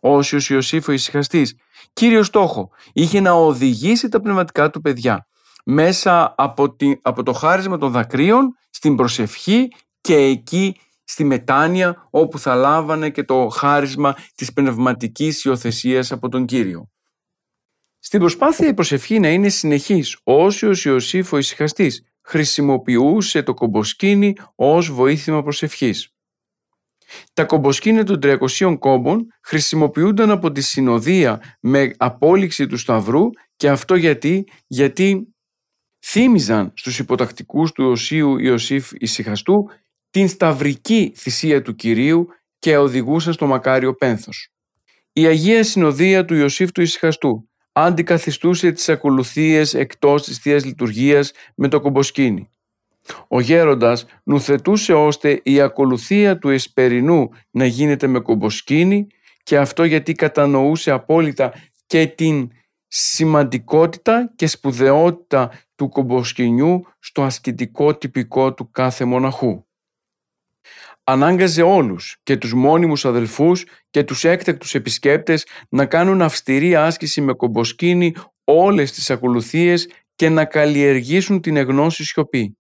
Όσιος 0.01 0.51
Ιωσήφ 0.51 0.89
ο 0.89 0.93
ησυχαστής, 0.93 1.57
κύριο 1.93 2.23
στόχο, 2.23 2.71
είχε 2.93 3.21
να 3.21 3.33
οδηγήσει 3.33 4.09
τα 4.09 4.21
πνευματικά 4.21 4.71
του 4.71 4.81
παιδιά 4.81 5.27
μέσα 5.65 6.35
από, 6.37 6.77
από 7.03 7.23
το 7.23 7.33
χάρισμα 7.33 7.79
των 7.79 7.91
δακρύων 7.91 8.57
στην 8.71 8.97
προσευχή 8.97 9.69
και 10.01 10.17
εκεί 10.17 10.77
στη 11.05 11.25
μετάνοια 11.25 12.09
όπου 12.11 12.39
θα 12.39 12.55
λάβανε 12.55 13.11
και 13.11 13.25
το 13.25 13.49
χάρισμα 13.49 14.15
της 14.35 14.53
πνευματικής 14.53 15.45
υιοθεσίας 15.45 16.13
από 16.13 16.29
τον 16.29 16.45
Κύριο. 16.45 16.91
Στην 18.07 18.21
προσπάθεια 18.21 18.69
η 18.69 18.75
προσευχή 18.75 19.19
να 19.19 19.29
είναι 19.29 19.49
συνεχής, 19.49 20.19
ο 20.25 20.45
Όσιος 20.45 20.85
Ιωσήφ 20.85 21.33
ο 21.33 21.39
ησυχαστής 21.39 22.03
χρησιμοποιούσε 22.23 23.43
το 23.43 23.55
κομποσκίνη 23.55 24.33
ως 24.55 24.93
βοήθημα 24.93 25.43
προσευχής. 25.43 26.09
Τα 27.33 27.45
κομποσκίνη 27.45 28.03
των 28.03 28.19
300 28.23 28.77
κόμπων 28.79 29.27
χρησιμοποιούνταν 29.43 30.31
από 30.31 30.53
τη 30.53 30.61
συνοδεία 30.61 31.57
με 31.61 31.91
απόλυξη 31.97 32.67
του 32.67 32.77
σταυρού 32.77 33.23
και 33.57 33.69
αυτό 33.69 33.95
γιατί, 33.95 34.45
γιατί 34.67 35.35
θύμιζαν 36.05 36.73
στους 36.75 36.99
υποτακτικούς 36.99 37.73
του 37.73 37.85
Οσίου 37.91 38.39
Ιωσήφ 38.39 38.91
Ισυχαστού 38.93 39.71
την 40.11 40.29
σταυρική 40.29 41.13
θυσία 41.17 41.63
του 41.63 41.75
Κυρίου 41.75 42.27
και 42.59 42.77
οδηγούσαν 42.77 43.33
στο 43.33 43.47
μακάριο 43.47 43.95
πένθος. 43.95 44.49
Η 45.13 45.27
Αγία 45.27 45.65
Συνοδεία 45.65 46.25
του 46.25 46.35
Ιωσήφ 46.35 46.73
του 46.73 46.81
Ισυχαστού 46.81 47.49
αντικαθιστούσε 47.79 48.73
τις 48.73 48.89
ακολουθίες 48.89 49.75
εκτός 49.75 50.23
της 50.23 50.39
Θείας 50.39 50.65
Λειτουργίας 50.65 51.33
με 51.55 51.69
το 51.69 51.81
κομποσκίνη. 51.81 52.51
Ο 53.29 53.41
γέροντας 53.41 54.07
νουθετούσε 54.23 54.93
ώστε 54.93 55.41
η 55.43 55.61
ακολουθία 55.61 56.39
του 56.39 56.49
εσπερινού 56.49 57.29
να 57.51 57.67
γίνεται 57.67 58.07
με 58.07 58.21
κομποσκίνη 58.21 59.07
και 59.43 59.59
αυτό 59.59 59.85
γιατί 59.85 60.13
κατανοούσε 60.13 60.91
απόλυτα 60.91 61.53
και 61.87 62.07
την 62.07 62.51
σημαντικότητα 62.87 64.33
και 64.37 64.47
σπουδαιότητα 64.47 65.51
του 65.75 65.89
κομποσκινιού 65.89 66.87
στο 66.99 67.23
ασκητικό 67.23 67.97
τυπικό 67.97 68.55
του 68.55 68.71
κάθε 68.71 69.05
μοναχού 69.05 69.66
ανάγκαζε 71.07 71.63
όλους 71.63 72.17
και 72.23 72.37
τους 72.37 72.55
μόνιμους 72.55 73.05
αδελφούς 73.05 73.65
και 73.91 74.05
τους 74.05 74.25
έκτακτους 74.25 74.75
επισκέπτες 74.75 75.47
να 75.69 75.87
κάνουν 75.87 76.23
αυστηρή 76.23 76.77
άσκηση 76.77 77.21
με 77.21 77.33
κομποσκίνη 77.33 78.15
όλες 78.45 78.93
τις 78.93 79.11
ακολουθίες 79.11 79.89
και 80.15 80.29
να 80.29 80.45
καλλιεργήσουν 80.45 81.41
την 81.41 81.57
εγνώση 81.57 82.05
σιωπή. 82.05 82.59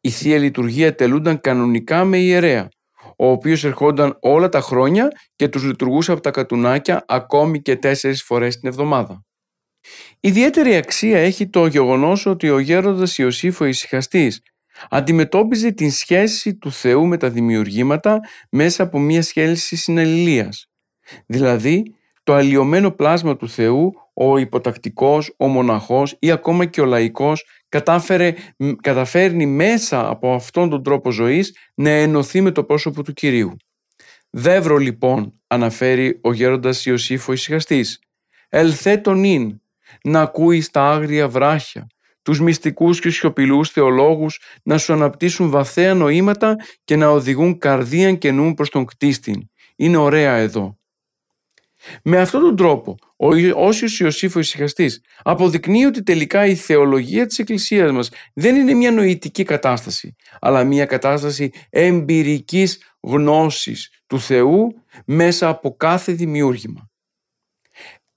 Η 0.00 0.10
Θεία 0.10 0.38
Λειτουργία 0.38 0.94
τελούνταν 0.94 1.40
κανονικά 1.40 2.04
με 2.04 2.18
ιερέα, 2.18 2.68
ο 3.16 3.26
οποίος 3.26 3.64
ερχόταν 3.64 4.16
όλα 4.20 4.48
τα 4.48 4.60
χρόνια 4.60 5.08
και 5.36 5.48
τους 5.48 5.62
λειτουργούσε 5.62 6.12
από 6.12 6.20
τα 6.20 6.30
κατουνάκια 6.30 7.04
ακόμη 7.08 7.62
και 7.62 7.76
τέσσερις 7.76 8.22
φορές 8.22 8.58
την 8.58 8.68
εβδομάδα. 8.68 9.24
Ιδιαίτερη 10.20 10.74
αξία 10.74 11.18
έχει 11.18 11.48
το 11.48 11.66
γεγονός 11.66 12.26
ότι 12.26 12.50
ο 12.50 12.58
γέροντας 12.58 13.18
Ιωσήφ 13.18 13.60
ο 13.60 13.64
Ησυχαστής 13.64 14.40
Αντιμετώπιζε 14.90 15.70
την 15.70 15.90
σχέση 15.90 16.54
του 16.54 16.72
Θεού 16.72 17.06
με 17.06 17.16
τα 17.16 17.30
δημιουργήματα 17.30 18.20
μέσα 18.50 18.82
από 18.82 18.98
μια 18.98 19.22
σχέση 19.22 19.76
συναλληλίας. 19.76 20.66
Δηλαδή, 21.26 21.94
το 22.22 22.34
αλλοιωμένο 22.34 22.90
πλάσμα 22.90 23.36
του 23.36 23.48
Θεού, 23.48 23.92
ο 24.14 24.36
υποτακτικός, 24.38 25.34
ο 25.36 25.46
μοναχός 25.46 26.16
ή 26.18 26.30
ακόμα 26.30 26.64
και 26.64 26.80
ο 26.80 26.84
λαϊκός 26.84 27.44
κατάφερε, 27.68 28.34
καταφέρνει 28.80 29.46
μέσα 29.46 30.08
από 30.08 30.34
αυτόν 30.34 30.70
τον 30.70 30.82
τρόπο 30.82 31.10
ζωής 31.10 31.56
να 31.74 31.90
ενωθεί 31.90 32.40
με 32.40 32.50
το 32.50 32.64
πρόσωπο 32.64 33.02
του 33.02 33.12
Κυρίου. 33.12 33.56
Δεύρο 34.30 34.76
λοιπόν, 34.76 35.40
αναφέρει 35.46 36.18
ο 36.22 36.32
γέροντας 36.32 36.86
Ιωσήφ 36.86 37.28
ο 37.28 37.32
Ισυχαστής, 37.32 37.98
ελθέ 38.48 38.96
τον 38.96 39.24
ίν, 39.24 39.60
να 40.04 40.20
ακούεις 40.20 40.64
στα 40.64 40.90
άγρια 40.90 41.28
βράχια, 41.28 41.86
τους 42.24 42.40
μυστικούς 42.40 43.00
και 43.00 43.10
σιωπηλούς 43.10 43.70
θεολόγους 43.70 44.40
να 44.62 44.78
σου 44.78 44.92
αναπτύσσουν 44.92 45.50
βαθαία 45.50 45.94
νοήματα 45.94 46.56
και 46.84 46.96
να 46.96 47.08
οδηγούν 47.08 47.58
καρδίαν 47.58 48.18
και 48.18 48.32
νου 48.32 48.54
προς 48.54 48.70
τον 48.70 48.84
κτίστην. 48.84 49.50
Είναι 49.76 49.96
ωραία 49.96 50.34
εδώ. 50.34 50.78
Με 52.02 52.20
αυτόν 52.20 52.40
τον 52.40 52.56
τρόπο, 52.56 52.96
ο 53.16 53.28
Όσιος 53.66 54.00
Ιωσήφ 54.00 54.36
ο 54.36 54.38
Ισυχαστής 54.38 55.00
αποδεικνύει 55.22 55.84
ότι 55.84 56.02
τελικά 56.02 56.46
η 56.46 56.54
θεολογία 56.54 57.26
της 57.26 57.38
Εκκλησίας 57.38 57.92
μας 57.92 58.10
δεν 58.34 58.56
είναι 58.56 58.74
μια 58.74 58.90
νοητική 58.90 59.42
κατάσταση, 59.42 60.14
αλλά 60.40 60.64
μια 60.64 60.86
κατάσταση 60.86 61.50
εμπειρικής 61.70 62.78
γνώσης 63.00 63.90
του 64.06 64.20
Θεού 64.20 64.74
μέσα 65.06 65.48
από 65.48 65.76
κάθε 65.76 66.12
δημιούργημα 66.12 66.88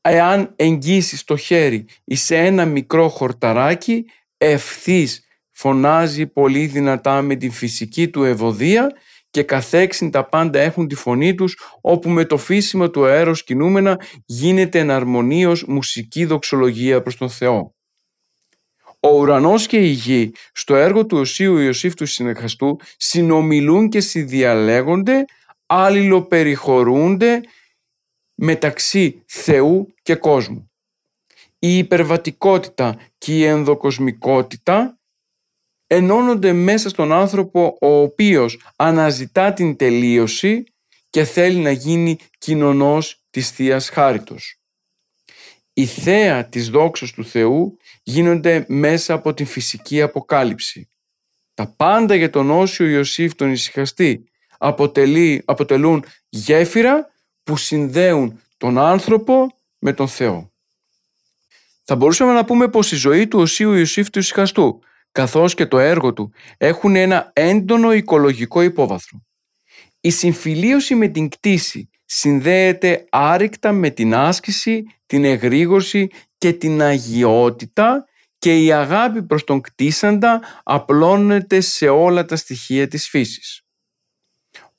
εάν 0.09 0.53
εγγύσεις 0.55 1.23
το 1.23 1.37
χέρι 1.37 1.85
σε 2.05 2.37
ένα 2.37 2.65
μικρό 2.65 3.09
χορταράκι, 3.09 4.05
ευθύς 4.37 5.25
φωνάζει 5.51 6.27
πολύ 6.27 6.65
δυνατά 6.65 7.21
με 7.21 7.35
την 7.35 7.51
φυσική 7.51 8.09
του 8.09 8.23
ευωδία 8.23 8.91
και 9.29 9.43
καθέξιν 9.43 10.11
τα 10.11 10.29
πάντα 10.29 10.59
έχουν 10.59 10.87
τη 10.87 10.95
φωνή 10.95 11.35
τους, 11.35 11.57
όπου 11.81 12.09
με 12.09 12.25
το 12.25 12.37
φύσιμο 12.37 12.89
του 12.89 13.05
αέρος 13.05 13.43
κινούμενα 13.43 13.99
γίνεται 14.25 14.79
εναρμονίως 14.79 15.63
μουσική 15.63 16.25
δοξολογία 16.25 17.01
προς 17.01 17.17
τον 17.17 17.29
Θεό. 17.29 17.75
Ο 18.99 19.09
ουρανός 19.09 19.67
και 19.67 19.77
η 19.77 19.87
γη 19.87 20.31
στο 20.53 20.75
έργο 20.75 21.05
του 21.05 21.17
Οσίου 21.17 21.57
Ιωσήφ 21.57 21.93
του 21.93 22.05
Συνεχαστού 22.05 22.79
συνομιλούν 22.97 23.89
και 23.89 23.99
συνδιαλέγονται, 23.99 25.25
αλληλοπεριχωρούνται 25.65 27.41
μεταξύ 28.35 29.23
Θεού 29.27 29.93
και 30.07 30.15
κόσμου. 30.15 30.71
η 31.59 31.77
υπερβατικότητα 31.77 32.99
και 33.17 33.37
η 33.37 33.43
ενδοκοσμικότητα 33.43 34.99
ενώνονται 35.87 36.53
μέσα 36.53 36.89
στον 36.89 37.11
άνθρωπο 37.11 37.77
ο 37.81 37.87
οποίος 37.87 38.61
αναζητά 38.75 39.53
την 39.53 39.75
τελείωση 39.75 40.63
και 41.09 41.23
θέλει 41.23 41.59
να 41.59 41.71
γίνει 41.71 42.17
κοινωνός 42.37 43.23
της 43.29 43.51
Θείας 43.51 43.89
Χάριτος. 43.89 44.61
Η 45.73 45.85
θέα 45.85 46.45
της 46.45 46.69
δόξας 46.69 47.11
του 47.11 47.25
Θεού 47.25 47.77
γίνονται 48.03 48.65
μέσα 48.67 49.13
από 49.13 49.33
την 49.33 49.45
φυσική 49.45 50.01
αποκάλυψη. 50.01 50.89
Τα 51.53 51.73
πάντα 51.77 52.15
για 52.15 52.29
τον 52.29 52.49
Όσιο 52.51 52.85
Ιωσήφ 52.85 53.35
τον 53.35 53.51
ησυχαστή 53.51 54.23
αποτελεί, 54.57 55.41
αποτελούν 55.45 56.03
γέφυρα 56.29 57.11
που 57.43 57.57
συνδέουν 57.57 58.41
τον 58.57 58.77
άνθρωπο 58.77 59.56
με 59.87 59.93
τον 59.93 60.07
Θεό. 60.07 60.51
Θα 61.83 61.95
μπορούσαμε 61.95 62.33
να 62.33 62.45
πούμε 62.45 62.67
πως 62.67 62.91
η 62.91 62.95
ζωή 62.95 63.27
του 63.27 63.39
Οσίου 63.39 63.73
Ιωσήφ 63.73 64.09
του 64.09 64.19
Ισυχαστού 64.19 64.79
καθώς 65.11 65.53
και 65.53 65.65
το 65.65 65.79
έργο 65.79 66.13
του 66.13 66.31
έχουν 66.57 66.95
ένα 66.95 67.31
έντονο 67.33 67.93
οικολογικό 67.93 68.61
υπόβαθρο. 68.61 69.25
Η 70.01 70.09
συμφιλίωση 70.09 70.95
με 70.95 71.07
την 71.07 71.29
κτήση 71.29 71.89
συνδέεται 72.05 73.05
άρρηκτα 73.09 73.71
με 73.71 73.89
την 73.89 74.15
άσκηση, 74.15 74.83
την 75.05 75.25
εγρήγορση 75.25 76.07
και 76.37 76.53
την 76.53 76.81
αγιότητα 76.81 78.05
και 78.37 78.63
η 78.63 78.71
αγάπη 78.71 79.23
προς 79.23 79.43
τον 79.43 79.61
κτίσαντα 79.61 80.41
απλώνεται 80.63 81.61
σε 81.61 81.87
όλα 81.87 82.25
τα 82.25 82.35
στοιχεία 82.35 82.87
της 82.87 83.09
φύσης. 83.09 83.66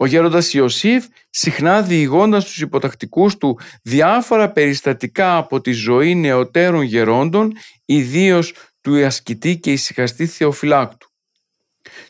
Ο 0.00 0.06
γέροντας 0.06 0.54
Ιωσήφ 0.54 1.06
συχνά 1.30 1.82
διηγώντας 1.82 2.44
τους 2.44 2.60
υποτακτικούς 2.60 3.36
του 3.36 3.58
διάφορα 3.82 4.50
περιστατικά 4.50 5.36
από 5.36 5.60
τη 5.60 5.72
ζωή 5.72 6.14
νεωτέρων 6.14 6.82
γερόντων, 6.82 7.52
ιδίως 7.84 8.54
του 8.80 9.06
ασκητή 9.06 9.58
και 9.58 9.72
ησυχαστή 9.72 10.26
Θεοφυλάκτου. 10.26 11.10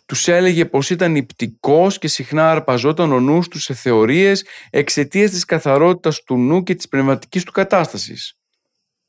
Τους 0.07 0.29
έλεγε 0.29 0.65
πως 0.65 0.91
ήταν 0.91 1.17
υπτικός 1.17 1.99
και 1.99 2.09
συχνά 2.09 2.51
αρπαζόταν 2.51 3.13
ο 3.13 3.21
νους 3.21 3.49
του 3.49 3.61
σε 3.61 3.75
θεωρίες 3.75 4.45
εξαιτίας 4.71 5.31
της 5.31 5.45
καθαρότητας 5.45 6.23
του 6.23 6.37
νου 6.37 6.63
και 6.63 6.75
της 6.75 6.89
πνευματικής 6.89 7.45
του 7.45 7.53
κατάστασης. 7.53 8.39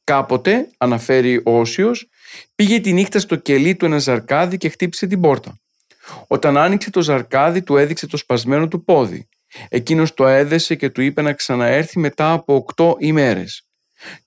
Κάποτε, 0.03 0.69
αναφέρει 0.77 1.41
ο 1.45 1.59
Όσιος, 1.59 2.09
πήγε 2.55 2.79
τη 2.79 2.93
νύχτα 2.93 3.19
στο 3.19 3.35
κελί 3.35 3.75
του 3.75 3.85
ένα 3.85 3.97
ζαρκάδι 3.97 4.57
και 4.57 4.69
χτύπησε 4.69 5.07
την 5.07 5.21
πόρτα. 5.21 5.59
Όταν 6.27 6.57
άνοιξε 6.57 6.89
το 6.89 7.01
ζαρκάδι 7.01 7.63
του 7.63 7.77
έδειξε 7.77 8.07
το 8.07 8.17
σπασμένο 8.17 8.67
του 8.67 8.83
πόδι. 8.83 9.27
Εκείνος 9.69 10.13
το 10.13 10.27
έδεσε 10.27 10.75
και 10.75 10.89
του 10.89 11.01
είπε 11.01 11.21
να 11.21 11.33
ξαναέρθει 11.33 11.99
μετά 11.99 12.31
από 12.31 12.55
οκτώ 12.55 12.95
ημέρες. 12.99 13.67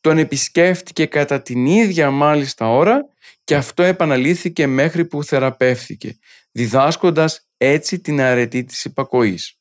Τον 0.00 0.18
επισκέφτηκε 0.18 1.06
κατά 1.06 1.42
την 1.42 1.66
ίδια 1.66 2.10
μάλιστα 2.10 2.68
ώρα 2.68 3.06
και 3.44 3.54
αυτό 3.54 3.82
επαναλήθηκε 3.82 4.66
μέχρι 4.66 5.04
που 5.04 5.24
θεραπεύθηκε, 5.24 6.18
διδάσκοντας 6.52 7.48
έτσι 7.56 8.00
την 8.00 8.20
αρετή 8.20 8.64
της 8.64 8.84
υπακοής. 8.84 9.56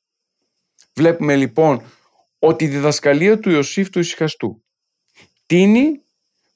Βλέπουμε 0.94 1.36
λοιπόν 1.36 1.84
ότι 2.40 2.64
η 2.64 2.68
διδασκαλία 2.68 3.40
του 3.40 3.50
Ιωσήφ 3.50 3.90
του 3.90 4.00
Ισυχαστού 4.00 4.64
τίνει 5.46 6.02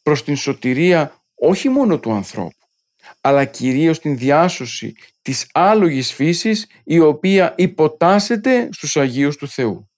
προς 0.03 0.23
την 0.23 0.35
σωτηρία 0.35 1.23
όχι 1.35 1.69
μόνο 1.69 1.99
του 1.99 2.11
ανθρώπου, 2.11 2.64
αλλά 3.25 3.45
κυρίως 3.45 3.99
την 3.99 4.17
διάσωση 4.17 4.95
της 5.21 5.49
άλογης 5.53 6.13
φύσης 6.13 6.67
η 6.83 6.99
οποία 6.99 7.53
υποτάσσεται 7.57 8.69
στους 8.71 8.97
Αγίους 8.97 9.37
του 9.37 9.47
Θεού. 9.47 9.89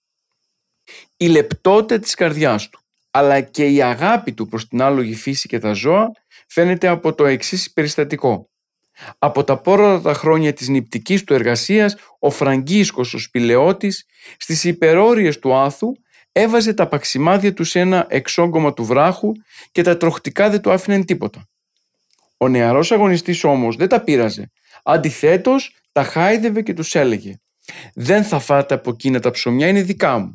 Η 1.16 1.26
λεπτότητα 1.26 2.00
της 2.00 2.14
καρδιάς 2.14 2.68
του, 2.68 2.80
αλλά 3.10 3.40
και 3.40 3.66
η 3.66 3.82
αγάπη 3.82 4.32
του 4.32 4.48
προς 4.48 4.68
την 4.68 4.82
άλογη 4.82 5.14
φύση 5.14 5.48
και 5.48 5.58
τα 5.58 5.72
ζώα 5.72 6.10
φαίνεται 6.46 6.88
από 6.88 7.14
το 7.14 7.26
εξής 7.26 7.72
περιστατικό. 7.72 8.50
Από 9.18 9.44
τα 9.44 9.60
πρώτα 9.60 10.14
χρόνια 10.14 10.52
της 10.52 10.68
νηπτικής 10.68 11.24
του 11.24 11.34
εργασίας, 11.34 11.96
ο 12.18 12.30
Φραγκίσκος, 12.30 13.14
ο 13.14 13.18
σπηλαιώτης, 13.18 14.06
στις 14.38 14.64
υπερόριες 14.64 15.38
του 15.38 15.54
άθου, 15.54 15.92
έβαζε 16.32 16.74
τα 16.74 16.88
παξιμάδια 16.88 17.54
του 17.54 17.64
σε 17.64 17.80
ένα 17.80 18.06
εξόγκωμα 18.08 18.72
του 18.72 18.84
βράχου 18.84 19.32
και 19.72 19.82
τα 19.82 19.96
τροχτικά 19.96 20.50
δεν 20.50 20.60
του 20.60 20.70
άφηναν 20.70 21.04
τίποτα. 21.04 21.48
Ο 22.38 22.48
νεαρός 22.48 22.92
αγωνιστής 22.92 23.44
όμως 23.44 23.76
δεν 23.76 23.88
τα 23.88 24.00
πείραζε. 24.00 24.50
Αντιθέτως, 24.82 25.76
τα 25.92 26.02
χάιδευε 26.02 26.62
και 26.62 26.74
τους 26.74 26.94
έλεγε 26.94 27.34
«Δεν 27.94 28.24
θα 28.24 28.38
φάτε 28.38 28.74
από 28.74 28.90
εκείνα 28.90 29.20
τα 29.20 29.30
ψωμιά, 29.30 29.68
είναι 29.68 29.82
δικά 29.82 30.18
μου». 30.18 30.34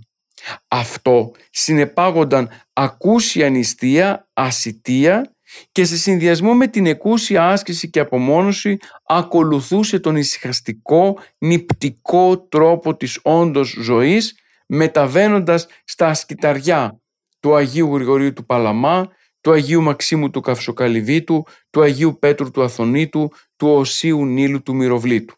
Αυτό 0.68 1.32
συνεπάγονταν 1.50 2.50
ακούσια 2.74 3.50
νηστεία, 3.50 4.28
ασυτεία 4.34 5.34
και 5.72 5.86
σε 5.86 5.98
συνδυασμό 5.98 6.54
με 6.54 6.68
την 6.68 6.86
εκούσια 6.86 7.50
άσκηση 7.50 7.90
και 7.90 8.00
απομόνωση 8.00 8.78
ακολουθούσε 9.06 10.00
τον 10.00 10.16
ησυχαστικό, 10.16 11.20
νηπτικό 11.38 12.40
τρόπο 12.40 12.96
της 12.96 13.20
όντως 13.22 13.76
ζωής 13.82 14.38
μεταβαίνοντας 14.68 15.68
στα 15.84 16.08
ασκηταριά 16.08 17.02
του 17.40 17.56
Αγίου 17.56 17.96
Γρηγορίου 17.96 18.34
του 18.34 18.46
Παλαμά, 18.46 19.08
του 19.44 19.52
Αγίου 19.52 19.82
Μαξίμου 19.82 20.30
του 20.30 20.42
Καυσοκαλυβίτου, 20.42 21.46
του 21.70 21.82
Αγίου 21.82 22.18
Πέτρου 22.20 22.52
του 22.52 22.64
Αθωνίτου, 22.64 23.32
του 23.56 23.68
Οσίου 23.68 24.26
Νίλου 24.26 24.62
του 24.62 24.76
Μυροβλήτου. 24.76 25.36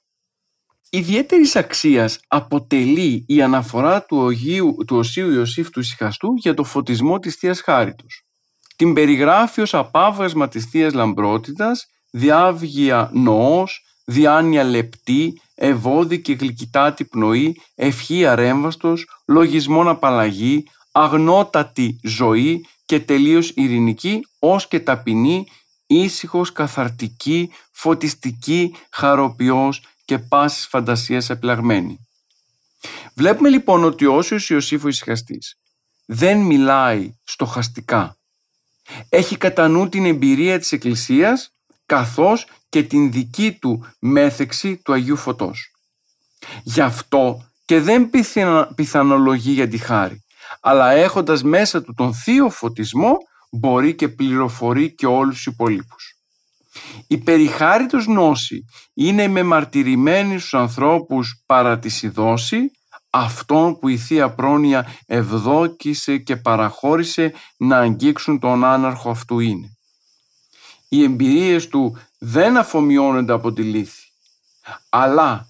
Ιδιαίτερης 0.90 1.56
αξίας 1.56 2.20
αποτελεί 2.28 3.24
η 3.28 3.42
αναφορά 3.42 4.04
του, 4.04 4.18
Ογίου, 4.18 4.76
του 4.88 4.98
Οσίου 4.98 5.32
Ιωσήφ 5.32 5.70
του 5.70 5.80
Ισυχαστού 5.80 6.34
για 6.34 6.54
το 6.54 6.64
φωτισμό 6.64 7.20
της 7.20 7.36
Θείας 7.36 7.62
Χάριτος. 7.62 8.24
Την 8.76 8.94
περιγράφει 8.94 9.62
ως 9.62 9.74
απάβασμα 9.74 10.48
της 10.48 10.66
Θείας 10.66 10.94
Λαμπρότητας, 10.94 11.88
διάβγεια 12.12 13.10
νοός, 13.14 13.86
διάνοια 14.06 14.64
λεπτή, 14.64 15.42
ευώδη 15.56 16.22
και 16.22 16.34
γλυκητάτη 16.34 17.06
πνοή, 17.06 17.62
ευχή 17.76 18.26
αρέμβαστος, 18.26 19.08
λογισμόν 19.28 19.88
απαλλαγή, 19.88 20.64
αγνότατη 20.98 22.00
ζωή 22.04 22.66
και 22.86 23.00
τελείως 23.00 23.50
ειρηνική 23.50 24.28
ως 24.40 24.68
και 24.68 24.80
ταπεινή, 24.80 25.48
ήσυχος, 25.88 26.52
καθαρτική, 26.52 27.52
φωτιστική, 27.72 28.76
χαροποιός 28.92 29.84
και 30.06 30.20
πάσης 30.20 30.68
φαντασίας 30.68 31.30
επλαγμένη. 31.30 32.08
Βλέπουμε 33.14 33.50
λοιπόν 33.50 33.84
ότι 33.84 34.06
όσιος 34.06 34.50
Ιωσήφ 34.50 34.84
ο 34.84 34.88
ησυχαστής 34.88 35.58
δεν 36.06 36.38
μιλάει 36.38 37.14
στοχαστικά. 37.24 38.18
Έχει 39.10 39.38
κατά 39.38 39.68
νου 39.68 39.90
την 39.90 40.06
εμπειρία 40.06 40.60
της 40.60 40.72
Εκκλησίας 40.72 41.54
καθώς 41.86 42.48
και 42.70 42.84
την 42.84 43.12
δική 43.12 43.52
του 43.52 43.86
μέθεξη 44.00 44.78
του 44.78 44.94
Αγίου 44.94 45.18
Φωτός. 45.18 45.72
Γι' 46.64 46.82
αυτό 46.82 47.50
και 47.66 47.80
δεν 47.80 48.10
πιθανολογεί 48.76 49.52
για 49.52 49.68
τη 49.68 49.78
χάρη, 49.78 50.25
αλλά 50.62 50.92
έχοντας 50.92 51.44
μέσα 51.44 51.82
του 51.82 51.94
τον 51.94 52.14
θείο 52.14 52.50
φωτισμό 52.50 53.18
μπορεί 53.52 53.96
και 53.96 54.08
πληροφορεί 54.08 54.96
και 54.96 55.06
όλους 55.06 55.36
τους 55.36 55.46
υπολείπους. 55.46 56.16
Η 57.08 57.18
περιχάριτος 57.18 58.06
γνώση 58.06 58.66
είναι 58.94 59.28
με 59.28 59.44
μαρτυρημένη 59.44 60.40
στους 60.40 60.54
ανθρώπους 60.54 61.44
παρά 61.46 61.80
τη 61.80 61.90
συνδόση 61.90 62.72
αυτόν 63.10 63.80
που 63.80 63.88
η 63.88 63.98
Θεία 63.98 64.34
Πρόνοια 64.34 64.88
ευδόκησε 65.06 66.18
και 66.18 66.36
παραχώρησε 66.36 67.34
να 67.58 67.78
αγγίξουν 67.78 68.40
τον 68.40 68.64
άναρχο 68.64 69.10
αυτού 69.10 69.40
είναι. 69.40 69.78
Οι 70.90 71.04
εμπειρίες 71.04 71.68
του 71.68 71.98
δεν 72.20 72.58
αφομοιώνονται 72.58 73.34
από 73.34 73.54
τη 73.54 73.62
λύθη, 73.62 74.08
αλλά 74.90 75.48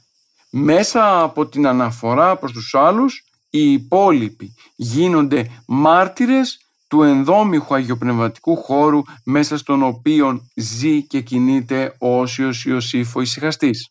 μέσα 0.50 1.22
από 1.22 1.48
την 1.48 1.68
αναφορά 1.68 2.36
προς 2.38 2.52
τους 2.52 2.74
άλλους 2.74 3.25
οι 3.58 3.72
υπόλοιποι 3.72 4.54
γίνονται 4.76 5.50
μάρτυρες 5.68 6.60
του 6.88 7.04
ενδόμηχου 7.04 7.76
αγιοπνευματικού 7.76 8.56
χώρου 8.56 9.02
μέσα 9.24 9.58
στον 9.58 9.84
οποίο 9.84 10.48
ζει 10.56 11.04
και 11.04 11.22
κινείται 11.22 11.96
ο 12.00 12.20
Όσιος 12.20 12.66
Ιωσήφ 12.66 13.16
ο 13.16 13.22
ησυχαστής. 13.22 13.90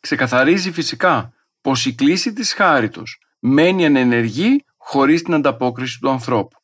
Ξεκαθαρίζει 0.00 0.72
φυσικά 0.72 1.32
πως 1.60 1.86
η 1.86 1.94
κλίση 1.94 2.32
της 2.32 2.52
χάριτος 2.52 3.18
μένει 3.40 3.86
ανενεργή 3.86 4.64
χωρίς 4.76 5.22
την 5.22 5.34
ανταπόκριση 5.34 5.98
του 6.00 6.10
ανθρώπου. 6.10 6.58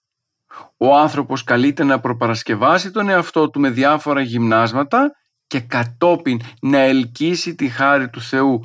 Ο 0.77 0.97
άνθρωπος 0.97 1.45
καλείται 1.45 1.85
να 1.85 2.01
προπαρασκευάσει 2.01 2.91
τον 2.91 3.09
εαυτό 3.09 3.51
του 3.51 3.61
με 3.61 3.71
διάφορα 3.71 4.21
γυμνάσματα 4.21 5.11
και 5.47 5.61
κατόπιν 5.61 6.41
να 6.61 6.79
ελκύσει 6.79 7.55
τη 7.55 7.69
χάρη 7.69 8.09
του 8.09 8.21
Θεού 8.21 8.61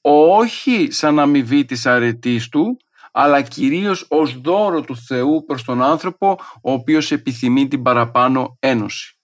όχι 0.00 0.88
σαν 0.90 1.18
αμοιβή 1.18 1.64
της 1.64 1.86
αρετής 1.86 2.48
του, 2.48 2.76
αλλά 3.12 3.42
κυρίως 3.42 4.06
ως 4.08 4.40
δώρο 4.40 4.80
του 4.80 4.96
Θεού 4.96 5.44
προς 5.46 5.64
τον 5.64 5.82
άνθρωπο 5.82 6.38
ο 6.62 6.72
οποίος 6.72 7.12
επιθυμεί 7.12 7.68
την 7.68 7.82
παραπάνω 7.82 8.56
ένωση. 8.60 9.14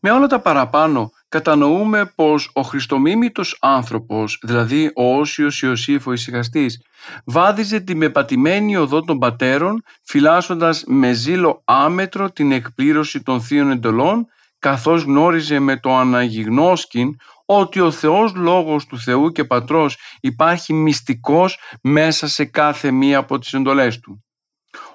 Με 0.00 0.10
όλα 0.10 0.26
τα 0.26 0.40
παραπάνω 0.40 1.10
κατανοούμε 1.28 2.12
πως 2.14 2.50
ο 2.54 2.62
χριστομίμητος 2.62 3.56
άνθρωπος, 3.60 4.38
δηλαδή 4.42 4.90
ο 4.94 5.18
Όσιος 5.18 5.62
Ιωσήφ 5.62 6.06
ο 6.06 6.12
ησυχαστής, 6.12 6.82
βάδιζε 7.24 7.80
τη 7.80 7.94
μεπατημένη 7.94 8.76
οδό 8.76 9.00
των 9.00 9.18
πατέρων, 9.18 9.82
φυλάσσοντας 10.02 10.84
με 10.86 11.12
ζήλο 11.12 11.62
άμετρο 11.64 12.30
την 12.30 12.52
εκπλήρωση 12.52 13.22
των 13.22 13.40
θείων 13.40 13.70
εντολών, 13.70 14.26
καθώς 14.58 15.02
γνώριζε 15.02 15.58
με 15.58 15.76
το 15.76 15.96
αναγιγνώσκην 15.96 17.16
ότι 17.50 17.80
ο 17.80 17.90
Θεός 17.90 18.34
Λόγος 18.34 18.86
του 18.86 18.98
Θεού 18.98 19.32
και 19.32 19.44
Πατρός 19.44 19.96
υπάρχει 20.20 20.72
μυστικός 20.72 21.58
μέσα 21.82 22.28
σε 22.28 22.44
κάθε 22.44 22.90
μία 22.90 23.18
από 23.18 23.38
τις 23.38 23.52
εντολές 23.52 24.00
Του. 24.00 24.24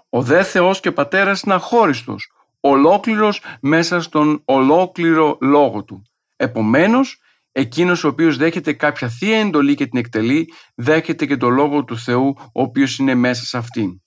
Ο 0.10 0.22
δε 0.22 0.44
Θεός 0.44 0.80
και 0.80 0.92
Πατέρας 0.92 1.42
είναι 1.42 1.54
αχώριστος, 1.54 2.32
ολόκληρος 2.60 3.42
μέσα 3.62 4.02
στον 4.02 4.42
ολόκληρο 4.46 5.38
Λόγο 5.42 5.84
Του. 5.84 6.02
Επομένως, 6.36 7.18
εκείνος 7.52 8.04
ο 8.04 8.08
οποίος 8.08 8.38
δέχεται 8.38 8.74
κάποια 8.74 9.10
θεία 9.10 9.38
εντολή 9.40 9.76
και 9.76 9.88
την 9.88 10.00
εκτελεί, 10.00 10.54
δέχεται 10.76 11.26
και 11.26 11.38
το 11.38 11.50
Λόγο 11.50 11.84
του 11.84 11.98
Θεού, 11.98 12.36
ο 12.38 12.62
οποίος 12.62 12.98
είναι 12.98 13.16
μέσα 13.16 13.44
σε 13.46 13.58
αυτήν. 13.58 14.02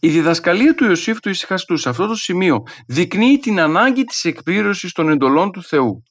Η 0.00 0.08
διδασκαλία 0.08 0.74
του 0.74 0.84
Ιωσήφ 0.84 1.20
του 1.20 1.28
Ισυχαστού 1.28 1.76
σε 1.76 1.88
αυτό 1.88 2.06
το 2.06 2.14
σημείο 2.14 2.62
δεικνύει 2.86 3.38
την 3.38 3.60
ανάγκη 3.60 4.04
της 4.04 4.24
εκπλήρωσης 4.24 4.92
των 4.92 5.08
εντολών 5.08 5.52
του 5.52 5.62
Θεού. 5.62 6.02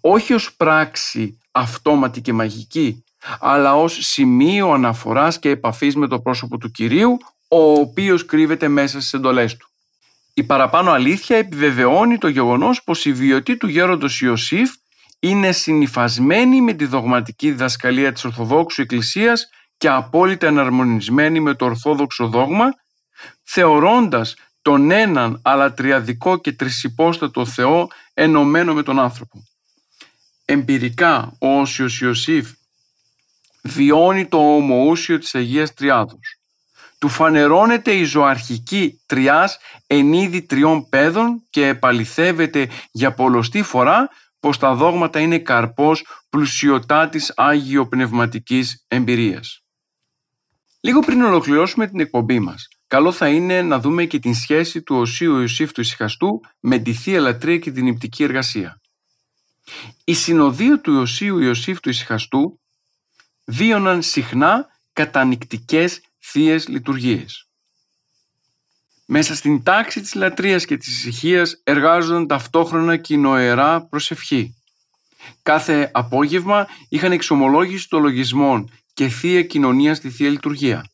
Όχι 0.00 0.32
ως 0.32 0.54
πράξη 0.56 1.38
αυτόματη 1.50 2.20
και 2.20 2.32
μαγική, 2.32 3.04
αλλά 3.40 3.76
ως 3.76 3.98
σημείο 4.00 4.72
αναφοράς 4.72 5.38
και 5.38 5.48
επαφής 5.48 5.96
με 5.96 6.06
το 6.06 6.20
πρόσωπο 6.20 6.58
του 6.58 6.70
Κυρίου, 6.70 7.16
ο 7.48 7.72
οποίος 7.72 8.24
κρύβεται 8.24 8.68
μέσα 8.68 9.00
στις 9.00 9.12
εντολές 9.12 9.56
του. 9.56 9.68
Η 10.34 10.42
παραπάνω 10.42 10.90
αλήθεια 10.90 11.36
επιβεβαιώνει 11.36 12.18
το 12.18 12.28
γεγονός 12.28 12.82
πως 12.82 13.04
η 13.04 13.12
βιωτή 13.12 13.56
του 13.56 13.68
γέροντος 13.68 14.20
Ιωσήφ 14.20 14.74
είναι 15.20 15.52
συνυφασμένη 15.52 16.60
με 16.60 16.72
τη 16.72 16.84
δογματική 16.86 17.50
διδασκαλία 17.50 18.12
της 18.12 18.24
Ορθοδόξου 18.24 18.82
Εκκλησίας 18.82 19.48
και 19.76 19.88
απόλυτα 19.88 20.46
εναρμονισμένη 20.46 21.40
με 21.40 21.54
το 21.54 21.64
Ορθόδοξο 21.64 22.28
δόγμα, 22.28 22.68
θεωρώντας 23.42 24.36
τον 24.62 24.90
έναν 24.90 25.40
αλλά 25.42 25.74
τριαδικό 25.74 26.36
και 26.36 26.52
τρισυπόστατο 26.52 27.46
Θεό 27.46 27.88
ενωμένο 28.14 28.74
με 28.74 28.82
τον 28.82 28.98
άνθρωπο. 28.98 29.42
Εμπειρικά 30.44 31.36
ο 31.38 31.60
Όσιος 31.60 32.00
Ιωσήφ 32.00 32.50
βιώνει 33.62 34.26
το 34.26 34.54
ομοούσιο 34.54 35.18
της 35.18 35.34
Αγίας 35.34 35.74
Τριάδος 35.74 36.38
του 37.04 37.10
φανερώνεται 37.10 37.92
η 37.92 38.04
ζωαρχική 38.04 39.00
τριάς 39.06 39.58
εν 39.86 40.12
είδη 40.12 40.42
τριών 40.42 40.88
παιδών 40.88 41.42
και 41.50 41.66
επαληθεύεται 41.66 42.68
για 42.90 43.14
πολλωστή 43.14 43.62
φορά 43.62 44.08
πως 44.40 44.58
τα 44.58 44.74
δόγματα 44.74 45.20
είναι 45.20 45.38
καρπός 45.38 46.06
πλουσιωτάτης 46.30 47.32
άγιο-πνευματικής 47.36 48.84
εμπειρίας. 48.88 49.62
Λίγο 50.80 51.00
πριν 51.00 51.22
ολοκληρώσουμε 51.22 51.86
την 51.86 52.00
εκπομπή 52.00 52.38
μας, 52.38 52.68
καλό 52.86 53.12
θα 53.12 53.28
είναι 53.28 53.62
να 53.62 53.80
δούμε 53.80 54.04
και 54.04 54.18
την 54.18 54.34
σχέση 54.34 54.82
του 54.82 54.96
Οσίου 54.96 55.38
Ιωσήφ 55.38 55.72
του 55.72 55.80
Ισυχαστού 55.80 56.40
με 56.60 56.78
τη 56.78 56.92
Θεία 56.92 57.20
Λατρεία 57.20 57.58
και 57.58 57.70
την 57.70 57.86
Υπτική 57.86 58.22
Εργασία. 58.22 58.80
Οι 60.04 60.14
συνοδεία 60.14 60.80
του 60.80 61.00
Οσίου 61.00 61.38
Ιωσήφ 61.38 61.80
του 61.80 61.88
Ισυχαστού 61.88 62.60
βίωναν 63.44 64.02
συχνά 64.02 64.66
κατανικτικές 64.92 66.00
θείες 66.18 66.68
λειτουργίες. 66.68 67.48
Μέσα 69.06 69.34
στην 69.34 69.62
τάξη 69.62 70.00
της 70.00 70.14
λατρείας 70.14 70.64
και 70.64 70.76
της 70.76 70.88
ησυχίας 70.88 71.60
εργάζονταν 71.64 72.26
ταυτόχρονα 72.26 72.96
κοινοερά 72.96 73.86
προσευχή. 73.86 74.54
Κάθε 75.42 75.90
απόγευμα 75.92 76.66
είχαν 76.88 77.12
εξομολόγηση 77.12 77.88
των 77.88 78.02
λογισμών 78.02 78.70
και 78.94 79.08
θεία 79.08 79.42
κοινωνία 79.42 79.94
στη 79.94 80.10
Θεία 80.10 80.30
Λειτουργία. 80.30 80.84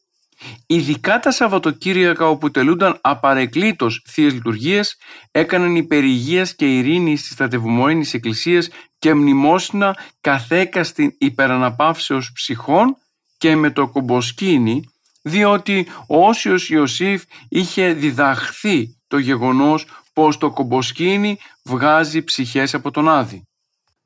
Ειδικά 0.67 1.19
τα 1.19 1.31
Σαββατοκύριακα 1.31 2.29
όπου 2.29 2.51
τελούνταν 2.51 2.99
απαρεκλήτως 3.01 4.03
θείες 4.07 4.33
λειτουργίες 4.33 4.97
έκαναν 5.31 5.77
υπερηγίας 5.77 6.55
και 6.55 6.77
ειρήνη 6.77 7.17
στις 7.17 7.33
στρατευμένες 7.33 8.15
εκκλησίες 8.15 8.71
και 8.99 9.15
μνημόσυνα 9.15 9.97
καθέκαστην 10.21 11.15
υπεραναπαύσεως 11.19 12.33
ψυχών 12.35 12.97
και 13.39 13.57
με 13.57 13.71
το 13.71 13.89
κομποσκίνη 13.89 14.85
διότι 15.23 15.87
ο 16.09 16.27
Όσιος 16.27 16.71
Ιωσήφ 16.71 17.23
είχε 17.49 17.93
διδαχθεί 17.93 18.99
το 19.07 19.19
γεγονός 19.19 19.87
πως 20.13 20.39
το 20.39 20.51
κομποσκίνη 20.51 21.39
βγάζει 21.65 22.23
ψυχές 22.23 22.75
από 22.75 22.91
τον 22.91 23.09
Άδη. 23.09 23.43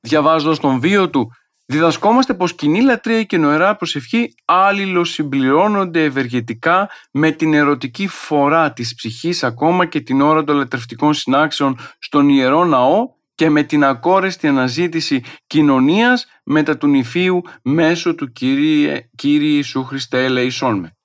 Διαβάζοντας 0.01 0.59
τον 0.59 0.81
βίο 0.81 1.11
του, 1.11 1.31
διδασκόμαστε 1.67 2.35
πως 2.35 2.55
κοινή 2.55 2.81
λατρεία 2.81 3.23
και 3.23 3.37
νοερά 3.39 3.77
προσευχή 3.77 4.35
αλληλοσυμπληρώνονται 4.45 6.05
ευεργετικά 6.05 6.91
με 7.11 7.31
την 7.31 7.55
ερωτική 7.55 8.07
φορά 8.07 8.73
της 8.73 8.95
ψυχής 8.95 9.45
ακόμα 9.45 9.87
και 9.87 10.01
την 10.01 10.21
ώρα 10.21 10.45
των 10.45 10.57
λατρευτικών 10.57 11.15
συνάξεων 11.15 11.79
στον 11.99 12.29
Ιερό 12.29 12.65
Ναό 12.65 13.09
και 13.35 13.51
με 13.51 13.63
την 13.63 13.85
ακόρεστη 13.85 14.47
αναζήτηση 14.47 15.23
κοινωνίας 15.47 16.27
μετά 16.45 16.77
του 16.77 16.87
νηφίου 16.87 17.43
μέσω 17.63 18.15
του 18.15 18.33
Κύριε, 18.33 19.09
Κύριε 19.17 19.55
Ιησού 19.55 19.85
Χριστέ 19.85 20.25
ελεησόν 20.25 20.79
με. 20.79 20.97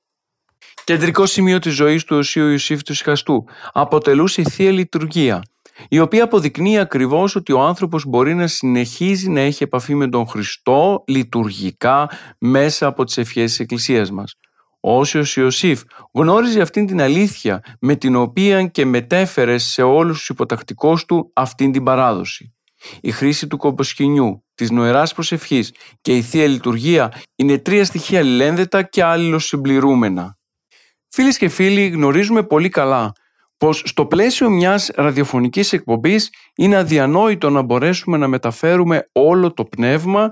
Κεντρικό 0.84 1.26
σημείο 1.26 1.60
της 1.60 1.74
ζωής 1.74 2.04
του 2.04 2.18
Οσίου 2.18 2.48
Ιωσήφ 2.48 2.84
του 2.84 2.94
Συχαστού 2.94 3.46
αποτελούσε 3.72 4.42
η 4.42 4.44
Θεία 4.50 4.72
Λειτουργία, 4.72 5.42
η 5.88 6.00
οποία 6.00 6.24
αποδεικνύει 6.24 6.78
ακριβώς 6.78 7.36
ότι 7.36 7.54
ο 7.54 7.62
άνθρωπος 7.62 8.06
μπορεί 8.06 8.36
να 8.36 8.48
συνεχίζει 8.48 9.30
να 9.30 9.40
έχει 9.40 9.64
επαφή 9.64 9.96
με 9.96 10.08
τον 10.10 10.28
Χριστό 10.28 11.04
λειτουργικά 11.08 12.10
μέσα 12.38 12.88
από 12.88 13.04
τις 13.04 13.18
ευχές 13.18 13.50
της 13.50 13.60
Εκκλησίας 13.60 14.12
μας. 14.12 14.36
Ο 14.82 14.98
Όσιος 14.98 15.36
Ιωσήφ 15.36 15.82
γνώριζε 16.14 16.62
αυτήν 16.62 16.86
την 16.86 17.02
αλήθεια 17.02 17.64
με 17.80 17.96
την 17.96 18.16
οποία 18.16 18.66
και 18.66 18.86
μετέφερε 18.86 19.58
σε 19.58 19.82
όλους 19.82 20.18
τους 20.18 20.30
υποτακτικούς 20.30 21.06
του 21.06 21.32
αυτήν 21.34 21.72
την 21.72 21.84
παράδοση. 21.84 22.54
Η 23.02 23.12
χρήση 23.12 23.48
του 23.48 23.58
κομποσκηνιού, 23.58 24.44
της 24.56 24.72
νοεράς 24.72 25.14
προσευχής 25.14 25.74
και 26.02 26.18
η 26.18 26.22
Θεία 26.22 26.48
Λειτουργία 26.48 27.14
είναι 27.36 27.58
τρία 27.58 27.86
στοιχεία 27.86 28.20
αλληλένδετα 28.20 28.84
και 28.84 29.04
αλληλοσυμπληρούμενα. 29.04 30.38
Φίλες 31.08 31.38
και 31.38 31.50
φίλοι 31.50 31.88
γνωρίζουμε 31.88 32.44
πολύ 32.44 32.70
καλά 32.70 33.12
πως 33.60 33.82
στο 33.86 34.06
πλαίσιο 34.06 34.50
μιας 34.50 34.92
ραδιοφωνικής 34.96 35.74
εκπομπής 35.74 36.30
είναι 36.56 36.76
αδιανόητο 36.76 37.50
να 37.50 37.62
μπορέσουμε 37.62 38.18
να 38.18 38.28
μεταφέρουμε 38.28 39.10
όλο 39.12 39.54
το 39.54 39.66
πνεύμα, 39.66 40.30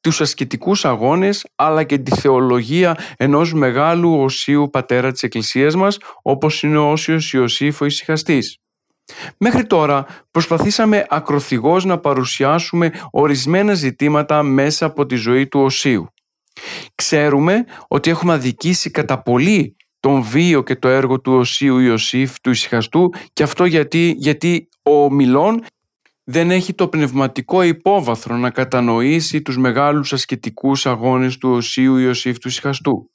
τους 0.00 0.20
ασκητικούς 0.20 0.84
αγώνες 0.84 1.46
αλλά 1.54 1.84
και 1.84 1.98
τη 1.98 2.10
θεολογία 2.10 2.96
ενός 3.16 3.52
μεγάλου 3.52 4.20
οσίου 4.20 4.70
πατέρα 4.70 5.12
της 5.12 5.22
Εκκλησίας 5.22 5.74
μας 5.74 5.98
όπως 6.22 6.62
είναι 6.62 6.78
ο 6.78 6.90
Όσιος 6.90 7.32
Ιωσήφ 7.32 7.80
ο 7.80 7.84
Ισυχαστής. 7.84 8.56
Μέχρι 9.38 9.66
τώρα 9.66 10.06
προσπαθήσαμε 10.30 11.06
ακροθυγώς 11.08 11.84
να 11.84 11.98
παρουσιάσουμε 11.98 12.92
ορισμένα 13.10 13.74
ζητήματα 13.74 14.42
μέσα 14.42 14.86
από 14.86 15.06
τη 15.06 15.14
ζωή 15.14 15.46
του 15.48 15.60
Οσίου. 15.60 16.06
Ξέρουμε 16.94 17.64
ότι 17.88 18.10
έχουμε 18.10 18.32
αδικήσει 18.32 18.90
κατά 18.90 19.22
πολύ 19.22 19.76
τον 20.02 20.22
βίο 20.22 20.62
και 20.62 20.76
το 20.76 20.88
έργο 20.88 21.20
του 21.20 21.32
Οσίου 21.32 21.78
Ιωσήφ, 21.78 22.40
του 22.40 22.50
Ισυχαστού 22.50 23.10
και 23.32 23.42
αυτό 23.42 23.64
γιατί, 23.64 24.14
γιατί 24.18 24.68
ο 24.82 25.12
Μιλών 25.12 25.64
δεν 26.24 26.50
έχει 26.50 26.74
το 26.74 26.88
πνευματικό 26.88 27.62
υπόβαθρο 27.62 28.36
να 28.36 28.50
κατανοήσει 28.50 29.42
τους 29.42 29.58
μεγάλους 29.58 30.12
ασκητικούς 30.12 30.86
αγώνες 30.86 31.38
του 31.38 31.50
Οσίου 31.50 31.96
Ιωσήφ 31.96 32.38
του 32.38 32.48
Ισυχαστού. 32.48 33.10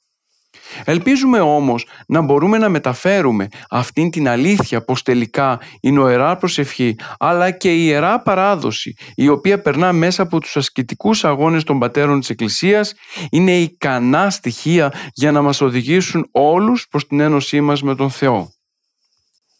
Ελπίζουμε 0.84 1.40
όμως 1.40 1.86
να 2.06 2.20
μπορούμε 2.20 2.58
να 2.58 2.68
μεταφέρουμε 2.68 3.48
αυτήν 3.70 4.10
την 4.10 4.28
αλήθεια 4.28 4.84
πως 4.84 5.02
τελικά 5.02 5.60
η 5.80 5.90
νοερά 5.90 6.36
προσευχή 6.36 6.96
αλλά 7.18 7.50
και 7.50 7.74
η 7.74 7.84
ιερά 7.86 8.22
παράδοση 8.22 8.94
η 9.14 9.28
οποία 9.28 9.60
περνά 9.62 9.92
μέσα 9.92 10.22
από 10.22 10.40
τους 10.40 10.56
ασκητικούς 10.56 11.24
αγώνες 11.24 11.64
των 11.64 11.78
πατέρων 11.78 12.20
της 12.20 12.30
Εκκλησίας 12.30 12.94
είναι 13.30 13.58
ικανά 13.58 14.30
στοιχεία 14.30 14.92
για 15.12 15.32
να 15.32 15.42
μας 15.42 15.60
οδηγήσουν 15.60 16.28
όλους 16.30 16.88
προς 16.88 17.06
την 17.06 17.20
ένωσή 17.20 17.60
μας 17.60 17.82
με 17.82 17.94
τον 17.94 18.10
Θεό. 18.10 18.52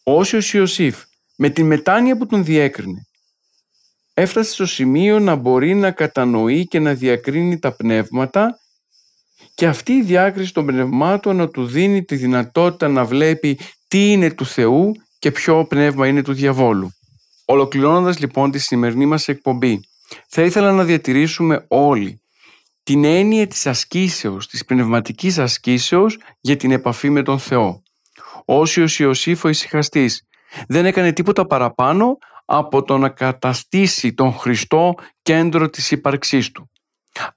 Όσιος 0.03 0.53
Ιωσήφ 0.53 0.97
με 1.37 1.49
την 1.49 1.67
μετάνοια 1.67 2.17
που 2.17 2.27
τον 2.27 2.45
διέκρινε 2.45 3.03
έφτασε 4.15 4.53
στο 4.53 4.67
σημείο 4.67 5.19
να 5.19 5.35
μπορεί 5.35 5.75
να 5.75 5.91
κατανοεί 5.91 6.67
και 6.67 6.79
να 6.79 6.95
διακρίνει 6.95 7.59
τα 7.59 7.77
πνεύματα 7.77 8.59
και 9.59 9.67
αυτή 9.67 9.93
η 9.93 10.03
διάκριση 10.03 10.55
των 10.55 10.67
πνευμάτων 10.67 11.37
να 11.37 11.49
του 11.49 11.67
δίνει 11.67 12.05
τη 12.05 12.17
δυνατότητα 12.17 12.89
να 12.89 13.05
βλέπει 13.05 13.59
τι 13.89 14.13
είναι 14.13 14.31
του 14.31 14.47
Θεού 14.47 14.93
και 15.19 15.31
ποιο 15.31 15.65
πνεύμα 15.65 16.07
είναι 16.07 16.23
του 16.23 16.33
διαβόλου. 16.33 16.91
Ολοκληρώνοντας 17.45 18.19
λοιπόν 18.19 18.51
τη 18.51 18.59
σημερινή 18.59 19.07
μας 19.07 19.29
εκπομπή, 19.29 19.81
θα 20.29 20.43
ήθελα 20.43 20.73
να 20.73 20.85
διατηρήσουμε 20.85 21.65
όλοι 21.69 22.23
την 22.83 23.05
έννοια 23.05 23.47
της 23.47 23.67
ασκήσεως, 23.67 24.49
της 24.49 24.65
πνευματικής 24.65 25.39
ασκήσεως 25.39 26.19
για 26.41 26.57
την 26.57 26.71
επαφή 26.71 27.11
με 27.11 27.23
τον 27.23 27.39
Θεό. 27.39 27.83
Όσιος 28.45 28.99
Ιωσήφ 28.99 29.45
ο 29.45 29.49
ησυχαστής 29.49 30.23
δεν 30.69 30.87
έκανε 30.87 31.13
τίποτα 31.13 31.47
παραπάνω 31.47 32.19
από 32.45 32.83
το 32.83 32.99
να 32.99 33.09
καταστήσει 33.09 34.15
τον 34.15 34.33
Χριστό 34.33 34.95
κέντρο 35.23 35.71
της 35.71 35.91
ύπαρξής 35.91 36.53
του. 36.53 36.71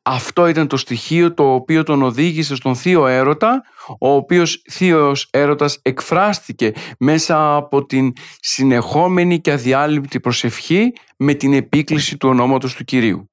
Αυτό 0.02 0.48
ήταν 0.48 0.68
το 0.68 0.78
στοιχείο 0.78 1.34
το 1.34 1.54
οποίο 1.54 1.84
τον 1.84 2.04
οδήγησε 2.04 2.56
στον 2.56 2.76
θείο 2.76 3.08
έρωτα, 3.08 3.64
ο 4.00 4.10
οποίος 4.10 4.62
θείος 4.70 5.28
έρωτας 5.32 5.80
εκφράστηκε 5.82 6.72
μέσα 7.00 7.56
από 7.56 7.86
την 7.86 8.14
συνεχόμενη 8.40 9.40
και 9.40 9.52
αδιάλειπτη 9.52 10.20
προσευχή 10.20 10.94
με 11.18 11.34
την 11.34 11.54
επίκληση 11.54 12.18
του 12.18 12.30
ονόματος 12.30 12.76
του 12.76 12.84
Κυρίου. 12.84 13.30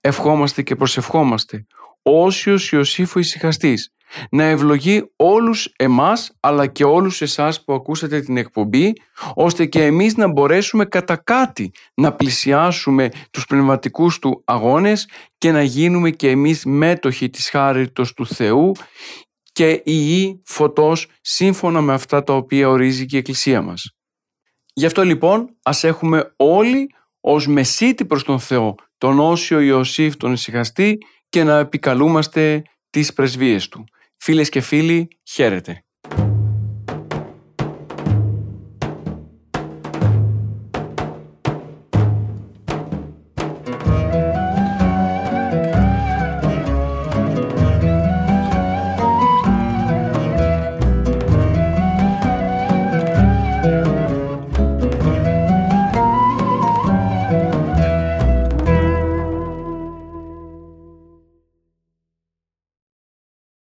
Ευχόμαστε 0.00 0.62
και 0.62 0.74
προσευχόμαστε 0.74 1.66
όσιος 2.02 2.72
Ιωσήφου 2.72 3.18
ησυχαστής 3.18 3.95
να 4.30 4.44
ευλογεί 4.44 5.10
όλους 5.16 5.72
εμάς 5.76 6.36
αλλά 6.40 6.66
και 6.66 6.84
όλους 6.84 7.22
εσάς 7.22 7.64
που 7.64 7.72
ακούσατε 7.72 8.20
την 8.20 8.36
εκπομπή 8.36 8.92
ώστε 9.34 9.66
και 9.66 9.84
εμείς 9.84 10.16
να 10.16 10.28
μπορέσουμε 10.28 10.84
κατά 10.84 11.16
κάτι 11.16 11.70
να 11.94 12.12
πλησιάσουμε 12.12 13.08
τους 13.30 13.46
πνευματικούς 13.46 14.18
του 14.18 14.42
αγώνες 14.44 15.08
και 15.38 15.52
να 15.52 15.62
γίνουμε 15.62 16.10
και 16.10 16.30
εμείς 16.30 16.64
μέτοχοι 16.64 17.30
της 17.30 17.50
χάριτος 17.50 18.12
του 18.12 18.26
Θεού 18.26 18.72
και 19.52 19.82
ιή 19.84 20.42
φωτός 20.44 21.08
σύμφωνα 21.20 21.80
με 21.80 21.92
αυτά 21.92 22.22
τα 22.22 22.34
οποία 22.34 22.68
ορίζει 22.68 23.06
και 23.06 23.16
η 23.16 23.18
Εκκλησία 23.18 23.62
μας. 23.62 23.90
Γι' 24.74 24.86
αυτό 24.86 25.04
λοιπόν 25.04 25.56
ας 25.62 25.84
έχουμε 25.84 26.32
όλοι 26.36 26.90
ως 27.20 27.46
μεσίτη 27.46 28.04
προς 28.04 28.24
τον 28.24 28.40
Θεό 28.40 28.74
τον 28.98 29.18
Όσιο 29.18 29.60
Ιωσήφ 29.60 30.16
τον 30.16 30.32
ησυχαστή 30.32 30.98
και 31.28 31.44
να 31.44 31.58
επικαλούμαστε 31.58 32.62
τις 32.90 33.12
πρεσβείες 33.12 33.68
του. 33.68 33.84
Φίλες 34.16 34.48
και 34.48 34.60
φίλοι, 34.60 35.08
χαίρετε. 35.22 35.85